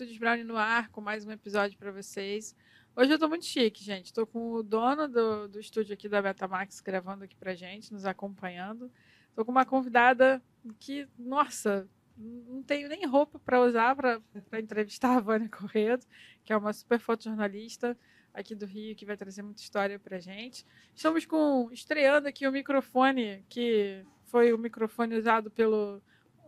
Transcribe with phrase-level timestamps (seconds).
[0.00, 2.56] Estúdios Brownie no ar com mais um episódio para vocês.
[2.96, 4.06] Hoje eu estou muito chique, gente.
[4.06, 8.06] Estou com o dono do, do estúdio aqui da Betamax gravando aqui pra gente, nos
[8.06, 8.90] acompanhando.
[9.28, 10.42] Estou com uma convidada
[10.78, 11.86] que, nossa,
[12.16, 14.22] não tenho nem roupa para usar para
[14.58, 16.06] entrevistar a Vânia Corredo,
[16.46, 17.94] que é uma super fotojornalista
[18.32, 20.64] aqui do Rio, que vai trazer muita história para gente.
[20.94, 26.00] Estamos com estreando aqui o microfone, que foi o microfone usado pelo,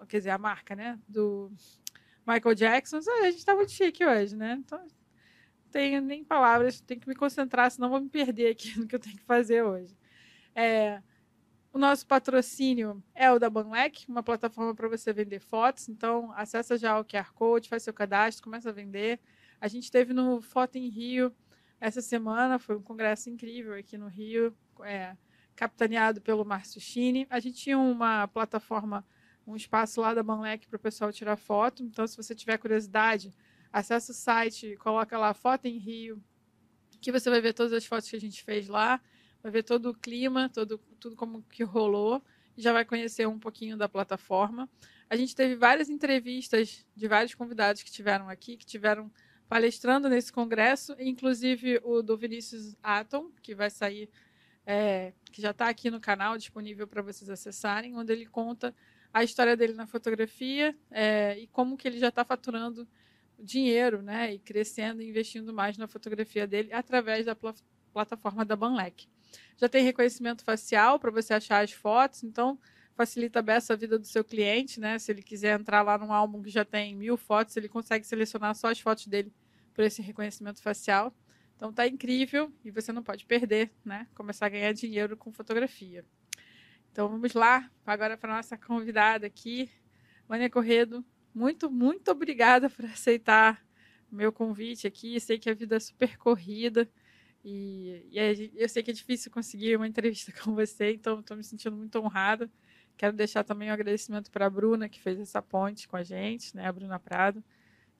[0.08, 1.52] quer dizer, a marca, né, do
[2.26, 2.98] Michael Jackson.
[2.98, 4.56] A gente está muito chique hoje, né?
[4.58, 4.88] Então, não
[5.70, 9.00] tenho nem palavras, tenho que me concentrar, senão vou me perder aqui no que eu
[9.00, 9.96] tenho que fazer hoje.
[10.54, 11.02] É,
[11.72, 15.88] o nosso patrocínio é o da Banlec, uma plataforma para você vender fotos.
[15.88, 19.18] Então, acessa já o QR Code, faz seu cadastro, começa a vender.
[19.58, 21.34] A gente teve no Foto em Rio
[21.80, 25.16] essa semana, foi um congresso incrível aqui no Rio, é,
[25.56, 27.26] capitaneado pelo Márcio Chini.
[27.30, 29.04] A gente tinha uma plataforma,
[29.46, 31.82] um espaço lá da Banlec para o pessoal tirar foto.
[31.82, 33.32] Então, se você tiver curiosidade,
[33.72, 36.22] acessa o site, coloca lá Foto em Rio,
[37.00, 39.00] que você vai ver todas as fotos que a gente fez lá
[39.42, 42.22] vai ver todo o clima, todo, tudo como que rolou,
[42.56, 44.68] e já vai conhecer um pouquinho da plataforma.
[45.10, 49.10] A gente teve várias entrevistas de vários convidados que tiveram aqui, que tiveram
[49.48, 54.08] palestrando nesse congresso, inclusive o do Vinícius Atom, que vai sair,
[54.64, 58.74] é, que já está aqui no canal, disponível para vocês acessarem, onde ele conta
[59.12, 62.88] a história dele na fotografia é, e como que ele já está faturando
[63.38, 67.54] dinheiro, né, e crescendo investindo mais na fotografia dele através da pl
[67.92, 69.06] plataforma da Banlec.
[69.58, 72.58] Já tem reconhecimento facial para você achar as fotos, então
[72.94, 74.98] facilita bem essa vida do seu cliente, né?
[74.98, 78.54] Se ele quiser entrar lá num álbum que já tem mil fotos, ele consegue selecionar
[78.54, 79.30] só as fotos dele
[79.74, 81.14] por esse reconhecimento facial.
[81.56, 84.06] Então tá incrível e você não pode perder, né?
[84.14, 86.04] Começar a ganhar dinheiro com fotografia.
[86.92, 89.70] Então vamos lá, agora para nossa convidada aqui,
[90.28, 91.02] Vânia Corredo.
[91.34, 93.64] Muito, muito obrigada por aceitar
[94.10, 95.18] meu convite aqui.
[95.18, 96.86] Sei que a vida é super corrida.
[97.42, 101.42] E, e eu sei que é difícil conseguir uma entrevista com você, então estou me
[101.42, 102.50] sentindo muito honrada.
[102.94, 106.54] Quero deixar também um agradecimento para a Bruna, que fez essa ponte com a gente,
[106.54, 106.66] né?
[106.66, 107.42] a Bruna Prado,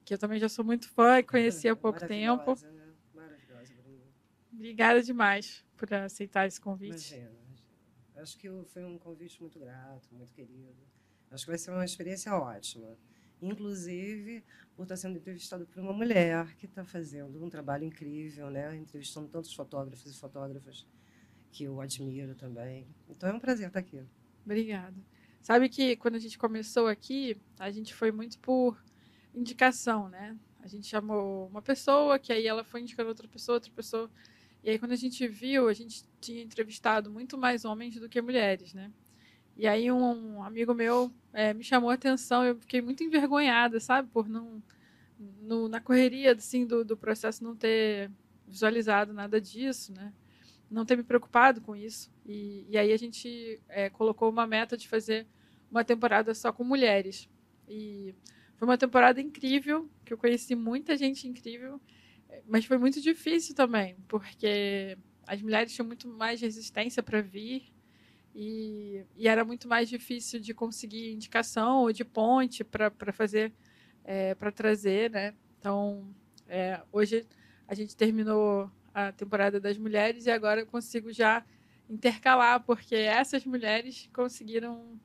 [0.04, 2.54] que eu também já sou muito fã e conheci há pouco tempo.
[2.60, 2.92] Né?
[3.14, 4.04] Maravilhosa, Bruna.
[4.52, 7.14] Obrigada demais por aceitar esse convite.
[7.14, 7.41] Imagina.
[8.22, 10.76] Acho que foi um convite muito grato, muito querido.
[11.30, 12.96] Acho que vai ser uma experiência ótima
[13.42, 14.44] inclusive
[14.76, 18.74] por estar sendo entrevistado por uma mulher que está fazendo um trabalho incrível, né?
[18.76, 20.86] entrevistando tantos fotógrafos e fotógrafas
[21.50, 22.86] que eu admiro também.
[23.08, 24.02] Então é um prazer estar aqui.
[24.44, 24.96] Obrigada.
[25.42, 28.82] Sabe que quando a gente começou aqui, a gente foi muito por
[29.34, 30.38] indicação, né?
[30.60, 34.08] A gente chamou uma pessoa, que aí ela foi indicando outra pessoa, outra pessoa.
[34.62, 38.20] E aí quando a gente viu, a gente tinha entrevistado muito mais homens do que
[38.22, 38.92] mulheres, né?
[39.56, 44.08] E aí um amigo meu é, me chamou a atenção, eu fiquei muito envergonhada, sabe,
[44.08, 44.62] por não
[45.40, 48.10] no, na correria assim do, do processo não ter
[48.46, 50.12] visualizado nada disso, né?
[50.70, 52.10] Não ter me preocupado com isso.
[52.24, 55.26] E, e aí a gente é, colocou uma meta de fazer
[55.70, 57.28] uma temporada só com mulheres.
[57.68, 58.14] E
[58.56, 61.80] foi uma temporada incrível, que eu conheci muita gente incrível,
[62.46, 67.72] mas foi muito difícil também, porque as mulheres tinham muito mais resistência para vir
[68.34, 73.52] e, e, era muito mais difícil de conseguir indicação ou de ponte para fazer,
[74.04, 75.34] é, para trazer, né?
[75.58, 76.08] Então,
[76.48, 77.26] é, hoje
[77.68, 81.44] a gente terminou a temporada das mulheres e agora eu consigo já
[81.88, 84.98] intercalar, porque essas mulheres conseguiram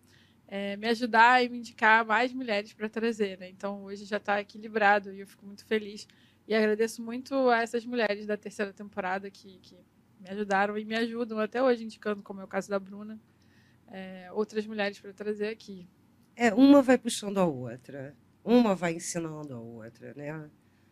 [0.48, 3.50] é, me ajudar e me indicar mais mulheres para trazer, né?
[3.50, 6.08] Então, hoje já está equilibrado e eu fico muito feliz.
[6.48, 9.78] E agradeço muito a essas mulheres da terceira temporada que, que
[10.20, 13.20] me ajudaram e me ajudam até hoje, indicando, como é o caso da Bruna,
[13.88, 15.88] é, outras mulheres para trazer aqui.
[16.36, 20.50] É, uma vai puxando a outra, uma vai ensinando a outra, né?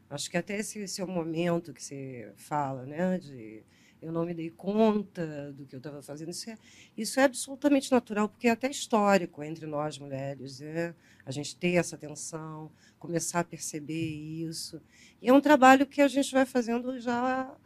[0.10, 3.18] Acho que até esse, esse é o momento que você fala, né?
[3.18, 3.64] De
[4.02, 6.30] eu não me dei conta do que eu estava fazendo.
[6.30, 6.58] Isso é,
[6.98, 10.94] isso é absolutamente natural, porque é até histórico entre nós mulheres, né?
[11.26, 14.82] a gente ter essa atenção, começar a perceber isso.
[15.22, 17.58] E é um trabalho que a gente vai fazendo já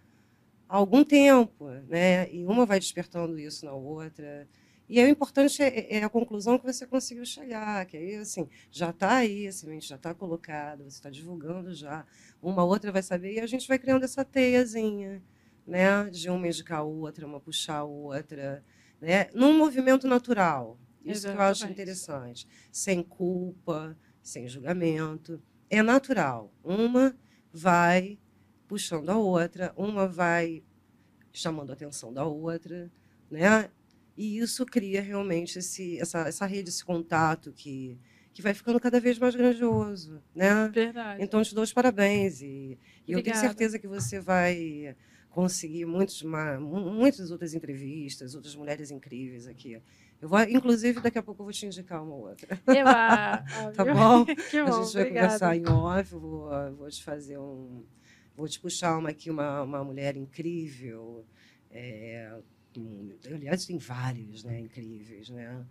[0.68, 2.32] há algum tempo, né?
[2.32, 4.48] E uma vai despertando isso na outra.
[4.88, 8.48] E é o importante é, é a conclusão que você conseguiu chegar, que aí assim
[8.72, 12.06] já está aí, a semente já está colocada, você está divulgando já,
[12.42, 15.22] uma outra vai saber e a gente vai criando essa teiazinha,
[15.70, 16.10] né?
[16.10, 18.64] De uma indicar a outra, uma puxar a outra,
[19.00, 19.30] né?
[19.34, 20.78] Num movimento natural.
[21.06, 21.36] Isso Exatamente.
[21.36, 26.54] que eu acho interessante, sem culpa, sem julgamento, é natural.
[26.64, 27.16] Uma
[27.54, 28.20] vai
[28.68, 30.64] puxando a outra, uma vai
[31.32, 32.92] chamando a atenção da outra,
[33.30, 33.70] né?
[34.18, 37.98] E isso cria realmente esse, essa, essa rede, esse contato que,
[38.34, 40.68] que vai ficando cada vez mais grandioso, né?
[40.68, 41.24] Verdade.
[41.24, 42.78] Então, te dou os parabéns e,
[43.08, 44.96] e eu tenho certeza que você vai
[45.30, 49.80] conseguir muitos, muitas outras entrevistas, outras mulheres incríveis aqui.
[50.22, 52.60] Eu vou, inclusive, daqui a pouco eu vou te indicar uma outra.
[52.68, 53.44] Eva,
[53.76, 54.26] Tá bom?
[54.50, 55.28] que bom, a gente vai obrigada.
[55.28, 57.84] conversar em off, vou, vou te fazer um.
[58.36, 61.26] Vou te puxar uma aqui, uma, uma mulher incrível.
[61.72, 62.38] é,
[62.78, 65.66] um- aliás, tem vários né, incríveis, né?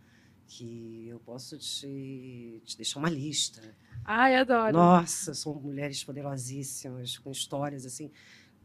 [0.47, 3.63] Que eu posso te, te deixar uma lista.
[4.05, 4.73] Ai, adoro.
[4.73, 8.11] Nossa, são mulheres poderosíssimas, com histórias assim,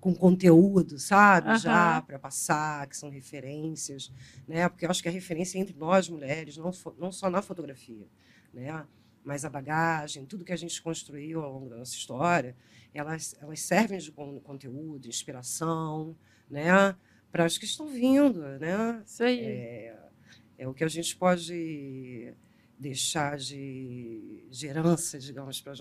[0.04, 1.48] com conteúdo, sabe?
[1.50, 1.60] Aham.
[1.62, 4.12] Já para passar, que são referências,
[4.48, 4.68] né?
[4.68, 8.08] Porque eu acho que a referência é entre nós mulheres, não, não só na fotografia,
[8.54, 8.86] né?
[9.24, 12.56] Mas a bagagem, tudo que a gente construiu ao longo da nossa história,
[12.94, 16.18] elas, elas servem de con- conteúdo, inspiração,
[16.50, 16.96] né?
[17.32, 19.02] Para as que estão vindo, né?
[19.06, 19.44] Isso aí.
[19.46, 20.10] É,
[20.58, 22.36] é o que a gente pode
[22.78, 25.72] deixar de, de herança, digamos, para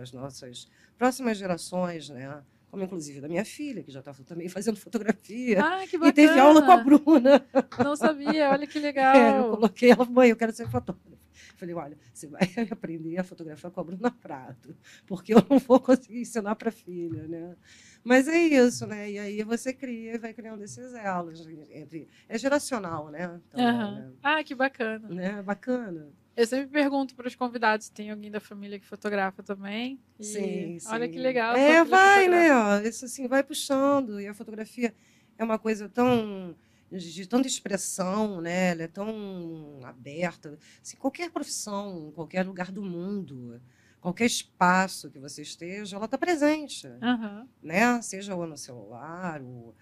[0.00, 2.44] as nossas próximas gerações, né?
[2.72, 5.62] Como inclusive da minha filha, que já está também fazendo fotografia.
[5.62, 6.08] Ah, que bacana.
[6.08, 7.46] e teve aula com a Bruna.
[7.84, 9.50] Não sabia, olha que É, eu legal.
[9.50, 11.12] coloquei ela, mãe, eu quero ser fotógrafa.
[11.58, 12.40] Falei, olha, você vai
[12.72, 14.74] aprender a fotografar com a Bruna Prato,
[15.06, 17.54] porque eu não vou conseguir ensinar para a filha, né?
[18.02, 19.10] Mas é isso, né?
[19.10, 22.08] E aí você cria e vai criando esses elos entre...
[22.26, 23.38] É geracional, né?
[23.50, 24.12] Também, Aham.
[24.22, 25.08] Ah, que bacana.
[25.10, 25.32] né?
[25.34, 25.42] né?
[25.42, 26.08] Bacana.
[26.36, 30.00] Eu sempre pergunto para os convidados se tem alguém da família que fotografa também.
[30.18, 30.88] Sim, sim.
[30.88, 31.54] Olha que legal.
[31.56, 32.30] É, vai, fotografa.
[32.30, 32.54] né?
[32.54, 34.20] Ó, isso assim, vai puxando.
[34.20, 34.94] E a fotografia
[35.36, 36.56] é uma coisa tão
[36.90, 38.70] de, tanta expressão, né?
[38.70, 40.58] Ela é tão aberta.
[40.82, 43.60] Assim, qualquer profissão, qualquer lugar do mundo,
[44.00, 47.48] qualquer espaço que você esteja, ela está presente, Aham.
[47.62, 48.00] né?
[48.02, 49.74] Seja ou no celular, ou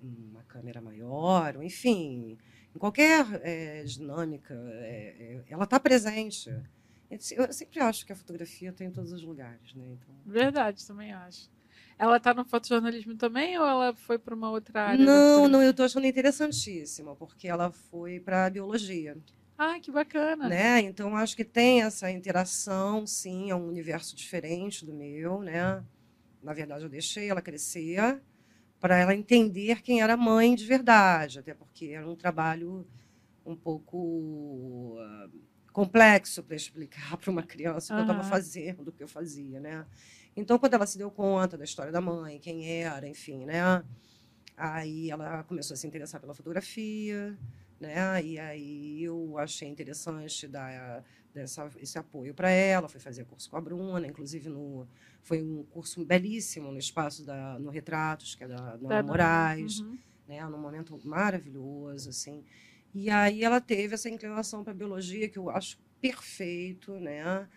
[0.00, 2.38] uma câmera maior, ou enfim,
[2.74, 6.50] em qualquer eh, dinâmica, eh, ela está presente.
[7.10, 9.84] Eu sempre acho que a fotografia tem em todos os lugares, né?
[9.92, 11.48] Então, Verdade, também acho.
[11.98, 15.04] Ela está no fotojornalismo também ou ela foi para uma outra área?
[15.04, 19.16] Não, não, eu estou achando interessantíssima, porque ela foi para a biologia,
[19.56, 20.48] Ah, que bacana.
[20.48, 20.80] né?
[20.80, 25.82] Então acho que tem essa interação, sim, é um universo diferente do meu, né?
[26.42, 28.22] Na verdade, eu deixei ela crescer
[28.80, 32.86] para ela entender quem era mãe de verdade, até porque era um trabalho
[33.44, 35.28] um pouco ah,
[35.72, 39.60] complexo para explicar para uma criança o que eu estava fazendo, o que eu fazia,
[39.60, 39.86] né?
[40.36, 43.82] Então, quando ela se deu conta da história da mãe, quem era, enfim, né?
[44.56, 47.36] Aí ela começou a se interessar pela fotografia,
[47.80, 48.22] né?
[48.22, 52.88] E aí eu achei interessante dar dessa, esse apoio para ela.
[52.88, 54.86] Fui fazer curso com a Bruna, inclusive no,
[55.22, 59.80] foi um curso belíssimo no espaço da no Retratos, que é da Nona Tá, Moraes,
[59.80, 59.98] uhum.
[60.26, 60.44] né?
[60.48, 62.44] Num momento maravilhoso, assim.
[62.94, 67.48] E aí ela teve essa inclinação para biologia que eu acho perfeito, né?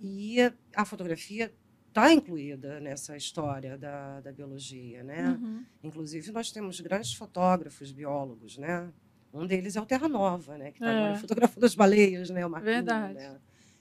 [0.00, 0.38] E
[0.74, 1.52] a fotografia
[1.88, 5.30] está incluída nessa história da, da biologia, né?
[5.30, 5.64] Uhum.
[5.82, 8.92] Inclusive, nós temos grandes fotógrafos, biólogos, né?
[9.34, 10.70] Um deles é o Terra Nova, né?
[10.70, 10.96] Que está É.
[10.98, 12.46] agora fotografando as baleias, né?
[12.46, 13.14] O Marquinhos, Verdade.
[13.14, 13.40] né?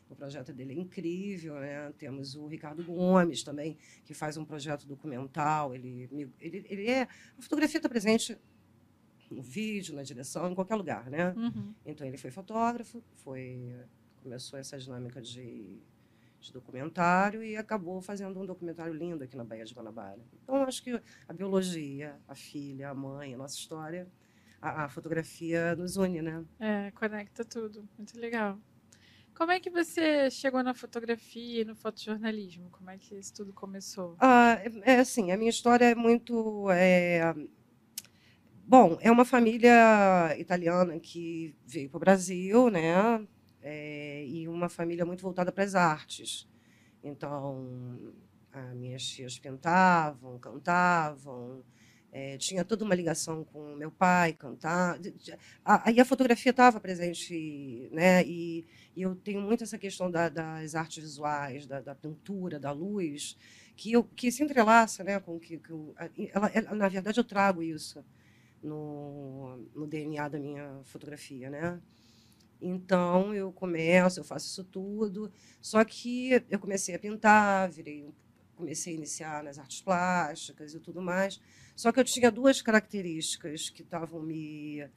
[0.10, 1.92] O projeto dele é incrível, né?
[1.98, 5.74] Temos o Ricardo Gomes também, que faz um projeto documental.
[5.74, 6.10] Ele,
[6.40, 7.04] ele, ele é...
[7.38, 8.38] A fotografia está presente
[9.32, 11.34] no vídeo, na direção, em qualquer lugar, né?
[11.36, 11.74] Uhum.
[11.86, 13.76] Então, ele foi fotógrafo, foi
[14.22, 15.80] começou essa dinâmica de,
[16.40, 20.22] de documentário e acabou fazendo um documentário lindo aqui na Baía de Guanabara.
[20.44, 24.08] Então, acho que a biologia, a filha, a mãe, a nossa história,
[24.64, 26.44] a, a fotografia nos une, né?
[26.60, 27.88] É, conecta tudo.
[27.98, 28.58] Muito legal.
[29.36, 32.70] Como é que você chegou na fotografia e no fotojornalismo?
[32.70, 34.16] Como é que isso tudo começou?
[34.20, 36.70] Ah, é, é assim, a minha história é muito...
[36.72, 37.34] é,
[38.66, 43.28] Bom, é uma família italiana que veio para o Brasil, né?
[43.62, 46.48] É, e uma família muito voltada para as artes.
[47.04, 48.14] Então,
[48.52, 51.64] as minhas tias pintavam, cantavam,
[52.14, 55.00] é, tinha toda uma ligação com meu pai, cantar.
[55.66, 58.24] Aí a fotografia estava presente, né?
[58.26, 58.66] E,
[58.96, 63.36] e eu tenho muito essa questão da- das artes visuais, da, da pintura, da luz,
[63.76, 65.20] que, eu, que se entrelaça, né?
[65.20, 65.96] Com que, que eu-
[66.34, 68.04] ela, ela- na verdade, eu trago isso
[68.64, 71.82] no, no DNA da minha fotografia, né?
[72.62, 75.32] Então eu começo, eu faço isso tudo.
[75.62, 78.10] Só que eu comecei a pintar, virei,
[78.56, 81.42] comecei a iniciar nas artes plásticas e tudo mais.
[81.76, 84.88] Só que eu tinha duas características que estavam me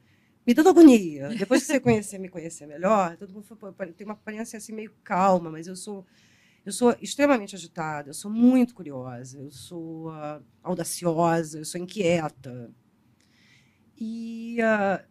[0.47, 1.29] me dando agonia.
[1.37, 4.93] Depois que você conhecer, me conhecer melhor, todo mundo "Pô, tem uma aparência assim meio
[5.03, 6.05] calma, mas eu sou
[6.65, 12.71] eu sou extremamente agitada, eu sou muito curiosa, eu sou ah, audaciosa, eu sou inquieta.
[13.99, 15.03] E ah,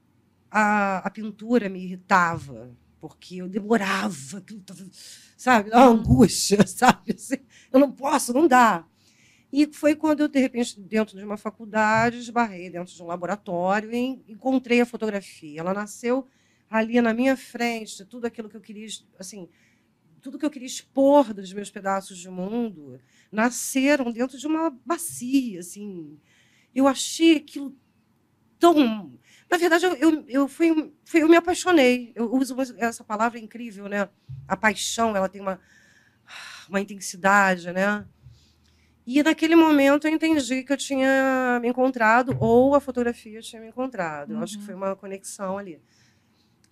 [0.50, 4.42] a, a pintura me irritava, porque eu demorava,
[5.36, 7.14] sabe, uma angústia, sabe?
[7.14, 7.36] Assim,
[7.72, 8.84] eu não posso, não dá.
[9.52, 13.92] E foi quando eu, de repente, dentro de uma faculdade, esbarrei dentro de um laboratório
[13.92, 15.60] e encontrei a fotografia.
[15.60, 16.26] Ela nasceu
[16.68, 18.88] ali na minha frente, tudo aquilo que eu queria,
[19.18, 19.48] assim,
[20.20, 23.00] tudo que eu queria expor dos meus pedaços de mundo,
[23.30, 26.18] nasceram dentro de uma bacia, assim.
[26.74, 27.76] Eu achei aquilo
[28.58, 29.16] tão
[29.48, 32.12] na verdade, eu, eu, eu, fui, fui, eu me apaixonei.
[32.14, 34.08] Eu uso essa palavra incrível, né?
[34.48, 35.60] A paixão, ela tem uma,
[36.68, 38.04] uma intensidade, né?
[39.06, 43.68] E naquele momento eu entendi que eu tinha me encontrado, ou a fotografia tinha me
[43.68, 44.32] encontrado.
[44.32, 44.80] Eu acho que foi uhum.
[44.80, 45.80] uma conexão ali.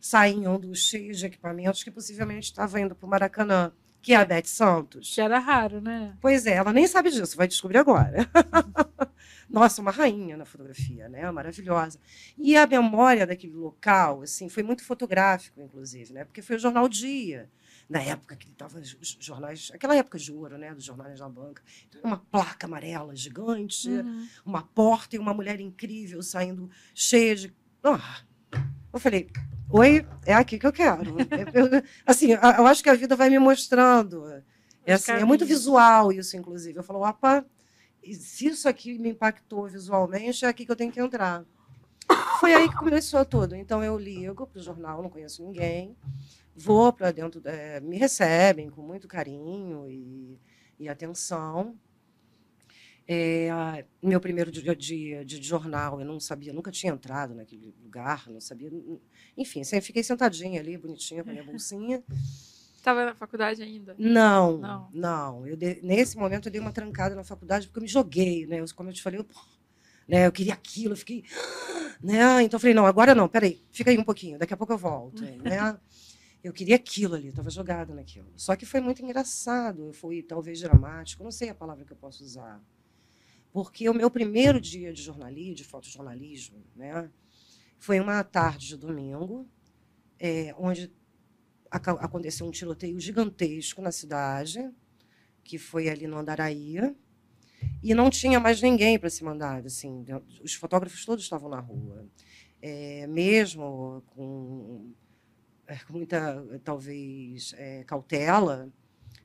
[0.00, 4.46] saindo cheia de equipamentos que possivelmente estava indo para o Maracanã, que é a Beth
[4.46, 5.12] Santos.
[5.12, 6.16] Que era raro, né?
[6.20, 8.30] Pois é, ela nem sabe disso, vai descobrir agora.
[9.50, 11.28] nossa, uma rainha na fotografia, né?
[11.30, 11.98] Maravilhosa.
[12.38, 16.24] E a memória daquele local, assim, foi muito fotográfico, inclusive, né?
[16.24, 17.50] Porque foi o jornal Dia,
[17.88, 20.74] na época que estava os jornais, aquela época de ouro, né?
[20.74, 21.62] Dos jornais da banca.
[21.88, 24.28] Então, uma placa amarela gigante, uhum.
[24.44, 27.54] uma porta e uma mulher incrível saindo cheia de.
[27.84, 27.98] Oh.
[28.92, 29.30] Eu falei,
[29.70, 31.16] oi, é aqui que eu quero.
[31.54, 34.42] eu, assim, eu acho que a vida vai me mostrando.
[34.84, 36.78] É, assim, é muito visual isso, inclusive.
[36.78, 37.44] Eu falo, opa,
[38.14, 41.44] se isso aqui me impactou visualmente, é aqui que eu tenho que entrar.
[42.40, 43.54] Foi aí que começou tudo.
[43.54, 45.96] Então eu ligo para o jornal, não conheço ninguém,
[46.56, 50.40] vou para dentro, é, me recebem com muito carinho e,
[50.78, 51.76] e atenção.
[53.08, 58.28] É, meu primeiro dia, dia de jornal, eu não sabia, nunca tinha entrado naquele lugar,
[58.28, 58.68] não sabia.
[59.36, 62.02] Enfim, fiquei sentadinha ali, bonitinha, com a minha bolsinha.
[62.76, 63.94] Estava na faculdade ainda?
[63.98, 64.88] Não, não.
[64.92, 65.46] não.
[65.46, 68.60] Eu de, nesse momento eu dei uma trancada na faculdade porque eu me joguei, né?
[68.60, 69.26] Eu, como eu te falei, eu,
[70.08, 71.24] né, eu queria aquilo, eu fiquei.
[71.98, 72.42] Né?
[72.42, 74.76] Então eu falei, não, agora não, peraí, fica aí um pouquinho, daqui a pouco eu
[74.76, 75.22] volto.
[75.42, 75.78] né?
[76.46, 78.32] Eu queria aquilo ali, estava jogada naquilo.
[78.36, 82.22] Só que foi muito engraçado, foi talvez dramático, não sei a palavra que eu posso
[82.22, 82.62] usar.
[83.52, 87.10] Porque o meu primeiro dia de jornalismo, de fotojornalismo, né,
[87.80, 89.44] foi uma tarde de domingo,
[90.20, 90.92] é, onde
[91.68, 94.70] aconteceu um tiroteio gigantesco na cidade,
[95.42, 96.94] que foi ali no Andaraía,
[97.82, 99.66] e não tinha mais ninguém para se mandar.
[99.66, 100.04] Assim,
[100.40, 102.06] os fotógrafos todos estavam na rua.
[102.62, 104.94] É, mesmo com,
[105.86, 108.68] com, muita, talvez, é, cautela,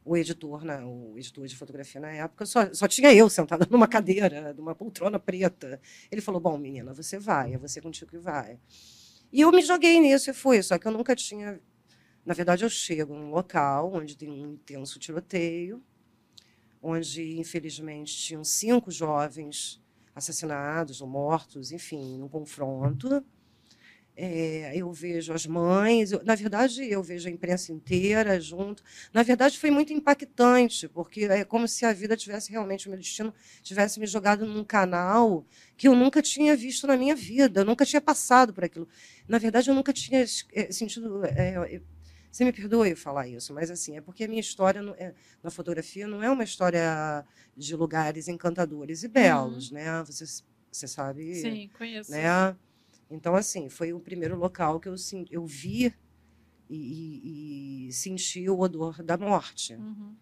[0.04, 3.88] o editor, né, o editor de fotografia na época, só, só tinha eu sentada numa
[3.88, 5.80] cadeira, numa poltrona preta.
[6.12, 8.60] Ele falou: Bom, menina, você vai, é você contigo que vai.
[9.32, 11.60] E eu me joguei nisso e fui, só que eu nunca tinha
[12.26, 15.84] na verdade, eu chego num local onde tem um intenso tiroteio,
[16.82, 19.82] onde, infelizmente, tinham cinco jovens
[20.14, 23.26] assassinados ou mortos, enfim, num confronto.
[24.16, 28.84] É, eu vejo as mães, eu, na verdade, eu vejo a imprensa inteira junto.
[29.14, 33.00] Na verdade, foi muito impactante, porque é como se a vida tivesse realmente, o meu
[33.00, 35.46] destino tivesse me jogado num canal
[35.78, 38.88] que eu nunca tinha visto na minha vida, eu nunca tinha passado por aquilo.
[39.28, 40.22] Na verdade, eu nunca tinha
[40.54, 41.24] é, sentido.
[41.26, 41.82] É,
[42.32, 44.82] você me perdoe falar isso, mas assim, é porque a minha história
[45.44, 47.26] na fotografia não é uma história
[47.58, 49.76] de lugares encantadores e belos, uhum.
[49.76, 50.04] né?
[50.06, 50.26] Você,
[50.72, 51.36] você sabe.
[51.36, 52.10] Sim, conheço.
[52.10, 52.56] Né?
[53.12, 54.96] Então, assim, foi o primeiro local que eu,
[55.30, 55.94] eu vi
[56.70, 59.76] e, e, e senti o odor da morte.
[59.76, 60.16] Uhum.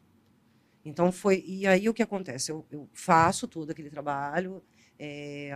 [0.83, 1.43] Então foi.
[1.45, 2.51] E aí o que acontece?
[2.51, 4.63] Eu, eu faço todo aquele trabalho.
[4.97, 5.51] É,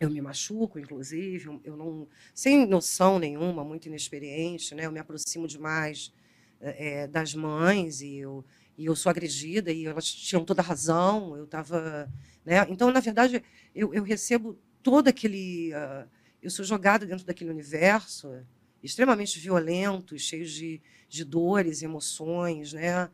[0.00, 4.86] eu me machuco, inclusive, eu não, sem noção nenhuma, muito inexperiente, né?
[4.86, 6.12] Eu me aproximo demais
[6.60, 8.44] é, das mães e eu,
[8.76, 11.36] e eu sou agredida e elas tinham toda a razão.
[11.36, 12.10] Eu estava,
[12.44, 12.66] né?
[12.68, 13.42] Então, na verdade,
[13.74, 16.08] eu, eu recebo todo aquele, uh,
[16.40, 18.46] eu sou jogada dentro daquele universo
[18.80, 23.10] extremamente violento, cheio de, de dores, emoções, né?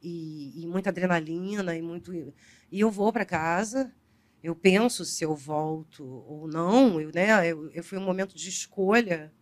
[0.00, 3.92] E, e muita adrenalina e muito e eu vou para casa
[4.42, 7.50] eu penso se eu volto ou não, eu, né?
[7.50, 9.32] Eu, eu foi um momento de escolha,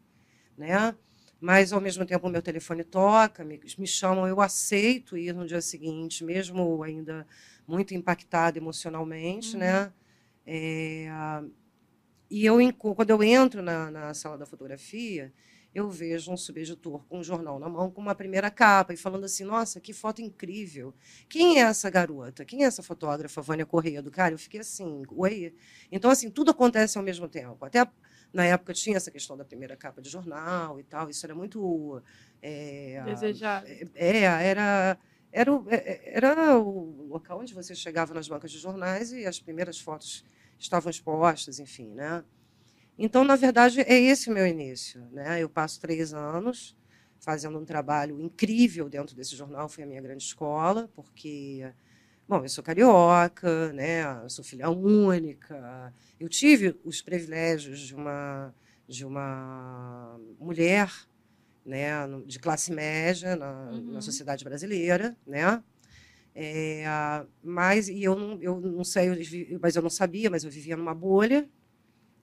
[0.56, 0.94] né?
[1.38, 5.46] Mas ao mesmo tempo o meu telefone toca, me, me chamam, eu aceito ir no
[5.46, 7.26] dia seguinte, mesmo ainda
[7.68, 9.60] muito impactada emocionalmente, uhum.
[9.60, 9.92] né?
[10.46, 11.08] É,
[12.30, 15.32] e eu quando eu entro na, na sala da fotografia,
[15.76, 19.24] eu vejo um subeditor com um jornal na mão, com uma primeira capa, e falando
[19.24, 20.94] assim: nossa, que foto incrível.
[21.28, 22.46] Quem é essa garota?
[22.46, 24.32] Quem é essa fotógrafa, Vânia Correia do cara?
[24.32, 25.54] Eu fiquei assim, oi.
[25.92, 27.62] Então, assim, tudo acontece ao mesmo tempo.
[27.62, 27.86] Até
[28.32, 32.02] na época tinha essa questão da primeira capa de jornal e tal, isso era muito.
[32.40, 33.66] É, Desejado.
[33.94, 34.98] É, era.
[35.32, 39.26] Era o, é, é, era o local onde você chegava nas bancas de jornais e
[39.26, 40.24] as primeiras fotos
[40.58, 42.24] estavam expostas, enfim, né?
[42.98, 45.06] Então, na verdade, é esse o meu início.
[45.12, 45.42] Né?
[45.42, 46.76] Eu passo três anos
[47.18, 51.68] fazendo um trabalho incrível dentro desse jornal, foi a minha grande escola, porque,
[52.28, 54.22] bom, eu sou carioca, né?
[54.22, 58.54] Eu sou filha única, eu tive os privilégios de uma,
[58.86, 60.92] de uma mulher
[61.64, 61.92] né,
[62.24, 63.92] de classe média na, uhum.
[63.92, 65.62] na sociedade brasileira, né?
[66.38, 66.84] É,
[67.42, 69.08] mas e eu não, eu não sei,
[69.58, 71.48] mas eu não sabia, mas eu vivia numa bolha,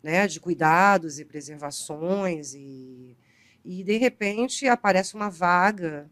[0.03, 3.17] né, de cuidados e preservações e,
[3.65, 6.11] e de repente aparece uma vaga,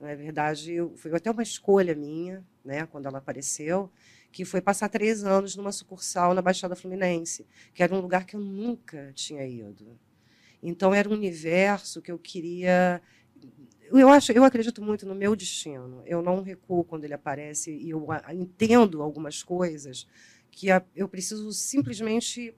[0.00, 3.90] na verdade eu, foi até uma escolha minha, né, quando ela apareceu,
[4.32, 8.34] que foi passar três anos numa sucursal na Baixada Fluminense, que era um lugar que
[8.34, 9.98] eu nunca tinha ido.
[10.62, 13.02] Então era um universo que eu queria
[13.98, 16.02] eu acho, eu acredito muito no meu destino.
[16.06, 20.06] Eu não recuo quando ele aparece e eu entendo algumas coisas
[20.50, 22.54] que eu preciso simplesmente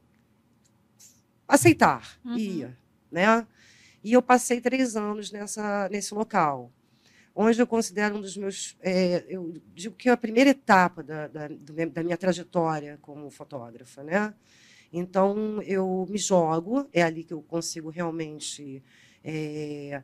[1.47, 2.37] aceitar uhum.
[2.37, 2.79] ir,
[3.11, 3.47] né?
[4.03, 6.73] E eu passei três anos nessa nesse local,
[7.35, 11.27] onde eu considero um dos meus, é, eu digo que é a primeira etapa da,
[11.27, 11.49] da,
[11.93, 14.35] da minha trajetória como fotógrafa, né?
[14.93, 18.83] Então eu me jogo, é ali que eu consigo realmente
[19.23, 20.03] é,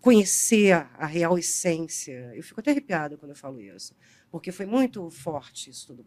[0.00, 2.32] conhecer a real essência.
[2.34, 3.94] Eu fico até arrepiada quando eu falo isso,
[4.30, 6.06] porque foi muito forte isso tudo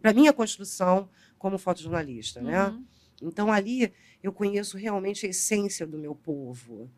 [0.00, 2.66] para minha construção como fotojornalista, né?
[2.66, 2.84] Uhum.
[3.22, 3.92] Então, ali
[4.22, 6.90] eu conheço realmente a essência do meu povo,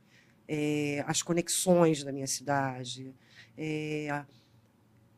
[0.48, 3.14] é, as conexões da minha cidade.
[3.56, 4.24] É,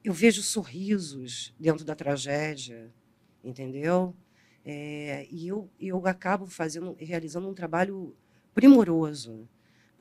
[0.03, 2.93] eu vejo sorrisos dentro da tragédia,
[3.45, 4.15] entendeu?
[4.65, 8.17] É, e eu, eu acabo fazendo, realizando um trabalho
[8.55, 9.49] primoroso,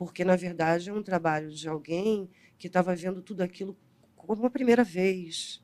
[0.04, 3.76] porque, na verdade, é um trabalho de alguém que estava vendo tudo aquilo
[4.16, 5.62] como uma primeira vez,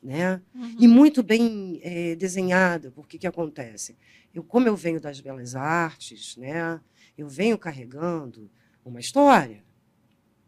[0.00, 0.40] né?
[0.54, 0.76] Uhum.
[0.78, 3.98] E muito bem é, desenhada, porque que acontece?
[4.32, 6.80] Eu, como eu venho das belas artes, né?
[7.18, 8.48] Eu venho carregando
[8.84, 9.64] uma história,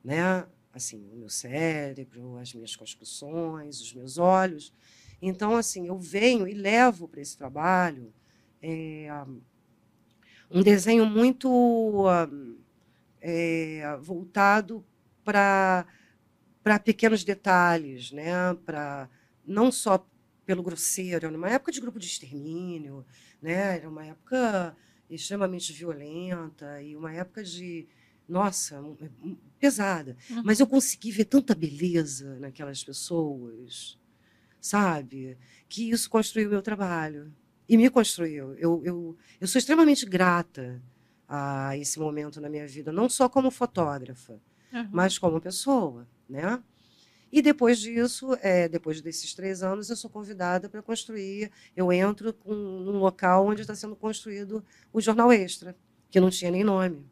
[0.05, 0.47] né?
[0.73, 4.73] Assim, o meu cérebro, as minhas construções, os meus olhos.
[5.21, 8.15] Então, assim, eu venho e levo para esse trabalho
[8.63, 9.09] é,
[10.49, 12.07] um desenho muito
[13.21, 14.85] é, voltado
[15.25, 15.87] para
[16.63, 18.53] para pequenos detalhes, né?
[18.65, 19.09] Para
[19.47, 20.05] não só
[20.45, 23.07] pelo grosseiro, era uma época de grupo de extermínio,
[23.41, 23.77] né?
[23.77, 24.77] Era uma época
[25.09, 27.87] extremamente violenta e uma época de
[28.29, 28.83] nossa,
[29.59, 30.17] pesada.
[30.29, 30.43] Uhum.
[30.45, 33.97] Mas eu consegui ver tanta beleza naquelas pessoas,
[34.61, 35.39] sabe?
[35.69, 37.33] Que isso construiu o meu trabalho.
[37.69, 38.55] E me construiu.
[38.55, 40.83] Eu, eu, eu sou extremamente grata
[41.29, 44.41] a esse momento na minha vida, não só como fotógrafa,
[44.73, 44.89] uhum.
[44.93, 46.63] mas como pessoa, né?
[47.31, 51.51] E depois disso, é, depois desses três anos, eu sou convidada para construir.
[51.77, 55.77] Eu entro com, num local onde está sendo construído o Jornal Extra,
[56.09, 57.05] que não tinha nem nome.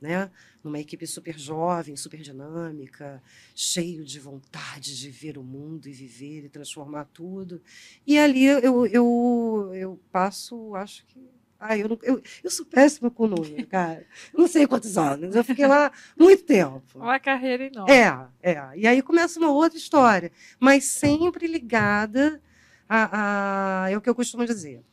[0.00, 0.30] Né?
[0.62, 3.20] Numa equipe super jovem, super dinâmica,
[3.52, 7.60] cheio de vontade de ver o mundo e viver e transformar tudo.
[8.06, 11.18] E ali eu, eu, eu passo, acho que
[11.60, 14.06] Ai, eu, não, eu, eu sou péssima com número, cara.
[14.32, 15.34] Eu não sei quantos anos.
[15.34, 16.82] Eu fiquei lá muito tempo.
[16.94, 17.92] Uma carreira enorme.
[17.92, 18.72] É, é.
[18.76, 22.40] E aí começa uma outra história, mas sempre ligada
[22.88, 23.90] a, a.
[23.90, 24.84] É o que eu costumo dizer.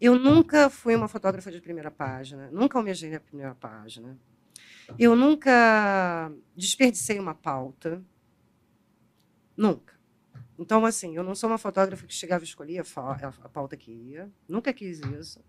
[0.00, 4.16] Eu nunca fui uma fotógrafa de primeira página, nunca almejei a primeira página.
[4.98, 8.02] Eu nunca desperdicei uma pauta.
[9.56, 9.92] Nunca.
[10.58, 12.82] Então, assim, eu não sou uma fotógrafa que chegava e escolhia
[13.42, 14.30] a pauta que ia.
[14.48, 15.40] Nunca quis isso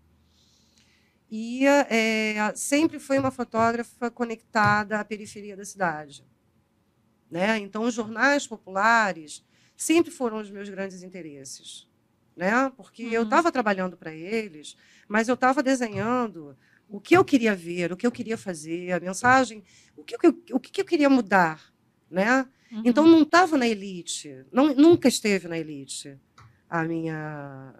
[1.30, 6.24] e é, sempre foi uma fotógrafa conectada à periferia da cidade.
[7.30, 7.58] Né?
[7.58, 9.44] Então, os jornais populares
[9.76, 11.88] sempre foram os meus grandes interesses.
[12.36, 12.70] Né?
[12.76, 13.12] Porque uhum.
[13.12, 14.76] eu estava trabalhando para eles,
[15.08, 16.56] mas eu estava desenhando
[16.88, 19.64] o que eu queria ver, o que eu queria fazer, a mensagem,
[19.96, 21.72] o que, eu, o que eu queria mudar.
[22.10, 22.42] Né?
[22.70, 22.82] Uhum.
[22.84, 26.18] Então, não estava na elite, não, nunca esteve na elite
[26.68, 27.74] a minha,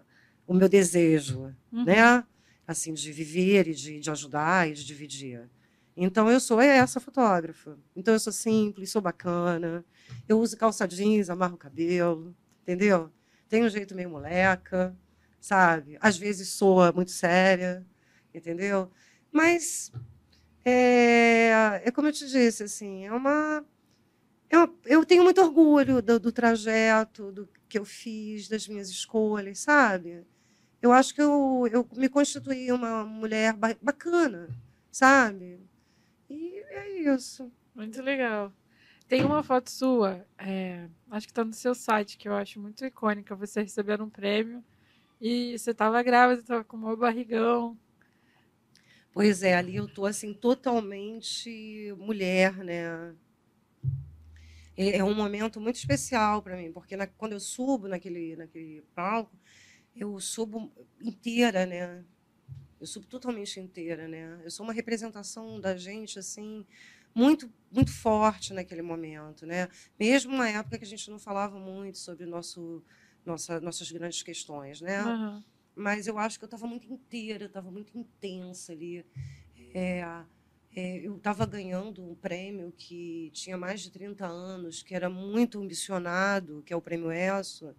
[0.47, 1.55] o meu desejo.
[1.71, 1.85] Uhum.
[1.85, 2.23] Né?
[2.67, 5.49] Assim, de viver e de, de ajudar e de dividir.
[5.97, 7.77] Então, eu sou essa fotógrafa.
[7.95, 9.85] Então, eu sou simples, sou bacana.
[10.27, 13.09] Eu uso calça jeans, amarro o cabelo, entendeu?
[13.47, 14.95] Tenho um jeito meio moleca,
[15.39, 15.97] sabe?
[16.01, 17.85] Às vezes sou muito séria,
[18.33, 18.91] entendeu?
[19.31, 19.91] Mas
[20.65, 23.63] é, é como eu te disse, assim, é uma.
[24.49, 29.59] Eu, eu tenho muito orgulho do, do trajeto, do que eu fiz, das minhas escolhas,
[29.59, 30.25] sabe?
[30.85, 34.47] Eu acho que eu, eu me constituí uma mulher bacana,
[34.91, 35.59] sabe?
[36.29, 37.51] E é isso.
[37.73, 38.53] Muito legal.
[39.07, 42.85] Tem uma foto sua, é, acho que está no seu site, que eu acho muito
[42.85, 43.35] icônica.
[43.35, 44.63] Você recebendo um prêmio
[45.19, 47.75] e você estava grávida, estava com um barrigão.
[49.11, 53.15] Pois é, ali eu estou assim totalmente mulher, né?
[54.77, 58.83] É, é um momento muito especial para mim, porque na, quando eu subo naquele naquele
[58.93, 59.35] palco,
[59.95, 62.03] eu subo inteira, né?
[62.79, 64.41] Eu subo totalmente inteira, né?
[64.43, 66.65] Eu sou uma representação da gente assim
[67.13, 69.69] muito muito forte naquele momento, né?
[69.99, 72.83] Mesmo na época que a gente não falava muito sobre nosso
[73.25, 75.03] nossa, nossas grandes questões, né?
[75.03, 75.43] Uhum
[75.75, 79.05] mas eu acho que eu estava muito inteira, estava muito intensa ali.
[79.73, 79.99] É,
[80.73, 85.59] é, eu estava ganhando um prêmio que tinha mais de 30 anos, que era muito
[85.61, 87.75] ambicionado, que é o Prêmio ESSO.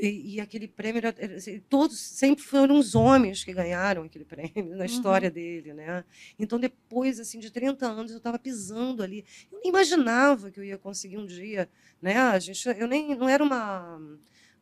[0.00, 1.02] E, e aquele prêmio,
[1.36, 5.34] assim, todos sempre foram os homens que ganharam aquele prêmio na história uhum.
[5.34, 6.04] dele, né?
[6.38, 9.24] Então depois assim de 30 anos eu estava pisando ali.
[9.50, 11.68] Eu nem imaginava que eu ia conseguir um dia,
[12.00, 12.16] né?
[12.16, 14.00] A gente, eu nem não era uma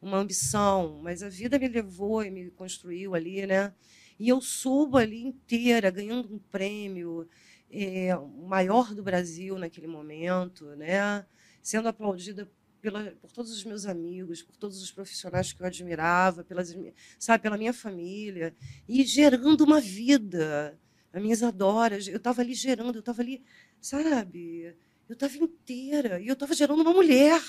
[0.01, 3.73] uma ambição, mas a vida me levou e me construiu ali, né?
[4.19, 7.29] E eu subo ali inteira, ganhando um prêmio,
[7.71, 8.15] é,
[8.47, 11.27] maior do Brasil naquele momento, né?
[11.63, 12.49] Sendo aplaudida
[12.87, 16.73] pela, por todos os meus amigos, por todos os profissionais que eu admirava, pelas,
[17.19, 18.55] sabe, pela minha família,
[18.89, 20.79] e gerando uma vida.
[21.13, 23.43] As minhas adoras, eu estava ali gerando, eu estava ali,
[23.81, 24.77] sabe?
[25.09, 27.43] Eu estava inteira, e eu estava gerando uma mulher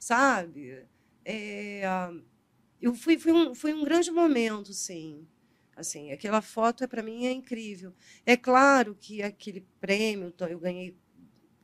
[0.00, 0.82] sabe?
[1.24, 1.82] É,
[2.80, 5.28] eu fui, foi, um, um grande momento, sim.
[5.76, 7.94] Assim, aquela foto é para mim é incrível.
[8.26, 10.96] É claro que aquele prêmio eu ganhei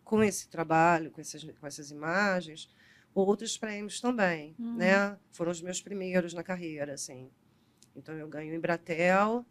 [0.07, 2.73] com esse trabalho, com essas, com essas imagens,
[3.12, 4.77] outros prêmios também, uhum.
[4.77, 5.19] né?
[5.33, 7.29] Foram os meus primeiros na carreira, assim.
[7.95, 9.45] Então eu ganho o Embratel,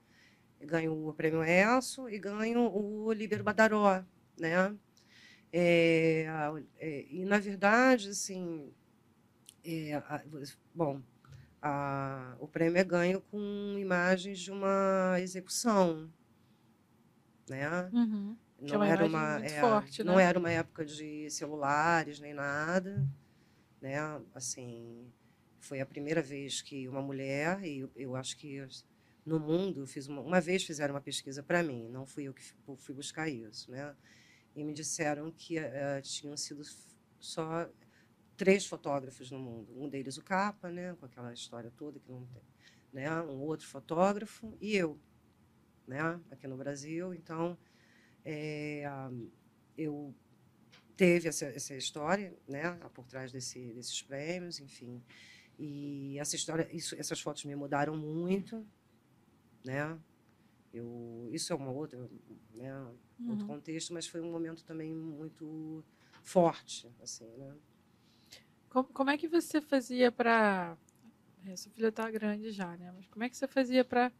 [0.61, 4.01] ganho o Prêmio ESSO e ganho o Libero Badaró,
[4.39, 4.73] né?
[5.51, 6.25] É,
[6.77, 8.71] é, e, na verdade, assim,
[9.61, 10.23] é, a,
[10.73, 11.01] bom,
[11.61, 16.09] a, o prêmio é ganho com imagens de uma execução,
[17.49, 17.89] né?
[17.91, 18.37] Uhum.
[18.73, 20.23] Não era uma, é, forte, não né?
[20.23, 23.07] era uma época de celulares nem nada,
[23.81, 23.97] né?
[24.33, 25.11] Assim,
[25.59, 28.65] foi a primeira vez que uma mulher e eu, eu acho que
[29.25, 32.43] no mundo fiz uma, uma vez fizeram uma pesquisa para mim, não fui eu que
[32.77, 33.95] fui buscar isso, né?
[34.55, 36.63] e me disseram que uh, tinham sido
[37.19, 37.69] só
[38.37, 39.73] três fotógrafos no mundo.
[39.75, 42.41] Um deles o Capa, né, com aquela história toda que não tem,
[42.93, 44.97] né, um outro fotógrafo e eu,
[45.85, 47.13] né, aqui no Brasil.
[47.13, 47.57] Então,
[48.25, 48.83] é,
[49.77, 50.13] eu
[50.97, 55.01] teve essa, essa história, né, por trás desse, desses prêmios, enfim.
[55.57, 58.65] E essa história, isso, essas fotos me mudaram muito,
[59.63, 59.97] né?
[60.73, 61.97] Eu, isso é uma outra,
[62.53, 62.73] né,
[63.19, 63.29] uhum.
[63.29, 65.83] outro contexto, mas foi um momento também muito
[66.23, 67.55] forte, assim, né?
[68.69, 70.77] Como, como é que você fazia para
[71.45, 72.91] é, sua filha está grande já, né?
[72.91, 74.11] Mas como é que você fazia para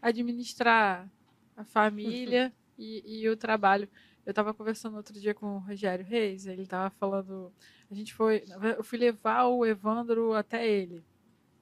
[0.00, 1.10] administrar
[1.56, 3.88] a família e, e, o trabalho?
[4.24, 7.52] Eu estava conversando outro dia com o Rogério Reis, ele estava falando,
[7.90, 8.44] a gente foi,
[8.76, 11.02] eu fui levar o Evandro até ele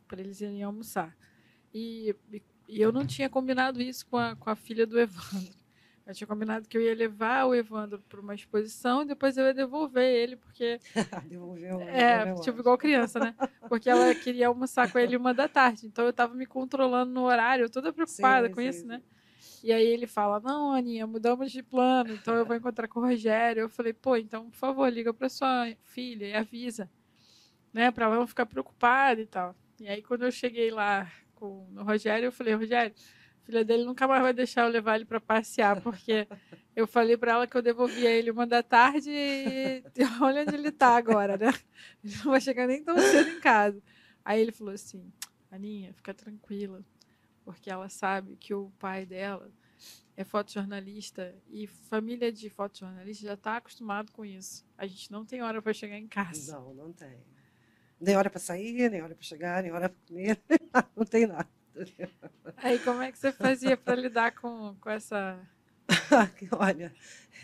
[0.06, 1.16] para eles irem almoçar.
[1.72, 2.14] E,
[2.68, 5.54] e eu não tinha combinado isso com a, com a filha do Evandro.
[6.06, 9.44] Eu tinha combinado que eu ia levar o Evandro para uma exposição e depois eu
[9.44, 10.78] ia devolver ele, porque.
[11.28, 11.80] Devolveu.
[11.80, 13.34] É, tipo, igual criança, né?
[13.68, 15.84] Porque ela queria almoçar com ele uma da tarde.
[15.84, 18.86] Então eu estava me controlando no horário, toda preocupada sim, com sim, isso, sim.
[18.86, 19.02] né?
[19.64, 23.04] E aí ele fala: Não, Aninha, mudamos de plano, então eu vou encontrar com o
[23.04, 23.62] Rogério.
[23.62, 26.90] Eu falei: Pô, então, por favor, liga para sua filha e avisa,
[27.72, 27.90] né?
[27.90, 29.54] Para ela não ficar preocupada e tal.
[29.78, 32.94] E aí, quando eu cheguei lá com o Rogério, eu falei, Rogério,
[33.42, 36.26] a filha dele nunca mais vai deixar eu levar ele para passear, porque
[36.74, 39.82] eu falei para ela que eu devolvia ele uma da tarde e
[40.20, 41.52] olha onde ele está agora, né?
[42.02, 43.80] Ele não vai chegar nem tão cedo em casa.
[44.24, 45.12] Aí ele falou assim,
[45.50, 46.82] Aninha, fica tranquila,
[47.46, 49.48] porque ela sabe que o pai dela
[50.16, 54.66] é fotojornalista e família de fotojornalista já está acostumado com isso.
[54.76, 56.58] A gente não tem hora para chegar em casa.
[56.58, 57.22] Não, não tem.
[58.00, 60.40] Nem hora para sair, nem hora para chegar, nem hora para comer,
[60.96, 61.48] não tem nada.
[62.56, 65.38] Aí como é que você fazia para lidar com, com essa.
[66.58, 66.92] Olha,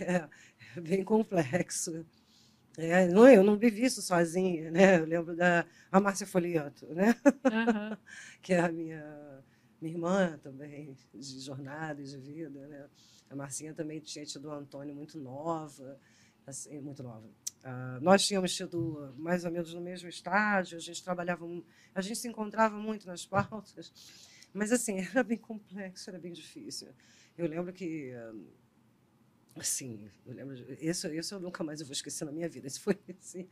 [0.00, 0.28] é,
[0.76, 2.04] é bem complexo.
[2.76, 4.98] É, não, eu não vivi isso sozinha, né?
[4.98, 7.14] Eu lembro da a Márcia Foliato, né?
[7.44, 7.96] Uhum.
[8.42, 9.44] que é a minha
[9.82, 12.88] minha irmã também, de jornada e de vida, né?
[13.28, 15.98] A Marcinha também tinha tido o Antônio muito nova,
[16.46, 17.26] assim, muito nova.
[17.26, 21.46] Uh, nós tínhamos tido mais ou menos no mesmo estágio, a gente trabalhava,
[21.94, 23.92] a gente se encontrava muito nas pautas,
[24.52, 26.88] mas assim era bem complexo, era bem difícil.
[27.36, 28.12] Eu lembro que
[29.56, 32.66] assim, eu lembro, isso, isso eu nunca mais vou esquecer na minha vida.
[32.66, 33.48] Isso foi assim,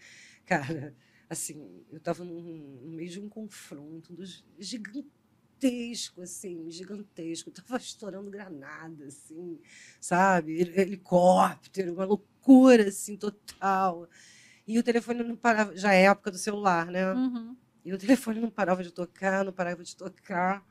[0.46, 0.94] cara,
[1.28, 2.40] assim, eu estava no
[2.88, 5.19] meio de um confronto dos gigantes
[5.60, 7.50] gigantesco, assim, gigantesco.
[7.52, 9.58] Tava estourando granada, assim,
[10.00, 10.60] sabe?
[10.60, 14.08] Helicóptero, uma loucura, assim, total.
[14.66, 17.12] E o telefone não parava, já é época do celular, né?
[17.12, 17.56] Uhum.
[17.84, 20.64] E o telefone não parava de tocar, não parava de tocar.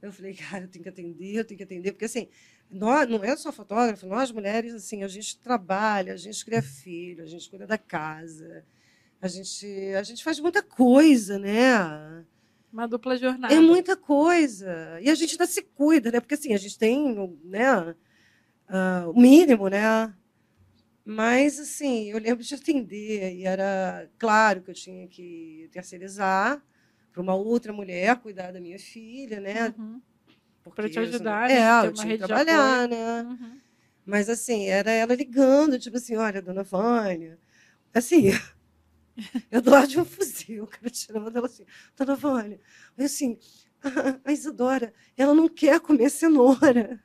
[0.00, 2.28] Eu falei, cara, eu tenho que atender, eu tenho que atender, porque assim,
[2.70, 7.22] nós, não é só fotógrafo, nós mulheres, assim, a gente trabalha, a gente cria filho,
[7.22, 8.64] a gente cuida da casa,
[9.20, 12.24] a gente, a gente faz muita coisa, né?
[12.72, 13.52] Uma dupla jornada.
[13.52, 14.98] É muita coisa.
[15.00, 16.20] E a gente ainda se cuida, né?
[16.20, 20.14] Porque assim, a gente tem né, uh, o mínimo, né?
[21.04, 26.62] Mas, assim, eu lembro de atender e era claro que eu tinha que terceirizar
[27.10, 29.74] para uma outra mulher cuidar da minha filha, né?
[29.76, 30.00] Uhum.
[30.74, 31.54] Para te ajudar, né?
[31.54, 33.22] É, eu tinha que trabalhar, né?
[33.22, 33.58] Uhum.
[34.06, 37.38] Mas, assim, era ela ligando, tipo assim, olha, dona Vânia,
[37.92, 38.30] assim,
[39.50, 41.64] eu do lado de um fuzil, o cara tirando ela assim,
[41.96, 42.60] dona Vânia,
[42.96, 43.38] eu assim,
[44.24, 47.02] a Isadora, ela não quer comer cenoura.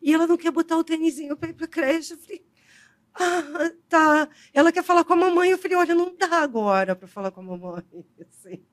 [0.00, 2.14] e ela não quer botar o tênisinho para ir para a creche.
[2.14, 2.46] Eu falei,
[3.14, 4.28] ah, tá.
[4.52, 5.50] Ela quer falar com a mamãe.
[5.50, 7.84] Eu falei, olha, não dá agora para falar com a mamãe.
[8.28, 8.64] Assim,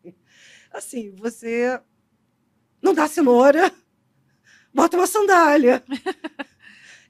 [0.72, 1.80] assim, você
[2.82, 3.72] não dá cenoura,
[4.74, 5.84] bota uma sandália.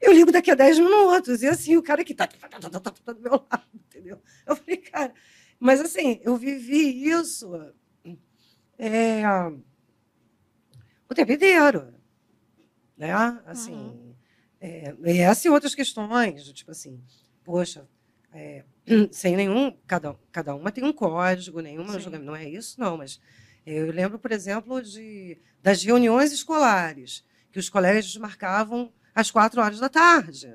[0.04, 1.42] Eu ligo daqui a 10 minutos.
[1.42, 4.22] E assim, o cara que tá, tá, tá, tá, tá do meu lado, entendeu?
[4.46, 5.14] Eu falei, cara,
[5.58, 7.74] mas assim, eu vivi isso
[8.78, 9.22] é,
[11.10, 11.94] o tempo inteiro.
[12.98, 13.14] Né?
[13.46, 14.16] Assim, uhum.
[14.60, 17.02] é, e essas e outras questões, tipo assim,
[17.42, 17.88] poxa,
[18.34, 18.66] é,
[19.10, 19.72] sem nenhum.
[19.88, 21.98] Cada, cada uma tem um código, nenhuma.
[22.20, 23.22] Não é isso, não, mas
[23.66, 29.80] eu lembro, por exemplo, de, das reuniões escolares, que os colégios marcavam às quatro horas
[29.80, 30.54] da tarde.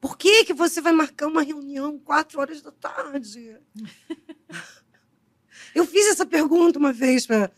[0.00, 3.58] Por que, que você vai marcar uma reunião quatro horas da tarde?
[5.74, 7.50] Eu fiz essa pergunta uma vez para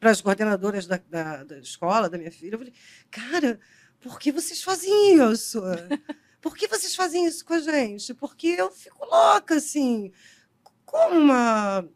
[0.00, 2.54] as coordenadoras da, da, da, escola, da minha filha.
[2.54, 2.74] Eu falei,
[3.10, 3.60] cara,
[4.00, 5.60] por que vocês fazem isso?
[6.40, 8.14] Por que vocês fazem isso com a gente?
[8.14, 10.12] Porque eu fico louca, assim.
[10.84, 11.88] Como uma.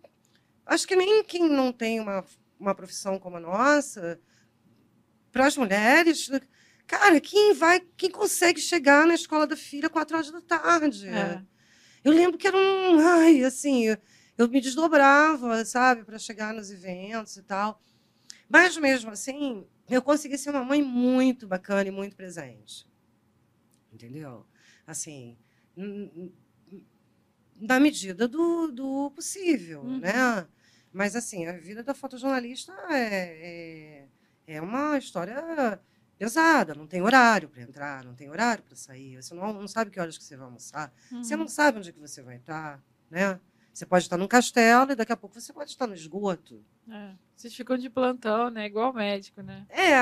[0.67, 2.25] Acho que nem quem não tem uma,
[2.59, 4.21] uma profissão como a nossa,
[5.31, 6.29] para as mulheres,
[6.87, 11.09] Cara, quem vai, quem consegue chegar na escola da filha quatro horas da tarde?
[11.09, 11.43] É.
[12.05, 13.97] Eu lembro que era um, ai, assim,
[14.37, 17.81] eu, me desdobrava, sabe, para chegar nos eventos e tal.
[18.49, 22.87] Mas mesmo assim, eu consegui ser uma mãe muito bacana e muito presente.
[23.93, 24.47] Entendeu?
[24.87, 25.39] Assim,
[27.61, 30.01] na medida do, do possível, uhum.
[30.01, 30.47] né?
[30.93, 34.09] Mas assim, a vida da fotojornalista é,
[34.47, 35.81] é, é uma história
[36.23, 39.91] pesada, não tem horário para entrar, não tem horário para sair, você não, não sabe
[39.91, 41.25] que horas que você vai almoçar, uhum.
[41.25, 42.81] você não sabe onde é que você vai estar,
[43.11, 43.41] né?
[43.75, 46.65] Você pode estar num castelo e daqui a pouco você pode estar no esgoto.
[46.89, 47.15] É.
[47.35, 48.67] Vocês ficam de plantão, né?
[48.67, 49.67] Igual médico, né?
[49.69, 49.97] É,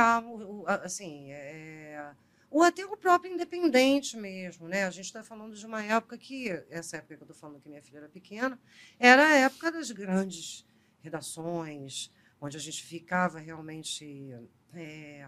[0.84, 2.12] assim, é,
[2.50, 4.84] ou até o próprio independente mesmo, né?
[4.84, 7.68] A gente está falando de uma época que, essa época que eu estou falando que
[7.68, 8.60] minha filha era pequena,
[8.98, 10.66] era a época das grandes
[11.00, 14.36] redações, onde a gente ficava realmente
[14.74, 15.24] é,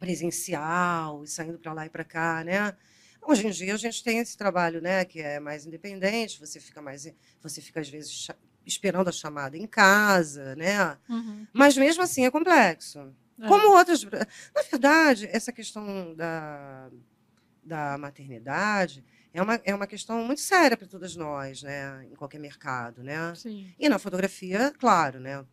[0.00, 2.74] presencial, saindo para lá e para cá, né?
[3.22, 6.80] Hoje em dia a gente tem esse trabalho, né, que é mais independente, você fica
[6.80, 7.06] mais
[7.42, 8.28] você fica às vezes
[8.64, 10.96] esperando a chamada em casa, né?
[11.08, 11.46] Uhum.
[11.52, 13.14] Mas mesmo assim é complexo.
[13.38, 13.46] É.
[13.46, 16.90] Como outras, na verdade, essa questão da
[17.62, 22.06] da maternidade é uma, é uma questão muito séria para todas nós, né?
[22.10, 23.34] Em qualquer mercado, né?
[23.36, 23.72] Sim.
[23.78, 25.44] E na fotografia, claro, né?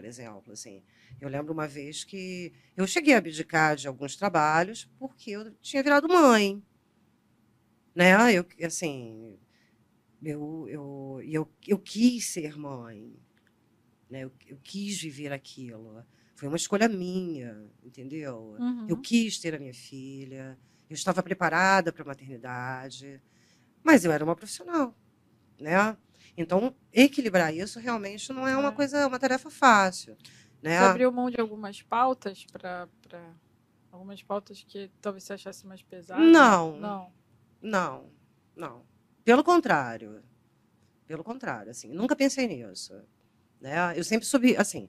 [0.00, 0.82] Por exemplo, assim,
[1.20, 5.82] eu lembro uma vez que eu cheguei a abdicar de alguns trabalhos porque eu tinha
[5.82, 6.62] virado mãe.
[7.94, 8.32] Né?
[8.32, 9.38] Eu, assim,
[10.22, 13.14] eu, eu, eu, eu quis ser mãe.
[14.08, 14.24] Né?
[14.24, 16.02] Eu, eu quis viver aquilo.
[16.34, 18.56] Foi uma escolha minha, entendeu?
[18.58, 18.86] Uhum.
[18.88, 20.58] Eu quis ter a minha filha.
[20.88, 23.20] Eu estava preparada para a maternidade.
[23.84, 24.96] Mas eu era uma profissional,
[25.60, 25.94] né?
[26.36, 28.72] Então, equilibrar isso realmente não é uma é.
[28.72, 30.16] coisa, uma tarefa fácil.
[30.62, 30.78] Né?
[30.78, 32.88] Você abriu mão de algumas pautas para
[33.90, 36.24] algumas pautas que talvez você achasse mais pesadas?
[36.24, 36.78] Não.
[36.78, 37.12] Não.
[37.60, 38.10] Não.
[38.56, 38.82] Não.
[39.24, 40.22] Pelo contrário.
[41.06, 42.94] Pelo contrário, assim, nunca pensei nisso.
[43.60, 43.98] Né?
[43.98, 44.88] Eu sempre soube, assim,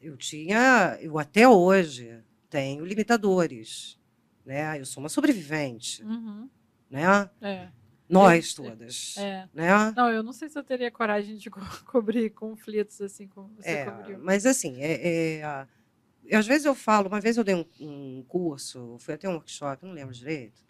[0.00, 3.98] eu tinha, eu até hoje tenho limitadores.
[4.44, 4.78] Né?
[4.78, 6.02] Eu sou uma sobrevivente.
[6.04, 6.48] Uhum.
[6.88, 7.30] Né?
[7.40, 7.68] É.
[8.08, 9.16] Nós todas.
[9.18, 9.48] É.
[9.52, 9.68] Né?
[9.96, 13.68] Não, eu não sei se eu teria coragem de co cobrir conflitos assim como você
[13.68, 14.18] É, cobriu.
[14.20, 18.96] mas assim, é, é, às vezes eu falo, uma vez eu dei um, um curso,
[18.98, 20.62] foi até um workshop, não lembro direito,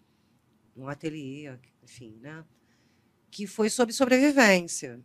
[0.75, 2.43] um ateliê, enfim, né?
[3.31, 4.99] Que foi sobre sobrevivência,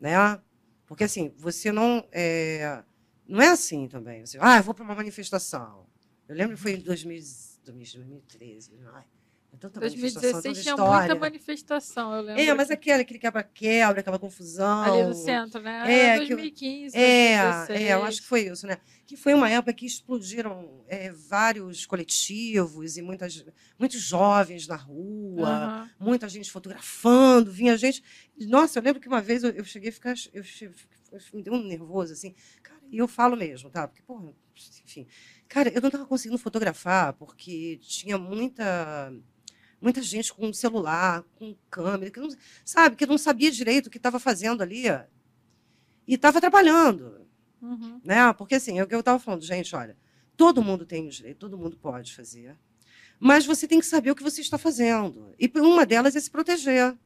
[0.00, 0.40] né?
[0.86, 2.82] Porque assim, você não é,
[3.26, 4.24] não é assim também.
[4.24, 5.86] Você, ah, eu vou para uma manifestação.
[6.28, 7.20] Eu lembro que foi em 2000,
[7.64, 8.78] 2013.
[8.92, 9.04] Ai,
[9.52, 12.42] é tanta manifestação, 2016 tanta tinha muita manifestação, eu lembro.
[12.42, 14.82] É, mas que- aquele, aquele quebra-quebra, aquela confusão.
[14.82, 15.82] ali no centro, né?
[15.92, 17.80] É, É, que eu- 2015, É, 2016.
[17.82, 18.78] é, eu acho que foi isso, né?
[19.06, 23.44] Que foi uma época que explodiram é, vários coletivos e muitas,
[23.78, 25.90] muitos jovens na rua, Aham.
[26.00, 28.02] muita gente fotografando, vinha gente.
[28.40, 30.14] Nossa, eu lembro que uma vez eu, eu cheguei a ficar.
[30.32, 30.42] Eu-
[31.34, 32.34] me deu um nervoso, assim.
[32.62, 33.86] Cara, e eu falo mesmo, tá?
[33.86, 34.32] Porque, porra,
[34.82, 35.06] enfim.
[35.46, 39.12] Cara, eu não estava conseguindo fotografar porque tinha muita.
[39.82, 42.28] Muita gente com celular, com câmera, que não,
[42.64, 44.84] sabe, que não sabia direito o que estava fazendo ali.
[46.06, 47.22] E estava atrapalhando
[47.62, 48.00] Uhum.
[48.04, 48.32] né?
[48.32, 49.96] Porque assim, é o que eu estava falando, gente, olha,
[50.36, 52.58] todo mundo tem o direito, todo mundo pode fazer,
[53.20, 55.32] mas você tem que saber o que você está fazendo.
[55.38, 56.98] E uma delas é se proteger.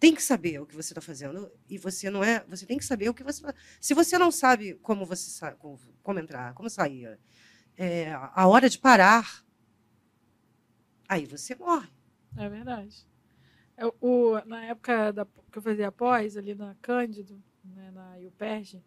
[0.00, 2.84] Tem que saber o que você está fazendo e você não é, você tem que
[2.84, 3.42] saber o que você.
[3.78, 7.18] Se você não sabe como você como, como entrar, como sair,
[7.76, 9.44] é, a hora de parar,
[11.08, 11.88] aí você morre.
[12.36, 13.06] É verdade.
[13.76, 18.82] Eu, o, na época da, que eu fazia pós, ali na Cândido, né, na UPERJ,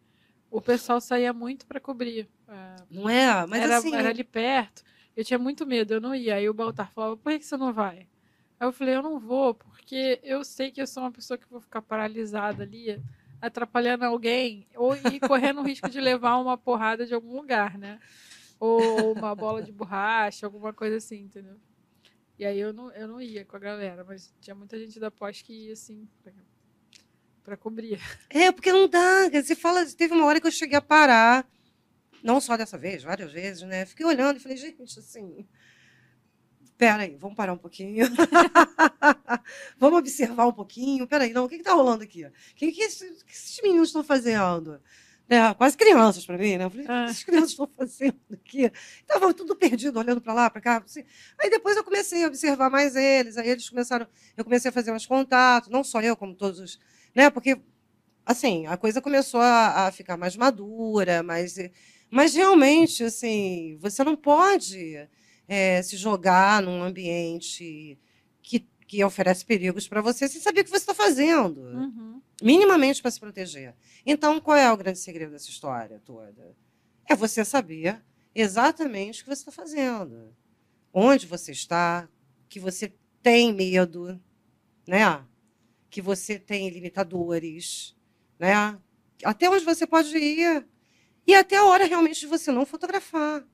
[0.49, 2.27] o pessoal saía muito para cobrir.
[2.47, 3.45] é, Não é?
[3.45, 4.83] Mas era, assim, era ali perto.
[5.15, 6.35] Eu tinha muito medo, eu não ia.
[6.35, 8.07] Aí o Baltar falava, por que você não vai?
[8.59, 11.49] Aí eu falei, eu não vou, porque eu sei que eu sou uma pessoa que
[11.49, 13.01] vou ficar paralisada ali,
[13.41, 17.99] atrapalhando alguém, ou ir correndo o risco de levar uma porrada de algum lugar, né?
[18.59, 21.57] Ou uma bola de borracha, alguma coisa assim, entendeu?
[22.39, 25.11] E aí eu não, eu não ia com a galera, mas tinha muita gente da
[25.11, 26.31] pós que ia, assim, pra,
[27.43, 27.99] pra cobrir.
[28.29, 29.29] É, porque não dá.
[29.29, 31.45] Você fala, teve uma hora que eu cheguei a parar,
[32.23, 33.85] não só dessa vez, várias vezes, né?
[33.85, 35.45] Fiquei olhando e falei, gente, assim.
[36.77, 38.07] Pera aí, vamos parar um pouquinho.
[39.77, 41.05] vamos observar um pouquinho.
[41.05, 42.23] Pera aí, não, o que está rolando aqui?
[42.23, 44.81] O que, que, que esses meninos estão fazendo?
[45.29, 46.63] É, quase crianças para mim, né?
[46.65, 47.05] Eu falei, o que Ah.
[47.05, 48.71] esses crianças estão fazendo aqui?
[49.01, 50.77] Estava tudo perdido, olhando para lá, para cá.
[50.83, 51.03] Assim.
[51.39, 53.37] Aí depois eu comecei a observar mais eles.
[53.37, 56.79] Aí eles começaram, eu comecei a fazer mais contato, não só eu, como todos os.
[57.15, 57.29] Né?
[57.29, 57.61] Porque
[58.25, 61.55] assim, a coisa começou a, a ficar mais madura, mais,
[62.11, 65.07] mas realmente, assim, você não pode
[65.47, 67.97] é, se jogar num ambiente
[68.89, 72.19] que, oferece perigos para você sem saber o que você está fazendo, Uhum.
[72.41, 73.75] minimamente para se proteger.
[74.03, 76.55] Então, qual é o grande segredo dessa história toda?
[77.07, 78.01] É você saber
[78.33, 80.35] exatamente o que você está fazendo,
[80.91, 82.09] onde você está,
[82.49, 84.19] que você tem medo,
[84.87, 85.23] né?
[85.91, 87.95] Que você tem limitadores,
[88.39, 88.75] né?
[89.23, 90.65] Até onde você pode ir.
[91.27, 93.45] E até a hora realmente de você não fotografar.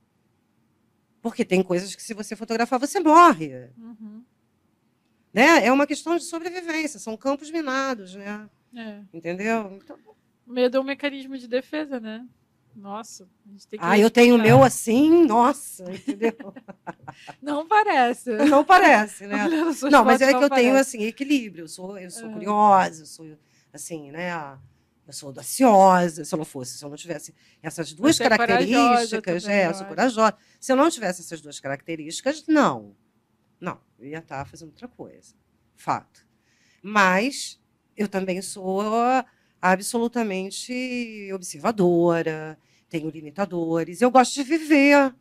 [1.20, 3.68] Porque tem coisas que, se você fotografar, você morre.
[3.76, 4.24] Uhum.
[5.36, 5.66] Né?
[5.66, 8.48] É uma questão de sobrevivência, são campos minados, né?
[8.74, 9.02] É.
[9.12, 9.78] Entendeu?
[9.84, 9.98] Então,
[10.46, 12.26] O medo é um mecanismo de defesa, né?
[12.74, 13.84] Nossa, a gente tem que.
[13.84, 16.32] ah, eu tenho o meu assim, nossa, entendeu?
[17.42, 18.30] Não parece.
[18.46, 19.46] Não parece, né?
[19.74, 20.96] Suas Não, mas é que eu tenho parece.
[20.96, 21.64] assim equilíbrio.
[21.64, 22.32] Eu sou, eu sou Aham.
[22.32, 23.38] curiosa, eu sou
[23.74, 24.58] assim, né?
[25.06, 26.24] Eu sou audaciosa.
[26.24, 29.74] Se eu não fosse, se eu não tivesse essas duas Você é características, é, eu
[29.74, 30.34] sou corajosa.
[30.58, 32.96] Se eu não tivesse essas duas características, não,
[33.60, 35.34] não, eu ia estar fazendo outra coisa,
[35.74, 36.26] fato.
[36.82, 37.60] Mas
[37.96, 38.82] eu também sou
[39.60, 45.14] absolutamente observadora, tenho limitadores, eu gosto de viver.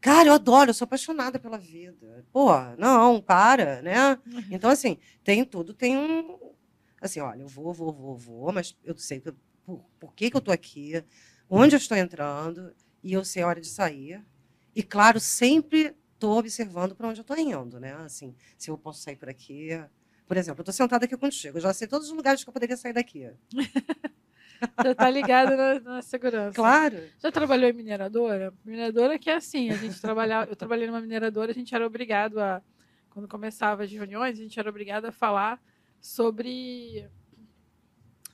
[0.00, 2.24] Cara, eu adoro, eu sou apaixonada pela vida.
[2.32, 4.18] Pô, não, para, né?
[4.50, 6.38] Então, assim, tem tudo, tem um.
[7.00, 9.32] Assim, olha, eu vou, vou, vou, vou, mas eu sei que,
[9.64, 11.04] por, por que, que eu estou aqui,
[11.48, 14.24] onde eu estou entrando, e eu sei a hora de sair.
[14.74, 17.94] E, claro, sempre estou observando para onde eu estou indo, né?
[17.94, 19.70] Assim, se eu posso sair por aqui.
[20.28, 22.52] Por exemplo, eu estou sentada aqui contigo, eu já sei todos os lugares que eu
[22.52, 23.28] poderia sair daqui.
[24.84, 26.54] Já tá ligado na, na segurança.
[26.54, 27.02] Claro.
[27.18, 28.52] Já trabalhou em mineradora?
[28.62, 32.38] Mineradora que é assim, a gente trabalhava, eu trabalhei numa mineradora, a gente era obrigado
[32.38, 32.62] a,
[33.08, 35.58] quando começava as reuniões, a gente era obrigado a falar
[35.98, 37.08] sobre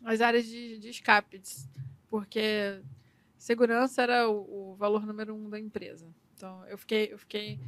[0.05, 1.41] as áreas de, de escape,
[2.11, 2.83] porque
[3.39, 6.13] segurança era o, o valor número um da empresa.
[6.35, 7.59] Então, eu fiquei, eu fiquei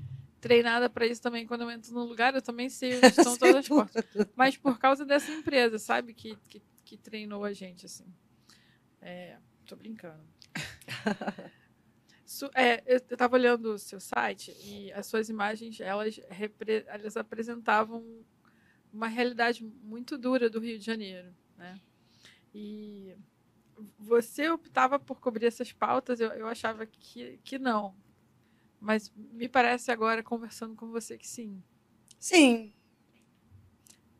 [0.40, 3.56] treinada para isso também quando eu entro no lugar, eu também sei onde estão todas
[3.56, 4.04] as portas.
[4.36, 6.14] Mas por causa dessa empresa, sabe?
[6.14, 8.06] Que, que, que treinou a gente, assim.
[9.00, 10.22] É, tô brincando.
[12.24, 17.16] Su- é, eu estava olhando o seu site e as suas imagens, elas, repre- elas
[17.16, 18.04] apresentavam
[18.92, 21.80] uma realidade muito dura do Rio de Janeiro, né?
[22.54, 23.16] E
[23.98, 27.94] você optava por cobrir essas pautas, eu, eu achava que, que não.
[28.80, 31.62] Mas me parece agora, conversando com você, que sim,
[32.18, 32.72] Sim.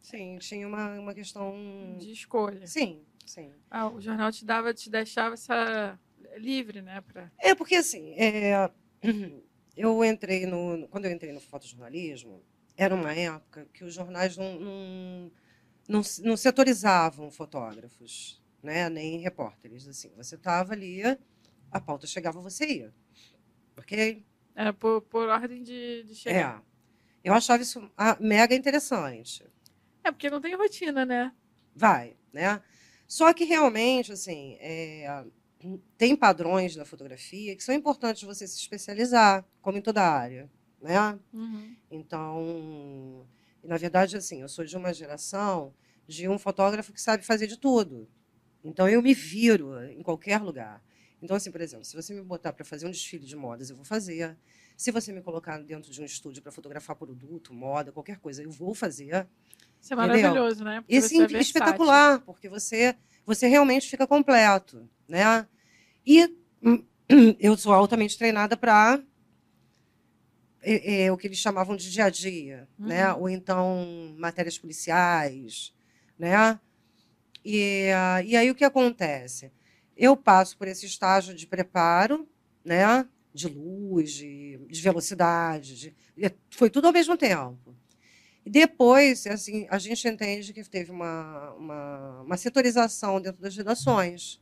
[0.01, 1.55] Sim, tinha uma, uma questão.
[1.99, 2.67] de escolha.
[2.67, 3.53] Sim, sim.
[3.71, 5.99] Ah, o jornal te dava, te deixava essa
[6.37, 7.01] livre, né?
[7.03, 7.31] Pra...
[7.39, 8.71] É porque assim, é,
[9.77, 10.89] eu entrei no.
[10.89, 12.43] Quando eu entrei no fotojornalismo,
[12.77, 15.33] era uma época que os jornais não, não,
[15.89, 18.89] não, não setorizavam fotógrafos, né?
[18.89, 19.87] nem repórteres.
[19.87, 20.11] Assim.
[20.17, 21.03] Você estava ali,
[21.71, 22.95] a pauta chegava, você ia.
[23.77, 24.25] Ok?
[24.59, 26.59] Era por, por ordem de, de chegar.
[26.59, 26.69] É.
[27.23, 29.47] Eu achava isso ah, mega interessante.
[30.03, 30.11] É.
[30.11, 31.33] porque não tem rotina, né?
[31.77, 32.61] Vai, né?
[33.07, 35.25] Só que realmente, assim, é,
[35.97, 40.51] tem padrões na fotografia que são importantes você se especializar, como em toda área,
[40.83, 41.17] né?
[41.33, 41.77] Uhum.
[41.89, 43.29] Então,
[43.63, 45.73] na verdade, assim, eu sou de uma geração
[46.05, 48.09] de um fotógrafo que sabe fazer de tudo.
[48.65, 50.83] Então, eu me viro em qualquer lugar.
[51.23, 53.77] Então, assim, por exemplo, se você me botar para fazer um desfile de modas, eu
[53.77, 54.37] vou fazer.
[54.77, 58.51] Se você me colocar dentro de um estúdio para fotografar produto, moda, qualquer coisa, eu
[58.51, 59.27] vou fazer.
[59.81, 60.23] Isso é Entendeu?
[60.23, 60.81] maravilhoso, né?
[60.81, 62.95] Porque E assim, é espetacular, porque você,
[63.27, 65.47] você realmente fica completo, né?
[66.07, 66.25] E
[66.63, 66.85] hum,
[67.41, 69.03] eu sou altamente treinada para
[71.13, 73.13] o que eles chamavam de dia a dia, né?
[73.13, 73.23] Uhum.
[73.23, 75.75] Ou então matérias policiais,
[76.19, 76.61] né?
[77.45, 79.51] E, ah, e aí o que acontece?
[79.99, 82.29] Eu passo por esse estágio de preparo,
[82.65, 83.07] né?
[83.35, 87.77] De luz, de, de velocidade, de- e foi tudo ao mesmo tempo.
[88.47, 94.41] E depois, assim, a gente entende que teve uma, uma, uma setorização dentro das redações.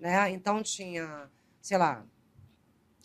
[0.00, 0.30] Né?
[0.30, 1.30] Então, tinha,
[1.60, 2.04] sei lá,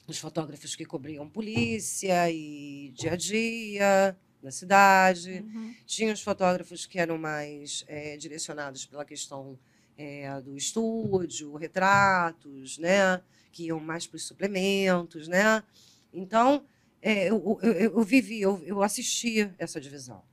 [0.08, 5.44] os fotógrafos que cobriam polícia e dia a dia na cidade.
[5.46, 5.76] Uhum.
[5.86, 9.60] Tinha os fotógrafos que eram mais eh, direcionados pela questão
[9.98, 13.22] eh, do estúdio, retratos, né?
[13.52, 15.28] que iam mais para os suplementos.
[15.28, 15.64] Né?
[16.12, 16.66] Então,
[17.02, 20.24] eh, eu, eu, eu- vivi, eu, eu assisti essa divisão.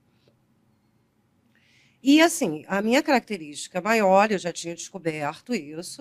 [2.03, 6.01] E, assim, a minha característica maior, eu já tinha descoberto isso,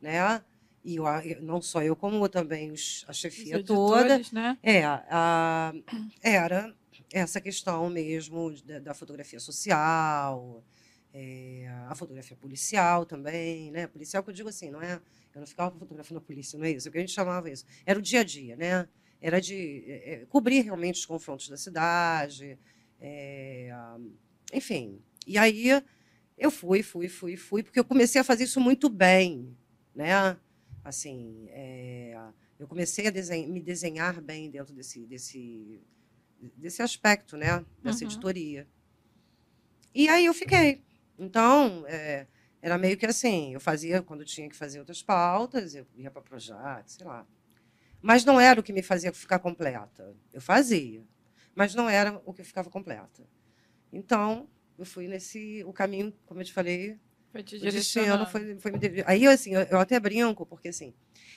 [0.00, 0.42] né?
[0.84, 1.04] e eu,
[1.42, 4.58] não só eu, como também os, a Os chefia toda, editores, né?
[4.62, 5.72] é, a-
[6.22, 6.74] era
[7.12, 10.64] essa questão mesmo da, da fotografia social,
[11.12, 13.86] é, a fotografia policial também, né?
[13.86, 15.00] Policial que eu digo assim, não é?
[15.34, 16.88] Eu não ficava fotografando a polícia, não é isso?
[16.88, 17.64] O que a gente chamava isso?
[17.84, 18.88] Era o dia a dia, né?
[19.20, 22.58] Era de é, é, cobrir realmente os confrontos da cidade,
[23.00, 23.70] é,
[24.52, 25.00] enfim.
[25.26, 25.82] E aí
[26.38, 29.56] eu fui, fui, fui, fui, porque eu comecei a fazer isso muito bem,
[29.94, 30.36] né?
[30.82, 32.16] Assim, é,
[32.58, 35.80] eu comecei a desen- me desenhar bem dentro desse, desse,
[36.56, 37.64] desse aspecto, né?
[37.82, 38.10] Dessa Uhum.
[38.10, 38.66] editoria.
[39.94, 40.82] E aí eu fiquei.
[41.20, 42.26] Então, é,
[42.62, 46.22] era meio que assim, eu fazia quando tinha que fazer outras pautas, eu ia para
[46.22, 47.26] Projac, sei lá.
[48.00, 50.16] Mas não era o que me fazia ficar completa.
[50.32, 51.04] Eu fazia,
[51.54, 53.28] mas não era o que ficava completa.
[53.92, 54.48] Então,
[54.78, 56.98] eu fui nesse o caminho, como eu te falei,
[57.30, 60.94] Foi te o destino foi, foi me Aí, assim, eu, eu até brinco, porque assim,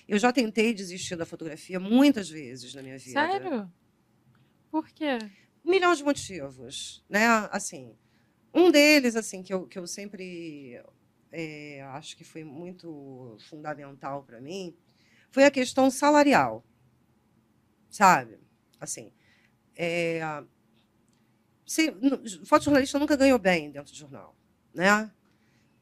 [0.07, 3.19] eu já tentei desistir da fotografia muitas vezes na minha vida.
[3.19, 3.69] Sério?
[4.71, 5.17] Por quê?
[5.65, 7.27] Um milhão de motivos, né?
[7.51, 7.97] Assim,
[8.53, 10.81] um deles, assim, que eu, que eu sempre
[11.31, 14.75] é, acho que foi muito fundamental para mim,
[15.31, 16.63] foi a questão salarial,
[17.89, 18.39] sabe?
[18.79, 19.11] Assim,
[19.75, 20.21] é,
[21.65, 21.91] se,
[22.45, 24.35] fotojornalista nunca ganhou bem dentro de jornal,
[24.73, 25.11] né?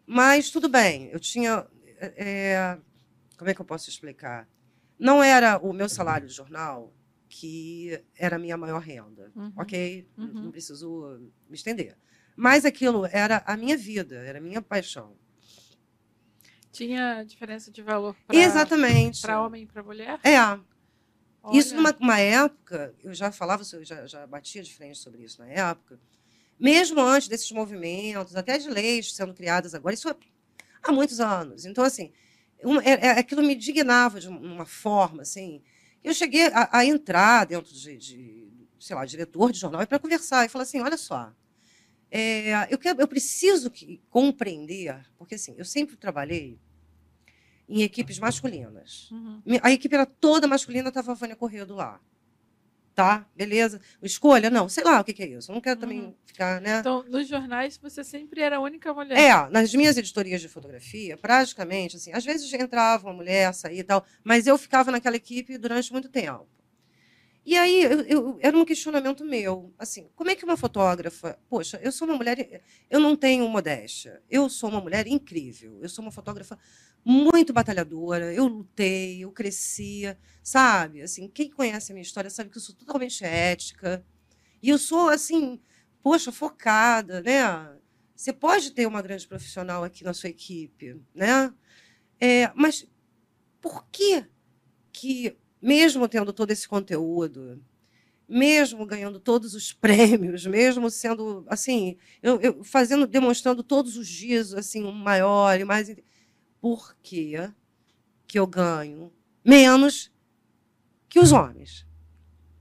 [0.05, 1.67] Mas tudo bem, eu tinha,
[1.99, 2.78] é,
[3.38, 4.47] como é que eu posso explicar?
[4.99, 6.93] Não era o meu salário de jornal
[7.30, 9.53] que era a minha maior renda, Uhum.
[9.55, 10.07] ok?
[10.17, 10.34] Uhum.
[10.34, 11.97] Não preciso me estender.
[12.36, 15.15] Mas aquilo era a minha vida, era a minha paixão.
[16.71, 19.21] Tinha diferença de valor Exatamente.
[19.21, 20.19] para homem e para mulher?
[20.23, 20.38] É,
[21.53, 21.77] Isso Olha.
[21.77, 25.47] numa uma época, eu já falava, eu já, já batia de frente sobre isso na
[25.47, 25.99] época,
[26.59, 30.15] mesmo antes desses movimentos, até de leis sendo criadas agora, isso
[30.84, 31.65] há muitos anos.
[31.65, 32.13] Então, assim,
[32.63, 35.61] uma- é- é- aquilo me indignava de uma forma, assim,
[36.03, 38.47] eu cheguei a, a entrar dentro de, de,
[38.79, 41.34] sei lá, diretor de jornal para conversar e falar assim, olha só,
[42.12, 46.59] é, eu, quero, eu preciso que, compreender, porque assim, eu sempre trabalhei
[47.70, 49.09] em equipes masculinas.
[49.12, 49.41] Uhum.
[49.64, 51.99] A equipe era toda masculina, estava a Vânia Corredo lá.
[52.93, 53.80] tá, beleza.
[54.03, 55.49] Escolha, não, sei lá o que, que é isso.
[55.49, 56.16] Eu não quero também Uhum.
[56.26, 56.80] ficar, né?
[56.82, 59.18] Então, nos jornais, você sempre era a única mulher.
[59.18, 63.84] É, nas minhas editorias de fotografia, praticamente, assim, às vezes entrava uma mulher, saía e
[63.84, 66.45] tal, mas eu ficava naquela equipe durante muito tempo.
[67.44, 71.39] E aí, eu, eu- era um questionamento meu, assim, como é que uma fotógrafa...
[71.50, 72.62] Poxa, eu sou uma mulher...
[72.89, 74.22] Eu não tenho modéstia.
[74.30, 75.80] Eu sou uma mulher incrível.
[75.82, 76.58] Eu sou uma fotógrafa
[77.04, 78.32] muito batalhadora.
[78.34, 81.02] Eu lutei, eu crescia, sabe?
[81.02, 84.06] Assim, quem conhece a minha história sabe que eu sou totalmente ética.
[84.62, 85.60] E eu sou, assim,
[86.04, 87.42] poxa, focada, né?
[88.16, 91.52] Você pode ter uma grande profissional aqui na sua equipe, né?
[92.20, 92.88] É, mas
[93.62, 94.26] por que
[94.94, 97.64] que, mesmo tendo todo esse conteúdo,
[98.28, 104.53] mesmo ganhando todos os prêmios, mesmo sendo assim, eu, eu fazendo, demonstrando todos os dias
[104.53, 105.93] assim um maior e mais,
[106.59, 107.34] por que
[108.28, 109.12] que eu ganho
[109.43, 110.12] menos
[111.09, 111.86] que os homens?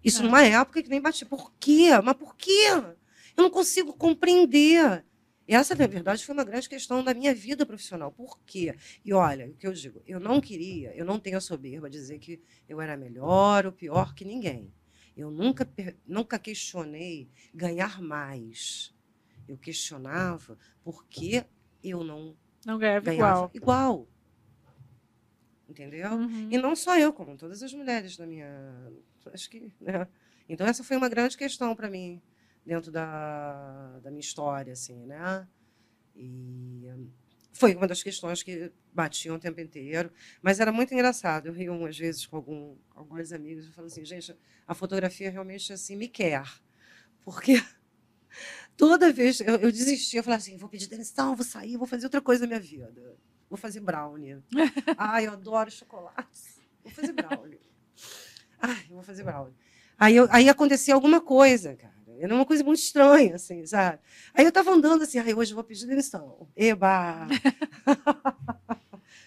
[0.03, 0.25] Isso É.
[0.25, 1.25] numa época que nem bati.
[1.25, 1.91] Por quê?
[2.03, 2.69] Mas por quê?
[3.37, 5.05] Eu não consigo compreender.
[5.51, 8.13] E essa, na verdade, foi uma grande questão da minha vida profissional.
[8.13, 8.73] Por quê?
[9.05, 11.99] E olha, o que eu digo, eu não queria, eu não tenho a soberba de
[11.99, 14.73] dizer que eu era melhor ou pior que ninguém.
[15.17, 15.69] Eu nunca,
[16.07, 18.95] nunca questionei ganhar mais.
[19.49, 21.45] Eu questionava por que
[21.83, 23.53] eu não Não ganhava ganhava igual.
[23.53, 24.09] igual.
[25.69, 26.13] Entendeu?
[26.13, 26.49] Uhum.
[26.49, 28.93] E não só eu, como todas as mulheres da minha.
[29.33, 29.73] Acho que.
[29.81, 30.07] né?
[30.49, 32.23] Então, essa foi uma grande questão para mim,
[32.65, 35.47] dentro da, da minha história, assim, né?
[36.15, 36.89] E
[37.53, 40.11] foi uma das questões que batiam o tempo inteiro.
[40.43, 41.47] Mas era muito engraçado.
[41.47, 44.35] Eu rio umas vezes com algum, alguns amigos e falo assim: gente,
[44.67, 46.45] a fotografia realmente assim me quer.
[47.25, 47.63] Porque
[48.77, 52.07] toda vez eu, eu desistia, eu falava assim: vou pedir demissão, vou sair, vou fazer
[52.07, 52.93] outra coisa na minha vida.
[53.49, 54.39] Vou fazer brownie.
[54.97, 56.61] Ai, eu adoro chocolate.
[56.85, 57.61] Vou fazer brownie.
[58.61, 59.55] Ai, eu vou fazer brownie.
[59.99, 62.00] Aí, eu, aí acontecia alguma coisa, cara.
[62.23, 63.99] Era uma coisa muito estranha, assim, sabe?
[64.35, 66.49] Aí eu tava andando assim, ai, hoje eu vou pedir demissão.
[66.57, 67.27] Eba!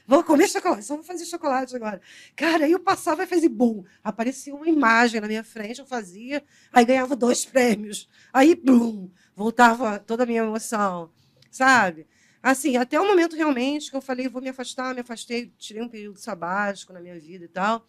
[0.08, 2.02] vou comer chocolate, só vou fazer chocolate agora.
[2.36, 3.84] Cara, aí eu passava e fazia bum.
[4.04, 8.08] Aparecia uma imagem na minha frente, eu fazia, aí ganhava dois prêmios.
[8.32, 11.10] Aí, blum, voltava toda a minha emoção,
[11.50, 12.06] sabe?
[12.44, 15.88] Assim, até o momento realmente que eu falei, vou me afastar, me afastei, tirei um
[15.88, 17.88] período sabático na minha vida e tal.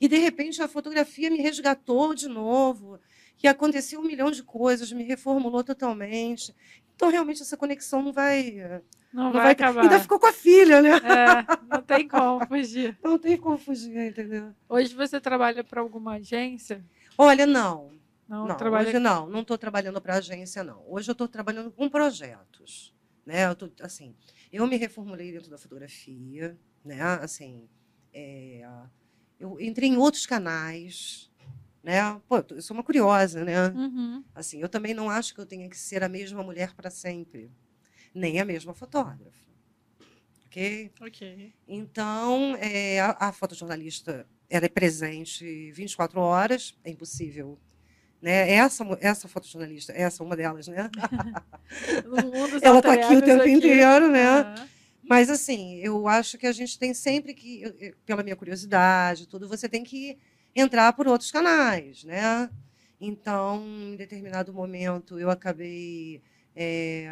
[0.00, 2.98] E, de repente, a fotografia me resgatou de novo.
[3.42, 6.54] E aconteceu um milhão de coisas, me reformulou totalmente.
[6.94, 8.82] Então, realmente, essa conexão não vai.
[9.12, 9.82] Não, Não vai, vai, acabar.
[9.82, 10.90] Ainda ficou com a filha, né?
[10.90, 12.96] É, não tem como fugir.
[13.02, 14.54] Não tem como fugir, entendeu?
[14.68, 16.84] Hoje você trabalha para alguma agência?
[17.18, 17.90] Olha, não.
[18.28, 18.88] Não, Não, trabalha.
[18.88, 19.28] hoje não.
[19.28, 20.82] Não estou trabalhando para agência, não.
[20.88, 22.94] Hoje eu estou trabalhando com projetos.
[23.26, 23.46] Né?
[23.46, 24.14] Eu, tô, assim,
[24.50, 27.02] eu me reformulei dentro da fotografia, né?
[27.20, 27.68] Assim,
[28.14, 28.66] é,
[29.38, 31.30] eu entrei em outros canais,
[31.82, 32.20] né?
[32.28, 33.68] Pô, eu sou uma curiosa, né?
[33.70, 34.24] Uhum.
[34.34, 37.50] Assim, eu também não acho que eu tenha que ser a mesma mulher para sempre,
[38.14, 39.30] nem a mesma fotógrafa.
[40.46, 40.92] Ok?
[41.00, 41.54] Ok.
[41.66, 47.58] Então, é, a, a fotojornalista ela é presente 24 horas, é impossível.
[48.20, 48.50] Né?
[48.52, 50.90] Essa, essa fotojornalista, essa uma delas, né?
[52.62, 53.50] Ela está aqui o tempo aqui.
[53.50, 54.26] inteiro, né?
[54.40, 54.68] Aham.
[55.02, 59.26] Mas, assim, eu acho que a gente tem sempre que, eu- eu- pela minha curiosidade,
[59.26, 60.16] tudo, você tem que
[60.54, 62.50] entrar por outros canais, né?
[63.00, 66.22] Então, em determinado momento, eu acabei
[66.54, 67.08] é,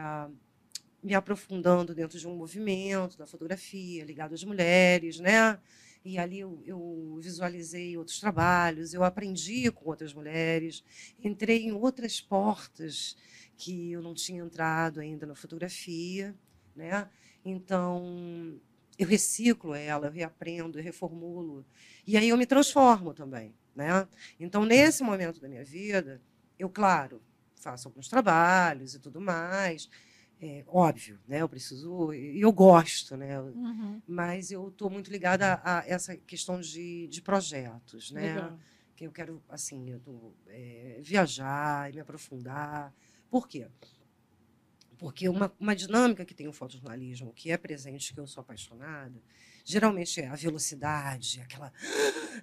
[1.02, 5.58] me aprofundando dentro de um movimento da fotografia ligado às mulheres, né?
[6.04, 10.82] E ali eu, eu visualizei outros trabalhos, eu aprendi com outras mulheres,
[11.22, 13.16] entrei em outras portas
[13.56, 16.34] que eu não tinha entrado ainda na fotografia,
[16.74, 17.08] né?
[17.44, 18.58] Então,
[19.00, 21.64] eu reciclo ela, eu reaprendo, eu reformulo.
[22.06, 23.54] E aí eu me transformo também.
[23.74, 24.06] Né?
[24.38, 26.20] Então, nesse momento da minha vida,
[26.58, 27.22] eu, claro,
[27.56, 29.88] faço alguns trabalhos e tudo mais.
[30.38, 31.40] É, óbvio, né?
[31.40, 33.40] eu preciso, e eu gosto, né?
[33.40, 34.00] Uhum.
[34.06, 38.10] mas eu estou muito ligada a, a essa questão de, de projetos.
[38.10, 38.34] Né?
[38.34, 38.58] Legal.
[38.96, 42.92] que eu quero assim eu tô, é, viajar e me aprofundar
[43.30, 43.66] por quê
[45.00, 49.20] porque uma, uma dinâmica que tem o fotojornalismo que é presente que eu sou apaixonada
[49.64, 51.72] geralmente é a velocidade aquela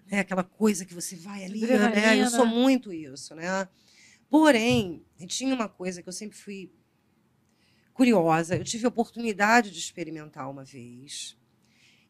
[0.07, 2.19] né, aquela coisa que você vai ali né?
[2.19, 3.69] eu sou muito isso né
[4.29, 6.73] porém tinha uma coisa que eu sempre fui
[7.93, 11.37] curiosa eu tive a oportunidade de experimentar uma vez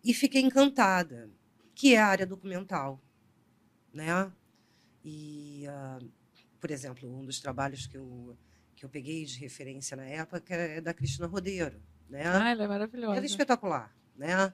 [0.04, 1.30] e fiquei encantada
[1.76, 3.04] que é a área documental
[3.94, 4.32] né?
[5.04, 6.00] E, ah,
[6.60, 8.38] por exemplo, um dos trabalhos que eu,
[8.78, 12.22] que eu peguei de referência na época é da Cristina Rodeiro, né?
[12.28, 13.16] Ah, ela é maravilhosa.
[13.16, 14.54] Ela é espetacular, né?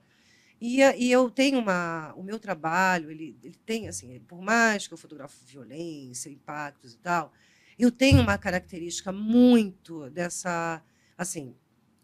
[0.61, 2.13] E, e eu tenho uma.
[2.15, 6.97] O meu trabalho, ele, ele tem, assim, por mais que eu fotografo violência, impactos e
[6.99, 7.33] tal,
[7.77, 10.81] eu tenho uma característica muito dessa.
[11.17, 11.53] Assim,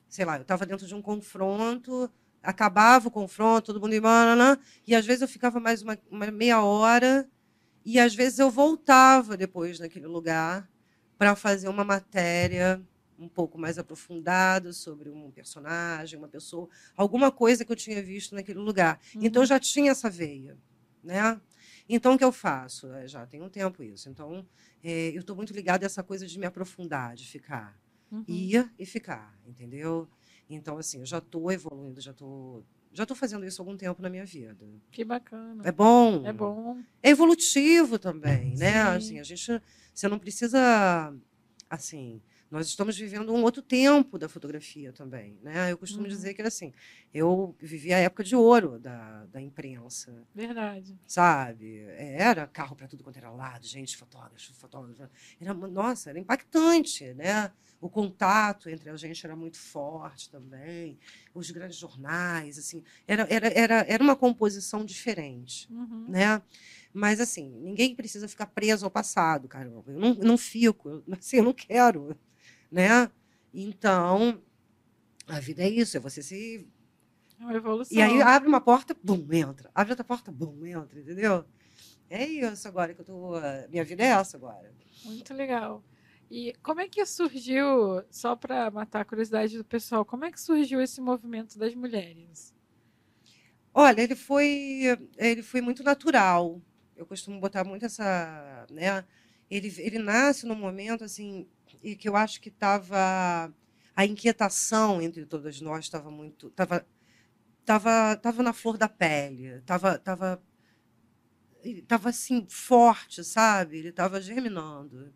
[0.09, 2.11] sei lá, eu estava dentro de um confronto,
[2.43, 6.61] acabava o confronto, todo mundo ia, e às vezes eu ficava mais uma, uma meia
[6.61, 7.29] hora,
[7.85, 10.69] e às vezes eu voltava depois naquele lugar
[11.19, 12.81] para fazer uma matéria
[13.19, 18.33] um pouco mais aprofundado sobre um personagem, uma pessoa, alguma coisa que eu tinha visto
[18.33, 18.97] naquele lugar.
[19.13, 19.25] Uhum.
[19.25, 20.57] Então, eu já tinha essa veia.
[21.03, 21.39] Né?
[21.89, 22.89] Então, o que eu faço?
[22.93, 24.09] É, já tem um tempo isso.
[24.09, 24.47] Então,
[24.81, 27.77] é, eu estou muito ligada a essa coisa de me aprofundar, de ficar.
[28.09, 28.23] Uhum.
[28.25, 30.07] Ir e ficar, entendeu?
[30.49, 34.01] Então, assim, eu já estou evoluindo, já estou já estou fazendo isso há algum tempo
[34.01, 34.65] na minha vida.
[34.91, 35.63] Que bacana.
[35.65, 36.25] É bom.
[36.25, 36.81] É bom.
[37.01, 38.81] É evolutivo também, né?
[38.81, 39.61] Assim, a gente,
[39.93, 41.13] você não precisa,
[41.69, 45.37] assim, nós estamos vivendo um outro tempo da fotografia também.
[45.43, 45.71] Né?
[45.71, 46.09] Eu costumo uhum.
[46.09, 46.73] dizer que assim,
[47.13, 50.25] eu vivi a época de ouro da, da imprensa.
[50.33, 50.97] Verdade.
[51.05, 51.85] Sabe?
[51.95, 55.09] Era carro para tudo quanto era lado, gente, fotógrafo, fotógrafo.
[55.39, 57.51] Era, nossa, era impactante, né?
[57.81, 60.99] O contato entre a gente era muito forte também.
[61.33, 66.05] Os grandes jornais, assim, era, era, era, era uma composição diferente, uhum.
[66.09, 66.41] né?
[66.91, 69.91] Mas, assim, ninguém precisa ficar preso ao passado, caramba.
[69.91, 72.17] Eu não, não fico, assim, eu não quero
[72.71, 73.09] né?
[73.53, 74.41] Então,
[75.27, 76.67] a vida é isso, é você se.
[77.39, 77.97] É uma evolução.
[77.97, 79.71] E aí abre uma porta, bum, entra.
[79.73, 81.45] Abre outra porta, bum, entra, entendeu?
[82.09, 83.33] É isso agora que eu tô.
[83.69, 84.71] Minha vida é essa agora.
[85.03, 85.83] Muito legal.
[86.29, 90.39] E como é que surgiu, só para matar a curiosidade do pessoal, como é que
[90.39, 92.53] surgiu esse movimento das mulheres?
[93.73, 94.83] Olha, ele foi,
[95.17, 96.61] ele foi muito natural.
[96.95, 99.03] Eu costumo botar muito essa, né?
[99.49, 101.47] Ele, ele nasce num momento assim
[101.83, 103.53] e que eu acho que estava
[103.95, 106.85] a inquietação entre todas nós estava muito estava
[107.65, 110.41] tava, tava na flor da pele estava tava
[111.63, 115.13] estava assim forte sabe ele estava germinando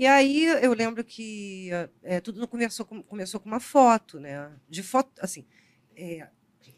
[0.00, 1.70] e aí eu lembro que
[2.02, 5.46] é, tudo começou com, começou com uma foto né de foto assim
[5.96, 6.28] é,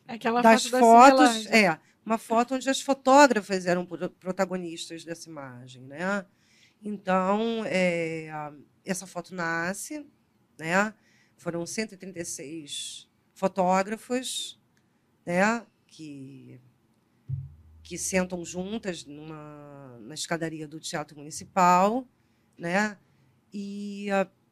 [0.07, 5.83] Aquela das foto fotos da é uma foto onde as fotógrafas eram protagonistas dessa imagem
[5.83, 6.27] né
[6.83, 8.29] então é,
[8.85, 10.05] essa foto nasce,
[10.59, 10.93] né?
[11.37, 14.61] Foram 136 fotógrafos,
[15.25, 15.65] né?
[15.87, 16.61] Que
[17.85, 22.07] que sentam juntas numa, na escadaria do Teatro Municipal,
[22.57, 22.97] né?
[23.53, 24.07] E,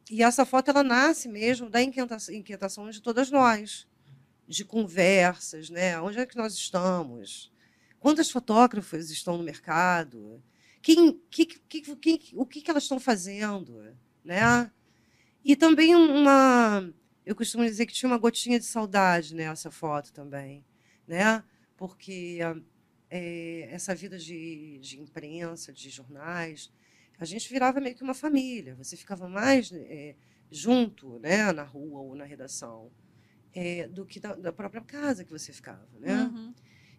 [0.09, 3.87] e essa foto ela nasce mesmo da inquietação, de todas nós,
[4.47, 5.99] de conversas, né?
[5.99, 7.51] Onde é que nós estamos?
[7.99, 10.43] Quantas fotógrafas estão no mercado?
[10.81, 11.83] Quem, que, que,
[12.35, 13.95] o que, que elas estão fazendo?
[14.23, 14.71] né?
[15.43, 16.87] E também uma,
[17.25, 20.63] eu costumo dizer que tinha uma gotinha de saudade nessa foto também,
[21.07, 21.43] né?
[21.75, 22.39] Porque
[23.09, 26.71] é, essa vida de, de imprensa, de jornais,
[27.21, 28.73] a gente virava meio que uma família.
[28.75, 30.15] Você ficava mais é,
[30.49, 32.91] junto, né, na rua ou na redação,
[33.53, 36.23] é, do que da, da, própria casa que você ficava, né?
[36.23, 36.53] Uhum.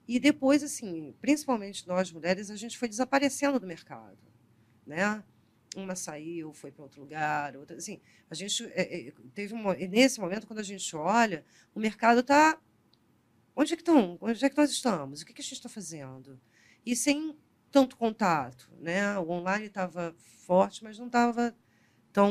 [0.06, 4.18] E depois, assim, principalmente nós mulheres, a gente foi desaparecendo do mercado,
[4.86, 5.24] né?
[5.74, 7.98] uma saiu, foi para outro lugar, outra, assim,
[8.28, 9.54] a gente é, teve
[9.88, 11.44] nesse momento quando a gente olha,
[11.74, 12.60] o mercado está
[13.56, 15.70] onde é que estão, onde é que nós estamos, o que, que a gente está
[15.70, 16.38] fazendo
[16.84, 17.34] e sem
[17.72, 19.18] tanto contato, né?
[19.18, 20.14] O online estava
[20.46, 21.54] forte, mas não estava
[22.12, 22.30] tão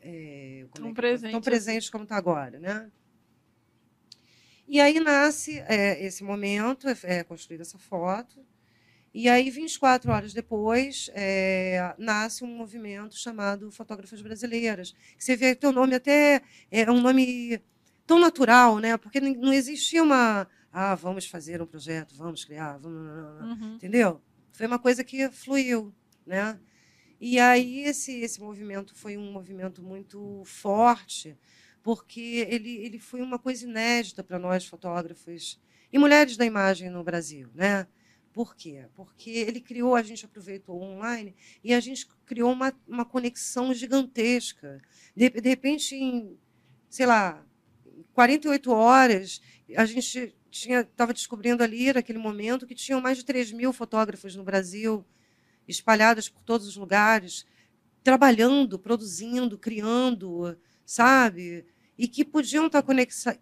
[0.00, 1.32] é, tão, é, presente.
[1.32, 2.90] tão presente como está agora, né?
[4.68, 8.44] E aí nasce é, esse momento, é, é construída essa foto,
[9.14, 14.94] e aí, 24 horas depois, é, nasce um movimento chamado Fotógrafas Brasileiras.
[15.18, 17.60] Você vê que o nome até é um nome
[18.06, 18.96] tão natural, né?
[18.96, 20.48] Porque não existia uma.
[20.72, 23.60] Ah, vamos fazer um projeto, vamos criar, vamos.
[23.60, 23.74] Uhum.
[23.74, 24.22] Entendeu?
[24.52, 25.94] Foi uma coisa que fluiu,
[26.26, 26.58] né?
[27.20, 31.36] E aí esse, esse movimento foi um movimento muito forte,
[31.82, 35.60] porque ele, ele foi uma coisa inédita para nós, fotógrafos
[35.92, 37.86] e mulheres da imagem no Brasil, né?
[38.32, 38.86] Por quê?
[38.94, 44.80] Porque ele criou, a gente aproveitou online e a gente criou uma, uma conexão gigantesca.
[45.14, 46.38] De, de repente, em,
[46.88, 47.44] sei lá,
[48.14, 49.42] 48 horas,
[49.76, 54.44] a gente estava descobrindo ali, naquele momento, que tinham mais de 3 mil fotógrafos no
[54.44, 55.04] Brasil,
[55.66, 57.46] espalhados por todos os lugares,
[58.02, 61.64] trabalhando, produzindo, criando, sabe?
[61.96, 62.82] e que podiam estar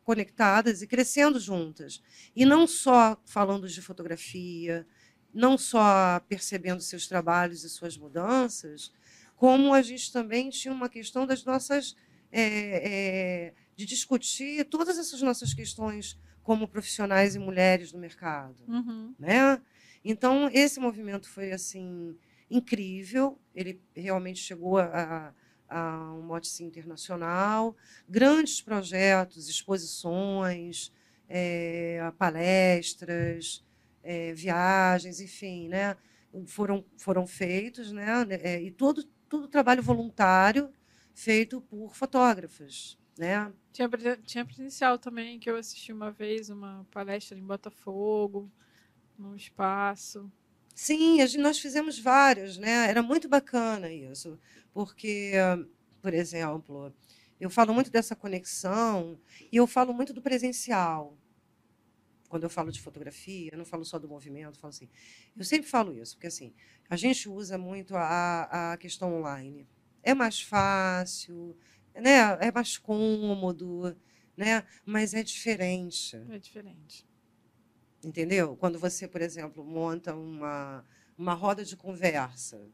[0.05, 2.03] conectadas e crescendo juntas.
[2.35, 4.87] E não só falando de fotografia,
[5.33, 8.93] não só percebendo seus trabalhos e suas mudanças,
[9.37, 11.97] como a gente também tinha uma questão das nossas.
[12.33, 16.17] É, é, de discutir todas essas nossas questões
[16.51, 19.15] como profissionais e mulheres no mercado, Uhum.
[19.17, 19.63] né?
[20.05, 22.17] Então esse movimento foi assim
[22.51, 23.39] incrível.
[23.55, 25.33] Ele realmente chegou a,
[25.69, 27.77] a um mote internacional,
[28.09, 30.93] grandes projetos, exposições,
[31.29, 33.65] é, palestras,
[34.03, 35.97] é, viagens, enfim, né?
[36.47, 38.07] Foram foram feitos, né?
[38.43, 40.69] É, e todo todo trabalho voluntário
[41.15, 43.53] feito por fotógrafas, né?
[43.73, 43.89] Tinha,
[44.25, 48.51] tinha presencial também, que eu assisti uma vez, uma palestra em Botafogo,
[49.19, 50.31] num espaço.
[50.75, 52.89] Sim, nós fizemos várias, né?
[52.89, 54.39] Era muito bacana isso,
[54.73, 55.33] porque,
[56.01, 56.93] por exemplo,
[57.39, 59.19] eu falo muito dessa conexão
[59.53, 61.17] e eu falo muito do presencial.
[62.29, 64.89] Quando eu falo de fotografia, eu não falo só do movimento, eu falo assim.
[65.37, 66.55] Eu sempre falo isso, porque assim,
[66.89, 69.69] a gente usa muito a, a questão online.
[70.03, 71.57] É mais fácil,
[71.95, 72.39] né?
[72.41, 73.97] É mais cômodo,
[74.37, 74.65] né?
[74.85, 76.17] Mas é diferente.
[76.31, 77.07] É diferente.
[78.03, 78.57] Entendeu?
[78.57, 80.85] Quando você, por exemplo, monta uma,
[81.17, 82.67] uma roda de conversa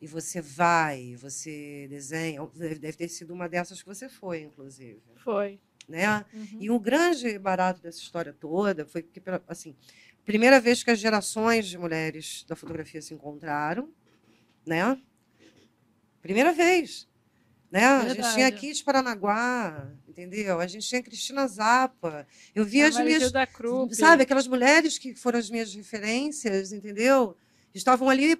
[0.00, 5.60] e você vai, você desenha, deve ter sido uma dessas que você foi, inclusive, Foi.
[5.86, 6.24] né?
[6.32, 6.58] Uhum.
[6.58, 9.76] E o grande barato dessa história toda foi que, assim,
[10.24, 13.92] primeira vez que as gerações de mulheres da fotografia se encontraram,
[14.66, 15.00] né?
[16.22, 17.09] Primeira vez.
[17.70, 17.84] Né?
[17.84, 18.56] A gente tinha Verdade.
[18.56, 20.58] Kit Paranaguá, entendeu?
[20.58, 22.26] A gente tinha Cristina Zappa.
[22.54, 23.94] Eu vi A as Maria minhas da Krupp.
[23.94, 27.36] Sabe, aquelas mulheres que foram as minhas referências, entendeu?
[27.72, 28.36] Estavam ali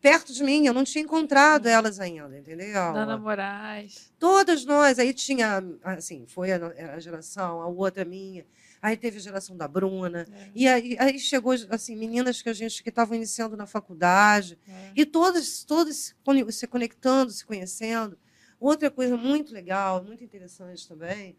[0.00, 2.92] perto de mim, eu não tinha encontrado elas ainda, entendeu?
[2.92, 4.12] Dana Moraes.
[4.18, 8.44] Todas nós, aí tinha, assim, foi a, a geração, a outra minha,
[8.82, 12.52] aí teve a geração da Bruna, É, e aí, aí chegou, assim, meninas que a
[12.52, 14.90] gente, que estavam iniciando na faculdade, é.
[14.96, 16.12] e todas, todas
[16.50, 18.18] se conectando, se conhecendo.
[18.62, 21.36] Outra coisa muito legal, muito interessante também,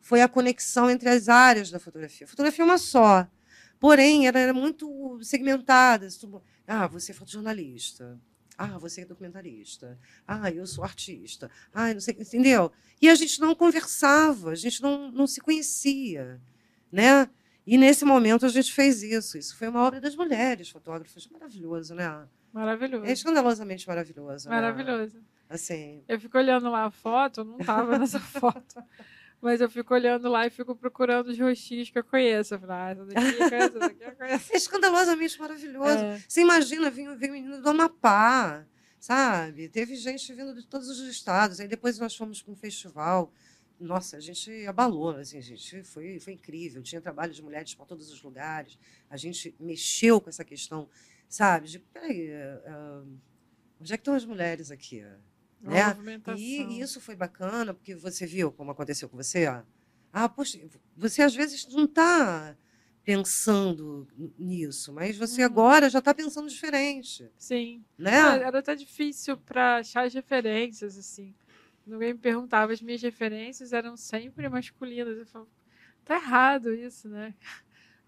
[0.00, 2.24] foi a conexão entre as áreas da fotografia.
[2.24, 3.26] A fotografia é uma só,
[3.80, 6.06] porém, ela era muito segmentada.
[6.68, 8.16] Ah, você é fotojornalista.
[8.56, 9.98] Ah, você é documentarista.
[10.28, 11.50] Ah, eu sou artista.
[11.74, 12.70] Ah, não sei, entendeu?
[13.02, 16.40] E a gente não conversava, a gente não, não se conhecia,
[16.92, 17.28] né?
[17.66, 19.36] E nesse momento a gente fez isso.
[19.36, 22.28] Isso foi uma obra das mulheres fotógrafas, maravilhoso, né?
[22.52, 23.06] Maravilhoso.
[23.06, 24.48] É escandalosamente maravilhoso.
[24.48, 24.54] né?
[25.50, 28.80] Assim, Eu fico olhando lá a foto, não tava nessa foto.
[29.40, 32.54] Mas eu fico olhando lá e fico procurando os rostinhos que eu conheço.
[32.54, 34.52] Eu falo, ah, essa daqui eu conheço, essa daqui eu conheço.
[34.54, 36.04] é escandalosamente maravilhoso.
[36.04, 38.64] É, Você imagina, vinha, vinha menino do Amapá,
[39.00, 39.68] sabe?
[39.68, 41.58] Teve gente vindo de todos os estados.
[41.58, 43.32] Aí depois nós fomos para um festival.
[43.80, 45.82] Nossa, a gente abalou, assim, gente.
[45.82, 46.80] Foi, foi incrível.
[46.80, 48.78] Tinha trabalho de mulheres por todos os lugares.
[49.08, 50.88] A gente mexeu com essa questão,
[51.28, 51.66] sabe?
[51.66, 52.30] De, peraí,
[52.66, 53.02] ah,
[53.80, 55.02] onde é que estão as mulheres aqui?
[55.60, 55.96] Né?
[56.36, 59.46] E, isso foi bacana, porque você viu como aconteceu com você.
[59.46, 59.62] ó.
[60.12, 60.58] Ah, poxa,
[60.96, 62.56] você às vezes não está
[63.04, 64.06] pensando
[64.38, 65.46] nisso, mas você Uhum.
[65.46, 67.84] agora já está pensando diferente, Sim.
[67.96, 68.18] né?
[68.42, 71.34] Era até difícil para achar as referências, assim.
[71.86, 75.18] Ninguém me perguntava, as minhas referências eram sempre masculinas.
[75.18, 75.50] Eu falava,
[76.04, 77.34] tá errado isso, né?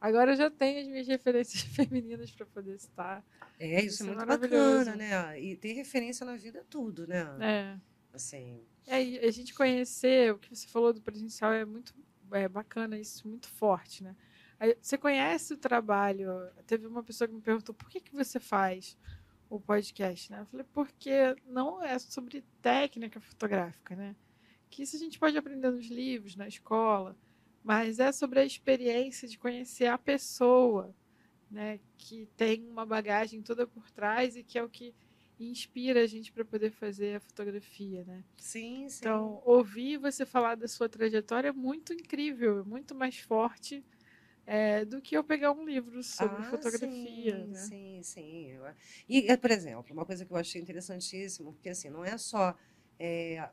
[0.02, 3.24] Agora eu já tenho as minhas referências femininas para poder citar.
[3.56, 5.40] É, isso, isso é é muito bacana, né?
[5.40, 7.24] E ter referência na vida é tudo, né?
[7.40, 7.80] É.
[8.12, 11.94] Assim, É, a gente conhecer o que você falou do presencial é muito
[12.32, 14.16] é, bacana, isso muito forte, né?
[14.80, 16.28] Você conhece o trabalho?
[16.66, 18.96] Teve uma pessoa que me perguntou por que, que você faz
[19.48, 20.40] o podcast, né?
[20.40, 24.16] Eu falei, porque não é sobre técnica fotográfica, né?
[24.68, 27.16] Que isso a gente pode aprender nos livros, na escola,
[27.62, 30.94] mas é sobre a experiência de conhecer a pessoa,
[31.50, 31.80] né?
[31.98, 34.94] Que tem uma bagagem toda por trás e que é o que
[35.38, 38.24] inspira a gente para poder fazer a fotografia, né?
[38.38, 39.38] sim, sim.
[39.38, 43.84] Então, ouvir você falar da sua trajetória é muito incrível, é muito mais forte
[44.46, 47.46] é, do que eu pegar um livro sobre Ah, fotografia.
[47.46, 47.72] Sim, né?
[47.72, 48.52] sim, sim.
[49.08, 52.54] E, é, por exemplo, uma coisa que eu achei interessantíssimo, porque assim, não é só
[52.98, 53.50] é,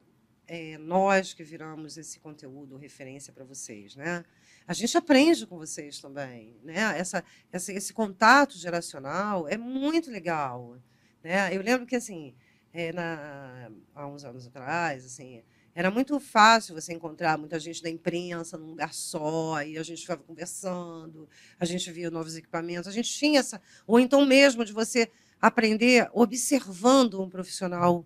[0.50, 4.26] é, nós que viramos esse conteúdo referência para vocês, né?
[4.68, 6.98] A gente aprende com vocês também, né?
[6.98, 10.76] Essa, essa, esse contato geracional é muito legal,
[11.24, 11.56] né?
[11.56, 12.34] Eu lembro que assim,
[12.74, 15.44] é, na, há uns anos atrás, assim,
[15.76, 20.02] era muito fácil você encontrar muita gente da imprensa num lugar só, e a gente
[20.02, 21.30] ficava conversando,
[21.60, 23.62] a gente via novos equipamentos, a gente tinha essa.
[23.86, 28.04] Ou então mesmo de você aprender observando um profissional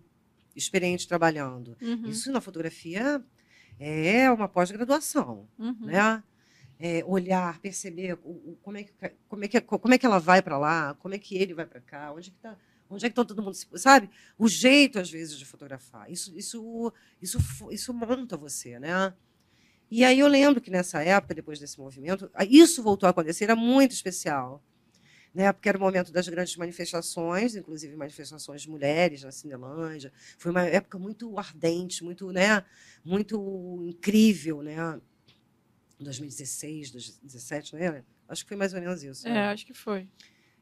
[0.54, 1.76] experiente trabalhando.
[1.80, 3.22] Uhum, Isso na fotografia
[3.78, 5.76] é uma pós-graduação, uhum.
[5.80, 6.22] né?
[6.78, 8.92] É, olhar, perceber o- o- como, é que,
[9.28, 11.64] como, é que, como é que ela vai para lá, como é que ele vai
[11.66, 12.58] para cá, onde é que está
[12.90, 16.36] onde é que tá todo mundo se- sabe o jeito às vezes de fotografar isso
[16.36, 17.38] isso isso
[17.70, 19.14] isso monta você né
[19.90, 23.56] E aí eu lembro que nessa época, depois desse movimento, isso voltou a acontecer, era
[23.56, 24.62] muito especial.
[25.34, 30.12] Né, porque era o momento das grandes manifestações, inclusive manifestações de mulheres na Cinelândia.
[30.38, 32.64] Foi uma época muito ardente, muito, né,
[33.04, 35.00] muito incrível, né?
[35.98, 38.04] 2016, 2017, né?
[38.28, 39.26] Acho que foi mais ou menos isso.
[39.26, 39.48] É, né?
[39.48, 40.08] acho que foi.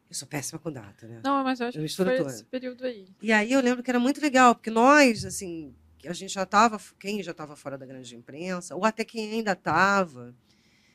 [0.08, 1.20] Eu sou péssima com data, né?
[1.24, 2.28] Não, mas eu acho Eu que foi tudo.
[2.28, 3.06] esse período aí.
[3.20, 6.78] E aí eu lembro que era muito legal, porque nós, assim, a gente já estava,
[6.98, 10.34] quem já estava fora da grande imprensa, ou até quem ainda estava,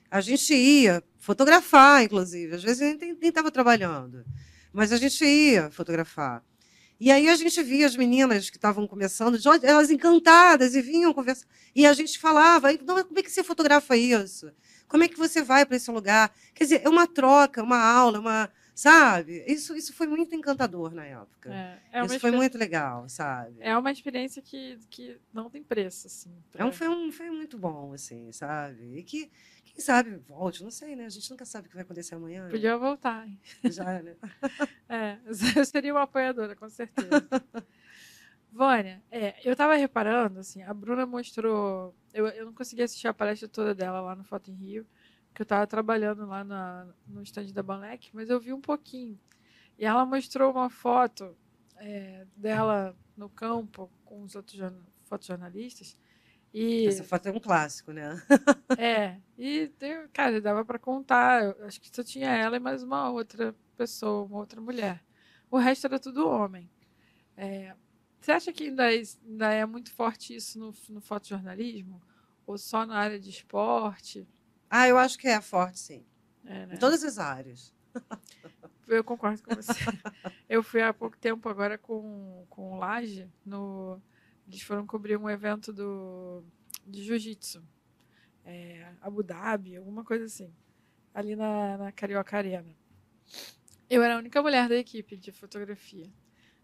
[0.10, 2.55] a gente ia fotografar, inclusive.
[2.55, 4.26] Às vezes a gente nem estava trabalhando,
[4.72, 6.43] mas a gente ia fotografar.
[6.99, 11.45] E aí a gente via as meninas que estavam começando, elas encantadas, e vinham conversar.
[11.76, 14.51] E a gente falava, "Ei, não, como é que você fotografa isso?
[14.88, 16.34] Como é que você vai para esse lugar?
[16.55, 18.49] Quer dizer, é uma troca, uma aula, uma.
[18.78, 19.43] Sabe?
[19.47, 21.51] Isso, isso foi muito encantador na época.
[21.51, 23.57] É, é Isso foi muito legal, sabe?
[23.59, 26.30] É uma experiência que, que não tem preço, assim.
[26.53, 28.99] É um, pra- foi, um, foi muito bom, assim, sabe?
[28.99, 29.32] E que,
[29.65, 31.05] quem sabe, volte, não sei, né?
[31.05, 32.45] A gente nunca sabe o que vai acontecer amanhã.
[32.45, 32.51] né?
[32.51, 33.28] Podia voltar.
[33.28, 33.39] hein?
[33.65, 34.15] Já, né?
[34.88, 35.17] É,
[35.57, 37.28] eu seria uma apoiadora, com certeza.
[38.51, 41.95] Vânia, é, eu tava reparando, assim, a Bruna mostrou.
[42.13, 44.86] Eu, eu não consegui assistir a palestra toda dela lá no Foto em Rio,
[45.38, 49.20] porque eu tava trabalhando lá na, no stand da Banlec, mas eu vi um pouquinho.
[49.78, 51.38] E ela mostrou uma foto
[51.76, 55.96] é, dela no campo com os outros jorna- fotojornalistas.
[56.52, 58.20] E Essa foto é um clássico, né?
[58.80, 59.72] é, e
[60.12, 61.44] cara, dava para contar.
[61.44, 65.04] eu acho que só tinha ela e mais uma outra pessoa, uma outra mulher.
[65.52, 66.68] O resto era tudo homem.
[67.36, 67.76] É,
[68.20, 72.02] você acha que ainda é, ainda é muito forte isso no, no fotojornalismo?
[72.48, 74.28] Ou só na área de esporte?
[74.70, 76.05] Ah, eu acho que é forte, sim.
[76.45, 76.76] É, né?
[76.76, 77.74] Em todas as áreas.
[78.88, 79.74] Eu concordo com você.
[80.47, 84.01] Eu fui há pouco tempo agora com, com o Laje, no,
[84.47, 86.41] eles foram cobrir um evento do,
[86.86, 87.61] de jiu-jitsu.
[88.45, 90.53] É, Abu Dhabi, alguma coisa assim.
[91.13, 92.74] Ali na, na Carioca Arena.
[93.89, 96.09] Eu era a única mulher da equipe de fotografia.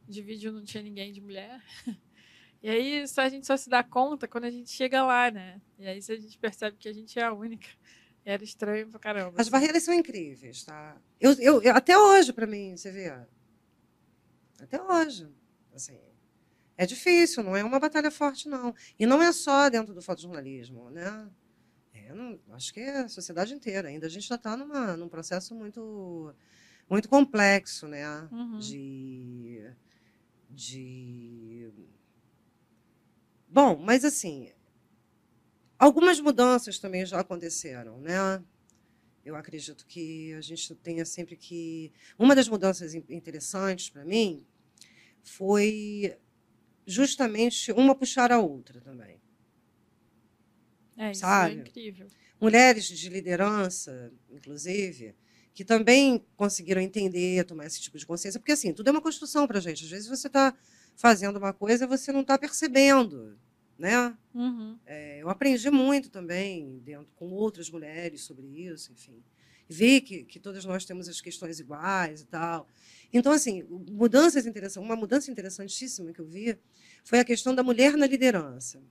[0.07, 1.61] De vídeo não tinha ninguém de mulher.
[2.63, 5.61] E aí só, a gente só se dá conta quando a gente chega lá, né?
[5.77, 7.67] E aí a gente percebe que a gente é a única.
[8.25, 9.31] Era estranho pra caramba.
[9.35, 9.51] As assim.
[9.51, 10.95] barreiras são incríveis, tá?
[11.19, 13.09] Eu, eu, eu- até hoje, para mim, você vê.
[14.61, 15.27] Até hoje.
[15.73, 15.99] Assim,
[16.77, 18.73] é difícil, não é uma batalha forte, não.
[18.97, 21.29] E não é só dentro do fotojornalismo, né?
[21.93, 23.89] É, não- acho que é a sociedade inteira.
[23.89, 26.33] Ainda a gente já está num processo muito,
[26.89, 28.07] muito complexo, né?
[28.31, 28.57] Uhum.
[28.59, 29.69] De,
[30.49, 31.69] de.
[33.53, 34.51] Bom, mas assim,
[35.77, 38.43] algumas mudanças também já aconteceram, né?
[39.25, 41.93] Eu acredito que a gente tenha sempre que.
[42.19, 44.45] Uma das mudanças in- interessantes para mim
[45.23, 46.17] foi
[46.87, 49.21] justamente uma puxar a outra também.
[50.97, 51.55] É, isso sabe?
[51.55, 52.07] é incrível.
[52.39, 55.15] Mulheres de liderança, inclusive,
[55.53, 59.47] que também conseguiram entender, tomar esse tipo de consciência, porque assim, tudo é uma construção
[59.47, 59.85] para a gente.
[59.85, 60.53] Às vezes você está
[60.95, 63.39] fazendo uma coisa e você não está percebendo,
[63.77, 64.15] né?
[64.33, 64.77] Uhum.
[64.85, 69.23] É, eu aprendi muito também dentro com outras mulheres sobre isso, enfim.
[69.67, 72.67] Vi que, que todas nós temos as questões iguais e tal.
[73.11, 76.57] Então, assim, mudanças interessantes, uma mudança interessantíssima que eu vi
[77.03, 78.81] foi a questão da mulher na liderança,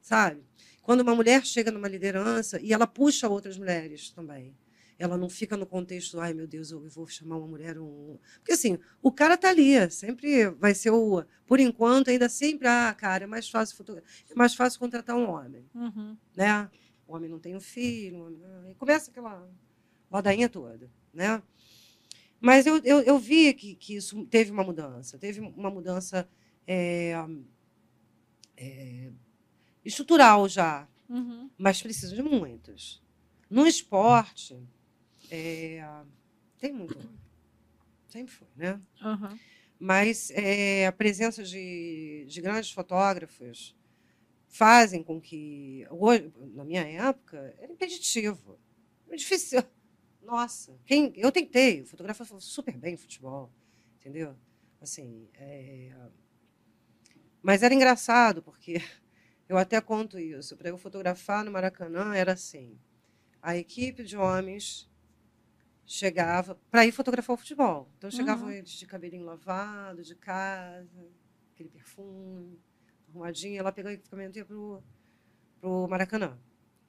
[0.00, 0.42] sabe?
[0.82, 4.54] Quando uma mulher chega numa liderança e ela puxa outras mulheres também.
[4.98, 7.78] Ela não fica no contexto, ai meu Deus, eu vou chamar uma mulher.
[7.78, 8.18] Um...
[8.38, 11.22] Porque assim, o cara está ali, sempre vai ser o.
[11.46, 13.98] Por enquanto, ainda sempre, ah, cara, é mais fácil, foto...
[13.98, 16.16] é mais fácil contratar um homem Uhum.
[16.34, 16.70] né?
[17.06, 18.40] O homem não tem um filho, homem...
[18.70, 19.48] e começa aquela
[20.10, 21.42] ladainha toda, né?
[22.40, 26.28] Mas eu, eu, eu vi que, que isso teve uma mudança, teve uma mudança
[26.66, 27.14] é,
[28.56, 29.10] é,
[29.84, 31.48] estrutural já, Uhum.
[31.56, 33.00] mas precisa de muitas.
[33.48, 34.58] No esporte,
[35.30, 35.84] é,
[36.58, 37.18] tem muito homem.
[38.08, 38.80] Sempre foi, né?
[39.02, 39.38] Uhum.
[39.78, 43.76] mas é, a presença de, de grandes fotógrafos
[44.48, 48.58] fazem com que hoje, na minha época era impeditivo
[49.06, 49.62] era difícil
[50.22, 53.52] nossa quem eu tentei eu fotografava super bem futebol
[53.96, 54.34] entendeu
[54.80, 55.94] assim é,
[57.42, 58.80] mas era engraçado porque
[59.48, 62.78] eu até conto isso para eu fotografar no Maracanã era assim
[63.42, 64.88] a equipe de homens
[65.86, 67.88] chegava para ir fotografar o futebol.
[67.96, 68.54] Então chegavam Uhum.
[68.54, 71.08] eles de cabelinho lavado, de casa,
[71.54, 72.58] aquele perfume,
[73.08, 73.58] arrumadinho.
[73.58, 74.82] Ela pegou o equipamento e ia pro,
[75.60, 76.36] pro Maracanã.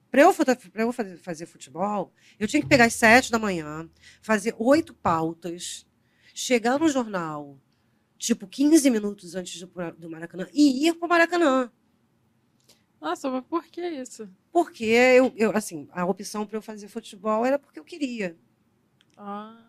[0.10, 3.90] Para eu, pra eu fazer, fazer futebol, eu tinha que pegar às sete da manhã,
[4.22, 5.86] fazer oito pautas,
[6.34, 7.60] chegar no jornal,
[8.18, 9.68] tipo 15 minutos antes do,
[9.98, 11.72] do Maracanã, e ir para o Maracanã.
[13.00, 14.28] Nossa, mas por que isso?
[14.52, 18.36] Porque eu, eu assim, a opção para eu fazer futebol era porque eu queria.
[19.18, 19.64] Ah,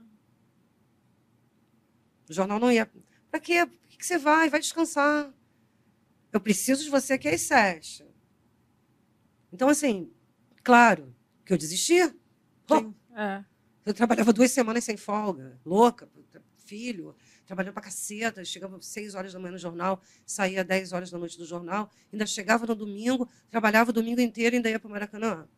[2.29, 2.91] O jornal não ia.
[3.31, 3.65] Para quê?
[3.67, 4.51] Por que que você vai?
[4.51, 5.33] Vai descansar.
[6.33, 8.05] Eu preciso de você aqui às sete.
[9.53, 10.13] Então, assim,
[10.63, 12.01] claro que eu desisti.
[13.15, 13.45] É.
[13.85, 16.09] Eu trabalhava duas semanas sem folga, louca,
[16.59, 20.93] filho, trabalhando pra caceta, chegava às seis horas da manhã no jornal, saía às 10
[20.93, 24.69] horas da noite do jornal, ainda chegava no domingo, trabalhava o domingo inteiro e ainda
[24.69, 25.49] ia para o Maracanã.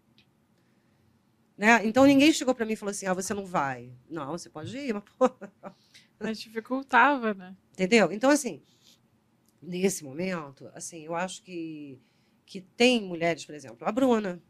[1.60, 1.84] Né?
[1.84, 3.92] Então ninguém chegou para mim e falou assim: ah, você não vai.
[4.08, 5.28] Não, você pode ir, mas pô.
[6.18, 7.54] Mas dificultava, né?
[7.72, 8.10] Entendeu?
[8.12, 8.62] Então, assim,
[9.60, 11.98] nesse momento, assim, eu acho que,
[12.46, 14.42] que tem mulheres, por exemplo, a Bruna.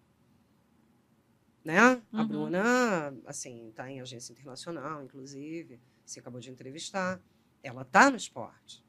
[1.65, 1.79] Né?
[2.13, 2.27] A Uhum.
[2.29, 5.81] Bruna, assim, está em agência internacional, inclusive.
[6.05, 7.21] Você acabou de entrevistar.
[7.63, 8.85] Ela está no esporte.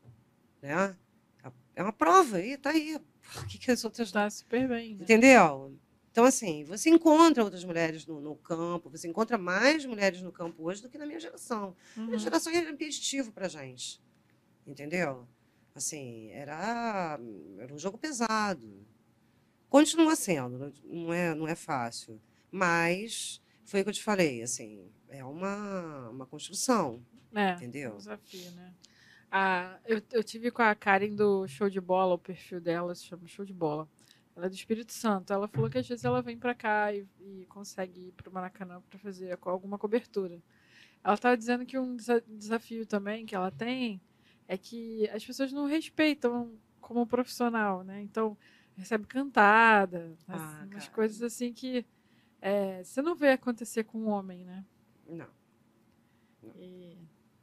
[0.61, 0.95] Né?
[1.43, 2.99] A- É uma prova está aí.
[3.33, 4.95] Por que, que as outras Tá super bem.
[4.95, 5.03] Né?
[5.03, 5.77] Entendeu?
[6.11, 10.63] Então, assim, você encontra outras mulheres no, no campo, você encontra mais mulheres no campo
[10.63, 11.75] hoje do que na minha geração.
[11.95, 12.19] Minha Uhum.
[12.19, 14.01] geração era impeditivo pra gente.
[14.67, 15.27] Entendeu?
[15.75, 17.19] Assim, era,
[17.59, 18.85] era um jogo pesado.
[19.69, 22.19] Continua sendo, não é, não é fácil.
[22.51, 27.01] Mas foi o que eu te falei, assim, é uma, uma construção,
[27.33, 27.93] É, entendeu?
[27.93, 28.73] um desafio, né?
[29.31, 33.05] Ah, eu, eu tive com a Karen do Show de Bola, o perfil dela se
[33.05, 33.87] chama Show de Bola.
[34.35, 35.33] Ela é do Espírito Santo.
[35.33, 38.81] Ela falou que às vezes ela vem pra cá e, e consegue ir pro Maracanã
[38.89, 40.41] pra fazer alguma cobertura.
[41.03, 43.99] Ela estava dizendo que um desa- desafio também que ela tem
[44.47, 48.01] é que as pessoas não respeitam como profissional, né?
[48.01, 48.37] Então,
[48.75, 50.15] recebe cantada?
[50.27, 50.95] Ah, umas cara.
[50.95, 51.85] coisas assim que
[52.41, 54.65] é, você não vê acontecer com um homem, né?
[55.07, 55.27] Não.
[56.55, 56.97] E,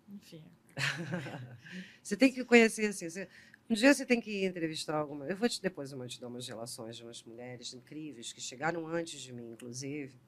[0.08, 0.44] enfim.
[2.02, 3.08] Você tem que conhecer assim.
[3.10, 3.28] você-
[3.70, 5.26] um dia você tem que entrevistar alguma.
[5.26, 8.40] Eu vou te depois eu vou te dar umas relações de umas mulheres incríveis que
[8.40, 10.18] chegaram antes de mim, inclusive.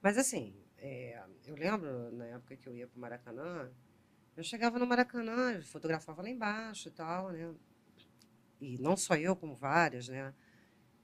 [0.00, 3.70] Mas assim, é, eu lembro na época que eu ia para o Maracanã,
[4.36, 7.54] eu chegava no Maracanã, eu fotografava lá embaixo e tal, né?
[8.60, 10.32] E não só eu, como várias, né?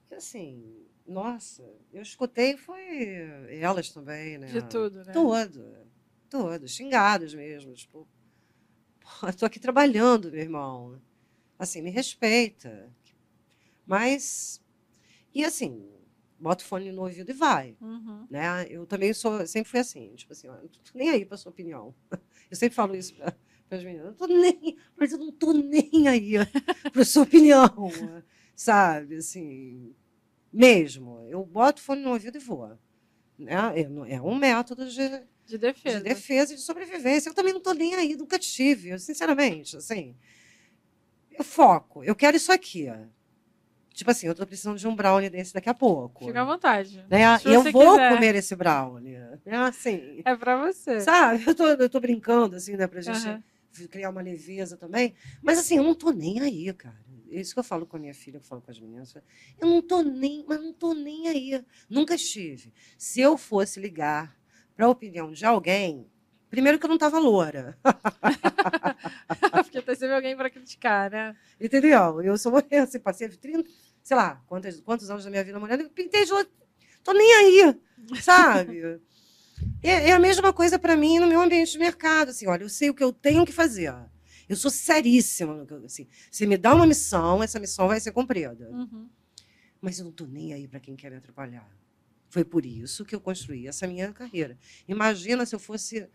[0.09, 4.47] E assim, nossa, eu escutei foi elas também, né?
[4.47, 5.13] De tudo, né?
[5.13, 5.87] Todo,
[6.29, 8.07] todo, xingados mesmo, tipo,
[8.99, 11.01] pô, tô aqui trabalhando, meu irmão.
[11.59, 12.89] Assim, me respeita.
[13.85, 14.61] Mas,
[15.33, 15.89] e assim,
[16.39, 18.25] bota o fone no ouvido e vai, Uhum.
[18.29, 18.65] né?
[18.69, 21.51] Eu também sou, sempre fui assim, tipo assim, ó, não tô nem aí pra sua
[21.51, 21.93] opinião.
[22.49, 23.35] Eu sempre falo isso para
[23.77, 26.31] as meninas, eu não tô nem, mas eu não tô nem aí
[26.91, 27.69] pra sua opinião,
[28.55, 29.17] sabe?
[29.17, 29.93] Assim,
[30.51, 31.27] mesmo.
[31.29, 32.75] Eu boto o fone no ouvido e vou.
[33.37, 33.53] Né?
[33.75, 35.07] É, é um método de,
[35.45, 35.97] De defesa.
[35.99, 37.29] de defesa e de sobrevivência.
[37.29, 40.15] Eu também não estou nem aí, nunca tive, eu, sinceramente, assim.
[41.39, 42.89] Eu foco, eu quero isso aqui.
[42.89, 42.97] ó.
[43.93, 46.25] Tipo assim, eu estou precisando de um brownie desse daqui a pouco.
[46.25, 47.03] Fica à vontade.
[47.09, 47.37] né?
[47.39, 48.09] Se eu vou quiser.
[48.13, 49.15] comer esse brownie.
[49.45, 50.99] É assim, É pra você.
[50.99, 51.43] sabe?
[51.47, 53.43] Eu tô, eu tô brincando, assim, né, pra gente Aham.
[53.89, 55.15] criar uma leveza também.
[55.41, 56.99] Mas assim, eu não tô nem aí, cara.
[57.31, 59.15] É isso que eu falo com a minha filha, eu falo com as meninas.
[59.59, 61.63] Eu não tô nem, mas não tô nem aí.
[61.89, 62.73] Nunca estive.
[62.97, 64.37] Se eu fosse ligar
[64.75, 66.05] para a opinião de alguém,
[66.49, 67.77] primeiro que eu não tava loura,
[69.63, 71.35] Porque tem sempre alguém pra criticar, né?
[71.59, 72.21] entendeu?
[72.21, 73.69] Eu sou mulher, assim, passei 30,
[74.03, 76.47] sei lá, quantos, quantos anos da minha vida eu pintei de loura.
[77.03, 77.79] Tô nem aí,
[78.21, 78.99] sabe?
[79.83, 82.29] É, é a mesma coisa para mim no meu ambiente de mercado.
[82.29, 83.93] Assim, olha, eu sei o que eu tenho que fazer.
[84.47, 85.65] Eu sou seríssima.
[85.85, 88.69] Assim, se me dá uma missão, essa missão vai ser cumprida.
[88.69, 89.09] Uhum.
[89.81, 91.69] Mas eu não estou nem aí para quem quer me atrapalhar.
[92.29, 94.57] Foi por isso que eu construí essa minha carreira.
[94.87, 96.07] Imagina se eu fosse,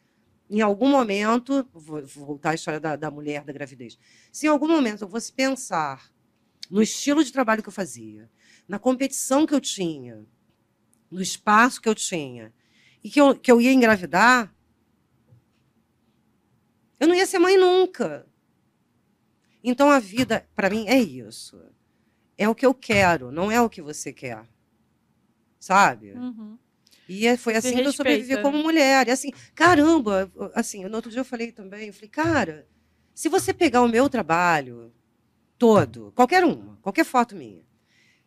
[0.48, 3.98] em algum momento, vou, voltar à história da, da mulher da gravidez.
[4.32, 6.12] Se em algum momento eu fosse pensar
[6.70, 8.30] no estilo de trabalho que eu fazia,
[8.68, 10.24] na competição que eu tinha,
[11.10, 12.52] no espaço que eu tinha,
[13.02, 14.54] e que eu, que eu ia engravidar,
[16.98, 18.26] eu não ia ser mãe nunca.
[19.62, 21.60] Então a vida, para mim, é isso.
[22.36, 24.46] É o que eu quero, não é o que você quer.
[25.58, 26.12] Sabe?
[26.12, 26.58] Uhum.
[27.08, 28.62] E é- foi assim que eu sobrevivi como né?
[28.62, 29.08] mulher.
[29.08, 32.66] E assim, caramba, assim, no outro dia eu falei também, eu falei, cara,
[33.14, 34.92] se você pegar o meu trabalho
[35.58, 37.62] todo, qualquer uma, qualquer foto minha,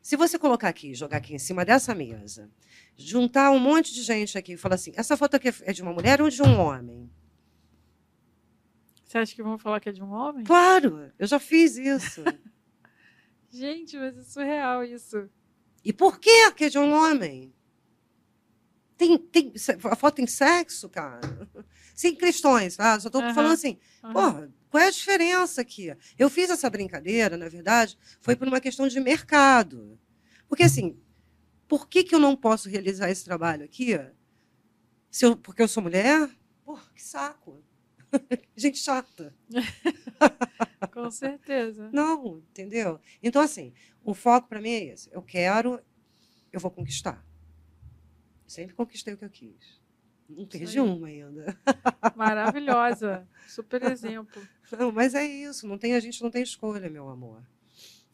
[0.01, 2.49] se você colocar aqui, jogar aqui em cima dessa mesa,
[2.95, 5.91] juntar um monte de gente aqui e falar assim, essa foto aqui é de uma
[5.91, 7.09] mulher ou de um homem?
[9.03, 10.43] Você acha que vão falar que é de um homem?
[10.43, 12.23] Claro, eu já fiz isso.
[13.49, 15.29] Gente, mas é surreal isso.
[15.83, 17.53] E por que que é de um homem?
[18.97, 21.21] Tem, tem, a foto tem sexo, cara?
[21.95, 22.99] Sem questões, tá?
[22.99, 23.33] Só estou Aham.
[23.33, 24.13] falando assim, Aham.
[24.13, 25.95] Porra, qual é a diferença aqui?
[26.17, 29.99] Eu fiz essa brincadeira, na verdade, foi por uma questão de mercado.
[30.47, 30.97] Porque, assim,
[31.67, 33.93] Por que, que eu não posso realizar esse trabalho aqui?
[35.11, 36.29] Se eu, porque eu sou mulher?
[36.63, 37.63] Pô, que saco.
[38.55, 39.35] Gente chata.
[40.93, 41.89] Com certeza.
[41.91, 42.99] Não, entendeu?
[43.21, 43.73] Então, assim,
[44.03, 45.09] o foco para mim é esse.
[45.11, 45.81] Eu quero,
[46.51, 47.25] eu vou conquistar.
[48.47, 49.79] Sempre conquistei o que eu quis.
[50.29, 51.57] Não perdi uma ainda.
[52.15, 53.27] Maravilhosa.
[53.47, 54.41] Super exemplo.
[54.71, 55.67] Não, mas é isso.
[55.67, 57.41] Não tem, a gente não tem escolha, meu amor.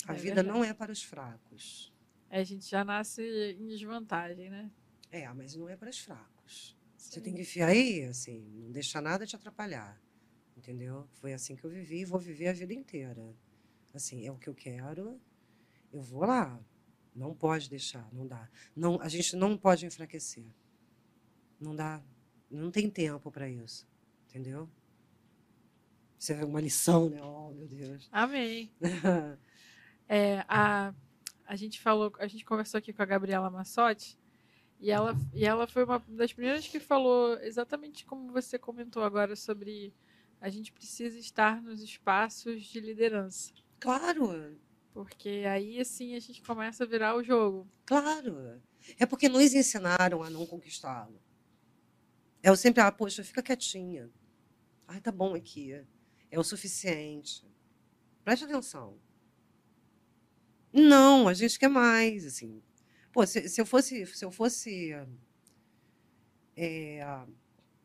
[0.08, 0.48] A É vida verdade.
[0.48, 1.92] não é para os fracos.
[2.30, 3.22] É, a gente já nasce
[3.60, 4.70] em desvantagem, né?
[5.12, 6.76] É, mas não é para os fracos.
[6.98, 10.02] Você tem que enfiar aí, assim, não deixar nada te atrapalhar.
[10.58, 11.08] Entendeu?
[11.14, 13.36] Foi assim que eu vivi e vou viver a vida inteira.
[13.94, 15.20] Assim, é o que eu quero,
[15.92, 16.60] eu vou lá.
[17.16, 18.50] Não pode deixar, não dá.
[18.76, 20.46] Não, a gente não pode enfraquecer.
[21.60, 22.02] Não dá.
[22.50, 23.88] Não tem tempo para isso.
[24.30, 24.70] Entendeu?
[26.20, 27.22] Isso é uma lição, né?
[27.22, 28.10] Oh, meu Deus.
[28.12, 28.72] Amém.
[30.06, 30.94] É, a,
[31.46, 34.20] a gente falou, a gente conversou aqui com a Gabriela Massotti
[34.80, 39.34] e ela, e ela foi uma das primeiras que falou exatamente como você comentou agora
[39.36, 39.94] sobre
[40.42, 43.54] a gente precisa estar nos espaços de liderança.
[43.80, 44.58] claro,
[44.94, 47.68] Porque aí, assim, a gente começa a virar o jogo.
[47.86, 48.62] claro.
[49.00, 51.18] É porque nos ensinaram a não conquistá-lo.
[52.44, 54.10] Eu sempre, ah, poxa, fica quietinha.
[54.86, 55.82] Ai, tá bom aqui.
[56.30, 57.48] É o suficiente.
[58.26, 59.00] Preste atenção.
[60.74, 62.62] Não, a gente quer mais, assim.
[63.14, 64.92] Pô, se, se eu fosse, se eu fosse
[66.58, 67.06] é,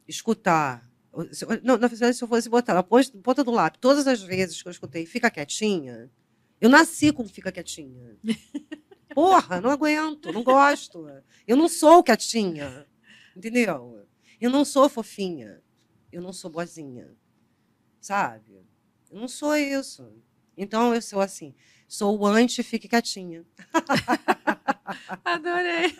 [0.06, 0.90] escutar,
[1.32, 4.22] se- não, na verdade, se eu fosse botar na ponta ponta do lápis, todas as
[4.22, 6.10] vezes que eu escutei fica quietinha,
[6.60, 8.16] eu nasci com fica quietinha.
[9.14, 11.06] Porra, não aguento, não gosto.
[11.46, 12.86] Eu não sou quietinha,
[13.36, 14.06] entendeu?
[14.40, 15.62] Eu não sou fofinha,
[16.12, 17.16] eu não sou boazinha,
[18.00, 18.64] sabe?
[19.10, 20.12] Eu não sou isso.
[20.56, 21.54] Então eu sou assim,
[21.86, 23.44] sou o anti fique quietinha.
[25.24, 25.96] Adorei!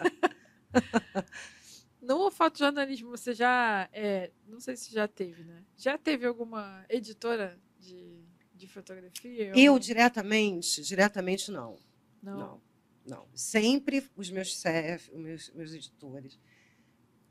[2.01, 3.89] No fotojornalismo, você já.
[3.93, 5.63] é, não sei se já teve, né?
[5.77, 8.25] Já teve alguma editora de,
[8.59, 9.53] de fotografia?
[9.57, 11.79] Eu diretamente, diretamente não.
[12.23, 12.39] Não.
[12.39, 12.63] Não,
[13.07, 13.29] não.
[13.35, 16.39] Sempre os meus chefes, os meus, meus editores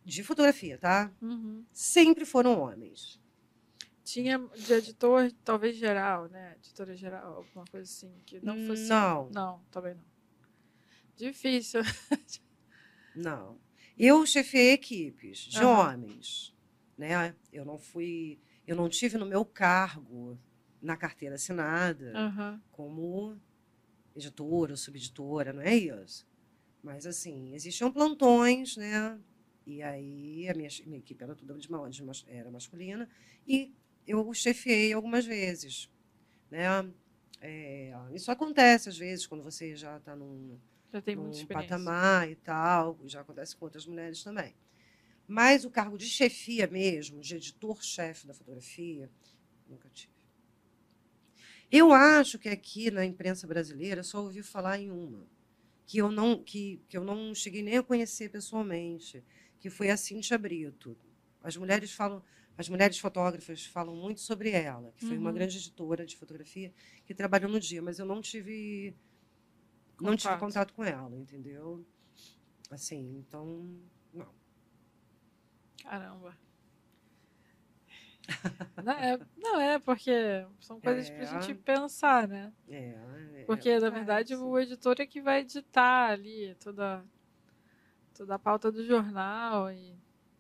[0.04, 1.12] de fotografia, tá?
[1.22, 1.66] Uhum.
[1.74, 3.22] Sempre foram homens.
[4.04, 6.56] Tinha de editor, talvez geral, né?
[6.60, 8.14] Editora geral, alguma coisa assim.
[8.26, 8.88] Que não fosse.
[8.88, 9.30] Não.
[9.32, 10.04] Não, também não.
[11.18, 11.82] Difícil.
[13.16, 13.60] Não.
[13.98, 15.96] Eu chefiei equipes de Aham.
[15.96, 16.56] homens,
[16.96, 17.36] né?
[17.52, 20.40] Eu não fui, eu não tive no meu cargo
[20.82, 22.62] na carteira assinada Aham.
[22.72, 23.40] como
[24.16, 26.26] editora ou subeditora, não é isso.
[26.84, 29.20] Mas assim, existiam plantões, né?
[29.66, 33.10] E aí a minha, minha equipe era toda de, de era masculina
[33.46, 33.74] e
[34.06, 35.90] eu chefiei algumas vezes,
[36.50, 36.68] né?
[37.42, 40.58] É, isso acontece às vezes quando você já está num,
[40.92, 44.56] Já tem num patamar e tal, já acontece com outras mulheres também.
[45.28, 49.12] Mas o cargo de chefia mesmo, de editor-chefe da fotografia,
[49.68, 50.17] nunca tive.
[51.72, 55.28] Eu acho que aqui na imprensa brasileira só ouvi falar em uma,
[55.86, 59.24] que eu não, que, que eu não cheguei nem a conhecer pessoalmente,
[59.60, 60.98] que foi a Cintia Brito.
[61.44, 62.24] As mulheres falam,
[62.58, 65.36] as mulheres fotógrafas falam muito sobre ela, que foi uma Uhum.
[65.36, 66.74] grande editora de fotografia
[67.06, 68.96] que trabalhou no dia, mas eu não tive
[70.00, 70.40] não tive Contato.
[70.40, 71.86] contato com ela, entendeu?
[72.70, 73.76] Assim, então,
[74.14, 74.34] não.
[75.84, 76.38] Caramba.
[78.84, 81.26] não, é, não, é porque são coisas É.
[81.26, 82.52] gente pensar, né?
[82.70, 82.96] É,
[83.36, 83.92] é, Porque, na acontece.
[83.92, 87.04] verdade, o editor é que vai editar ali toda,
[88.14, 89.72] toda a pauta do jornal.
[89.72, 89.96] E...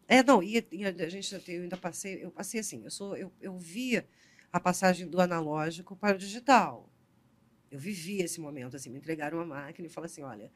[0.08, 3.32] É, não, e, e a gente eu ainda passei, eu passei assim, eu sou, eu,
[3.42, 4.04] eu vi
[4.52, 6.90] a passagem do analógico para o digital.
[7.70, 10.52] Eu vivi esse momento, assim, me entregaram uma máquina e falaram assim, olha,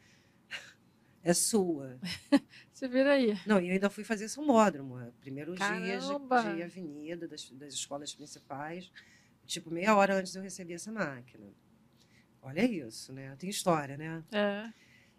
[1.23, 1.99] é sua.
[2.73, 3.38] Se vira aí.
[3.45, 6.43] Não, e eu ainda fui fazer sumódromo, é, primeiro dia Caramba!
[6.43, 8.91] de, de avenida das, das escolas principais,
[9.45, 11.48] tipo, meia hora antes eu recebi essa máquina.
[12.41, 13.35] Olha isso, né?
[13.38, 14.23] Tem história, né?
[14.31, 14.73] É.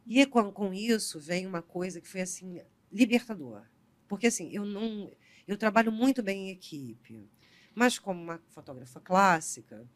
[0.06, 2.60] E com, com isso vem uma coisa que foi assim
[2.90, 3.62] libertador,
[4.08, 5.10] porque assim eu não,
[5.46, 7.30] eu trabalho muito bem em equipe,
[7.74, 9.88] mas como uma fotógrafa clássica,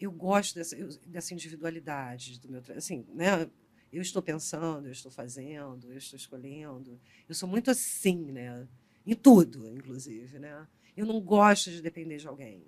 [0.00, 0.76] eu gosto dessa,
[1.06, 3.48] dessa individualidade do meu, assim, né?
[3.94, 7.00] Eu estou pensando, eu estou fazendo, eu estou escolhendo.
[7.28, 8.66] Eu sou muito assim, né?
[9.06, 10.66] Em tudo, inclusive, né?
[10.96, 12.64] Eu não gosto de depender de alguém.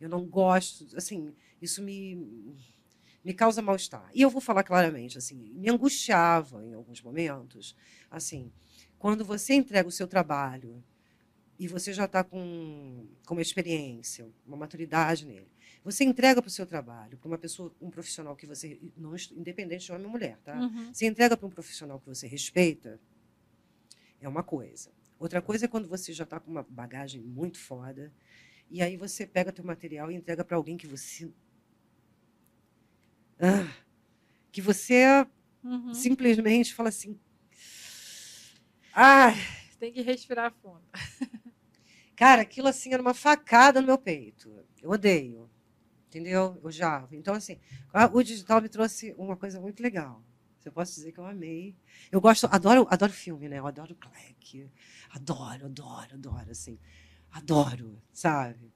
[0.00, 2.56] Eu não gosto, assim, isso me
[3.24, 4.10] me causa mal-estar.
[4.14, 7.76] E eu vou falar claramente, assim, me angustiava em alguns momentos,
[8.10, 8.50] assim,
[8.98, 10.82] quando você entrega o seu trabalho
[11.58, 15.46] e você já está com, com uma experiência, uma maturidade nele,
[15.84, 19.86] Você entrega para o seu trabalho, para uma pessoa, um profissional que você, não, independente
[19.86, 20.60] de homem ou mulher, tá?
[20.60, 20.94] Uhum.
[20.94, 23.00] Você entrega para um profissional que você respeita,
[24.20, 24.92] é uma coisa.
[25.18, 28.12] Outra coisa é quando você já está com uma bagagem muito foda,
[28.70, 31.30] e aí você pega teu material e entrega para alguém que você.
[33.40, 33.72] Ah,
[34.52, 35.26] que você
[35.64, 35.94] Uhum.
[35.94, 37.18] simplesmente fala assim.
[38.94, 39.32] Ah,
[39.78, 40.82] Tem que respirar fundo.
[42.16, 44.64] cara, aquilo assim era uma facada no meu peito.
[44.80, 45.50] Eu odeio.
[46.12, 46.60] Entendeu?
[46.62, 47.08] Eu já.
[47.10, 47.58] Então, assim,
[48.12, 50.22] o digital me trouxe uma coisa muito legal.
[50.62, 51.74] Eu posso dizer que eu amei.
[52.10, 53.58] Eu gosto, adoro, adoro filme, né?
[53.58, 54.70] Eu adoro Black.
[55.08, 56.78] Adoro, adoro, adoro, assim.
[57.30, 58.70] Adoro, sabe?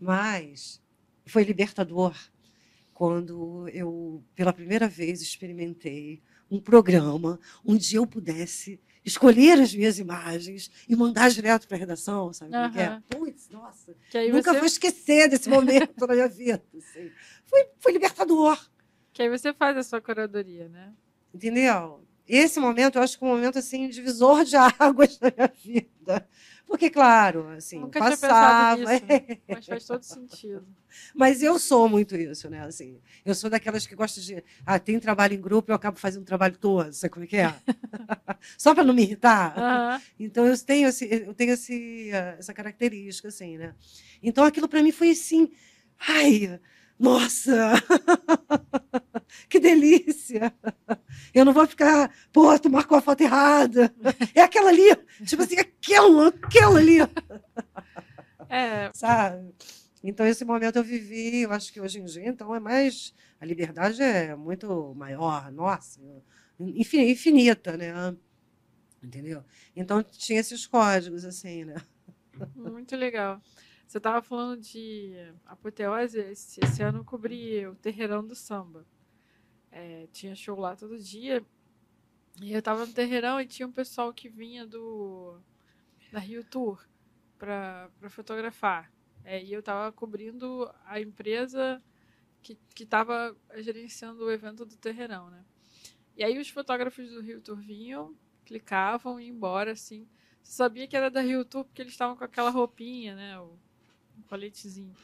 [0.00, 0.80] Mas
[1.26, 2.16] foi libertador
[2.94, 10.70] quando eu, pela primeira vez, experimentei um programa onde eu pudesse escolher as minhas imagens
[10.88, 12.50] e mandar direto para a redação, sabe?
[12.72, 12.86] que é?
[12.86, 13.02] Aham.
[13.08, 13.96] Putz, nossa,
[14.32, 16.62] nunca você, vou esquecer desse momento na minha vida.
[16.76, 17.10] assim.
[17.44, 18.58] Foi, foi libertador.
[19.12, 20.92] que aí você faz a sua curadoria, né?
[21.34, 22.06] Entendeu?
[22.28, 26.28] Esse momento, eu acho que é um momento assim, divisor de águas na minha vida.
[26.66, 28.76] Porque, claro, assim, Nunca tinha passava.
[28.76, 29.40] pensado nisso.
[29.48, 30.66] Mas faz todo sentido.
[31.14, 32.60] Mas eu sou muito isso, né?
[32.60, 34.44] Assim, eu sou daquelas que gostam de.
[34.66, 37.36] Ah, tem trabalho em grupo, eu acabo fazendo o trabalho todo, sabe como é que
[37.38, 37.54] é?
[38.58, 40.02] Só para não me irritar.
[40.20, 43.74] Então eu tenho, esse, eu tenho esse, eh, essa característica, assim, né?
[44.22, 45.50] Então aquilo para mim foi assim,
[46.06, 46.60] ai,
[46.98, 47.72] nossa,
[49.48, 50.52] que delícia!
[51.32, 53.94] Eu não vou ficar, pô, tu marcou a foto errada.
[54.34, 54.94] É aquela ali,
[55.26, 56.98] tipo assim, aquela, aquela ali,
[58.50, 59.54] É, sabe?
[60.02, 63.44] Então esse momento eu vivi, eu acho que hoje em dia, então é mais, a
[63.44, 66.00] liberdade é muito maior, nossa,
[66.58, 67.92] infin- infinita, né?
[69.02, 69.44] Entendeu?
[69.76, 71.76] Então tinha esses códigos, assim, né?
[72.56, 73.40] muito legal.
[73.88, 75.14] Você estava falando de
[75.46, 78.86] apoteose, esse, esse ano eu cobri o Terreirão do Samba.
[79.70, 81.42] É, tinha show lá todo dia.
[82.42, 85.40] E eu tava no Terreirão e tinha um pessoal que vinha do
[86.12, 86.86] da Rio Tour
[87.38, 88.92] para fotografar.
[89.24, 91.82] É, e eu tava cobrindo a empresa
[92.42, 95.42] que, que tava gerenciando o evento do Terreirão, né?
[96.14, 100.06] E aí os fotógrafos do Rio Tour vinham, clicavam e iam embora, assim.
[100.42, 103.34] Você sabia que era da Rio Tour porque eles estavam com aquela roupinha, né?
[104.18, 104.94] Um coletezinho.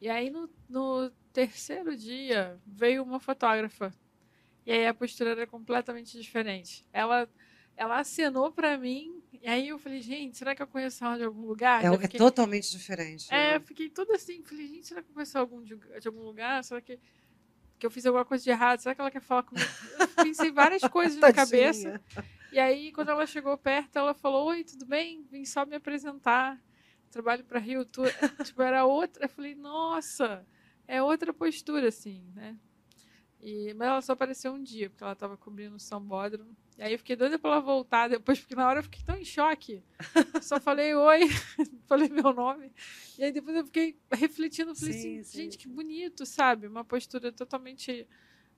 [0.00, 3.92] E aí no, no terceiro dia veio uma fotógrafa.
[4.64, 6.86] E aí a postura era completamente diferente.
[6.92, 7.28] Ela,
[7.76, 11.24] ela acenou pra mim, e aí eu falei, gente, será que eu conheço ela de
[11.24, 11.82] algum lugar?
[11.82, 13.26] É, é fiquei- totalmente diferente.
[13.32, 13.56] é, né?
[13.56, 16.62] eu fiquei tudo assim, falei, gente, será que eu conheço algum de, de algum lugar?
[16.62, 16.98] Será que,
[17.78, 18.80] que eu fiz alguma coisa de errado?
[18.80, 19.66] Será que ela quer falar comigo?
[19.98, 22.00] Eu pensei várias coisas na cabeça.
[22.52, 25.22] E aí, quando ela chegou perto, ela falou: Oi, tudo bem?
[25.30, 26.60] Vim só me apresentar.
[27.10, 28.06] Trabalho para Rio Tour.
[28.44, 29.24] tipo, era outra.
[29.24, 30.46] Eu falei: Nossa,
[30.86, 32.58] é outra postura, assim, né?
[33.40, 36.56] E, mas ela só apareceu um dia, porque ela estava cobrindo o Sambódromo.
[36.76, 39.16] E aí eu fiquei doida pra ela voltar depois, porque na hora eu fiquei tão
[39.16, 39.82] em choque.
[40.42, 41.20] Só falei oi,
[41.86, 42.72] falei meu nome.
[43.16, 46.66] E aí depois eu fiquei refletindo, falei Sim, assim, sim, gente, que bonito, sabe?
[46.66, 48.06] Uma postura totalmente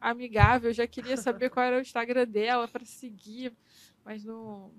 [0.01, 0.71] amigável.
[0.71, 3.55] Eu já queria saber qual era o Instagram dela para seguir,
[4.05, 4.73] mas não.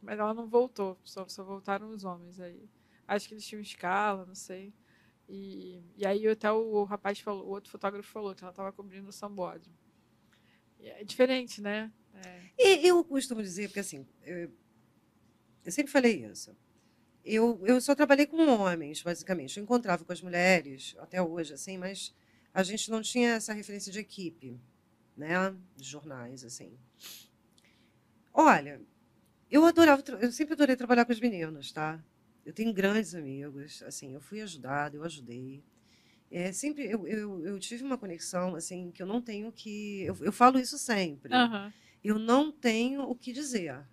[0.00, 2.68] Mas ela não voltou, só, só voltaram os homens aí.
[3.08, 4.74] Acho que eles tinham escala, não sei.
[5.26, 9.08] E, e aí até o, rapaz falou, o outro fotógrafo falou que ela estava cobrindo
[9.08, 9.74] o Sambódromo.
[10.78, 11.90] É diferente, né?
[12.14, 12.42] É.
[12.58, 14.50] E eu costumo dizer, porque assim, eu,
[15.64, 16.54] eu sempre falei isso.
[17.24, 19.56] Eu, eu só trabalhei com homens, basicamente.
[19.56, 22.14] Eu encontrava com as mulheres, até hoje, assim, mas
[22.52, 24.60] a gente não tinha essa referência de equipe,
[25.16, 25.54] né?
[25.76, 26.78] De jornais, assim.
[28.32, 28.80] Olha,
[29.50, 32.02] eu adorava, eu sempre adorei trabalhar com os meninos, tá?
[32.48, 35.62] Eu tenho grandes amigos, assim, eu fui ajudada, eu ajudei.
[36.30, 40.04] É, sempre eu, eu, eu tive uma conexão, assim, que eu não tenho que.
[40.04, 41.70] Eu, eu falo isso sempre Aham.
[42.02, 43.86] eu não tenho o que dizer,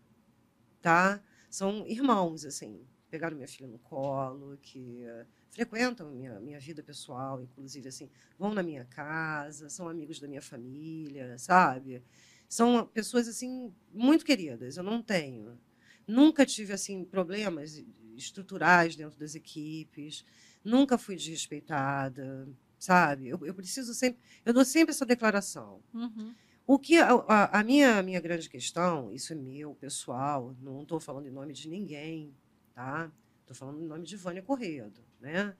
[0.81, 1.21] tá?
[1.49, 2.79] São irmãos, assim,
[3.09, 8.09] pegaram minha filha no colo, que eh, frequentam minha, minha vida pessoal, inclusive, assim,
[8.39, 12.01] vão na minha casa, são amigos da minha família, sabe?
[12.47, 15.59] São pessoas, assim, muito queridas, eu não tenho.
[16.07, 17.83] Nunca tive, assim, problemas
[18.17, 20.25] estruturais dentro das equipes,
[20.63, 22.47] nunca fui desrespeitada,
[22.79, 23.27] sabe?
[23.27, 25.81] Eu, eu preciso sempre, eu dou sempre essa declaração.
[25.93, 26.33] Uhum.
[26.67, 30.99] O que a, a- a minha, minha grande questão, isso é meu, pessoal, não estou
[30.99, 32.33] falando em nome de ninguém,
[32.73, 33.11] tá?
[33.41, 35.55] Estou falando em nome de Vânia Corredo, né?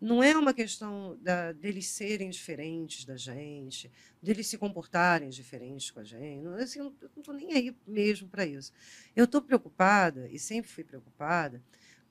[0.00, 3.90] Não é uma questão da, deles serem diferentes da gente,
[4.22, 6.42] deles se comportarem diferentes com a gente.
[6.42, 8.72] Não, assim, eu não estou nem aí mesmo para isso.
[9.14, 11.62] Eu estou preocupada, e sempre fui preocupada,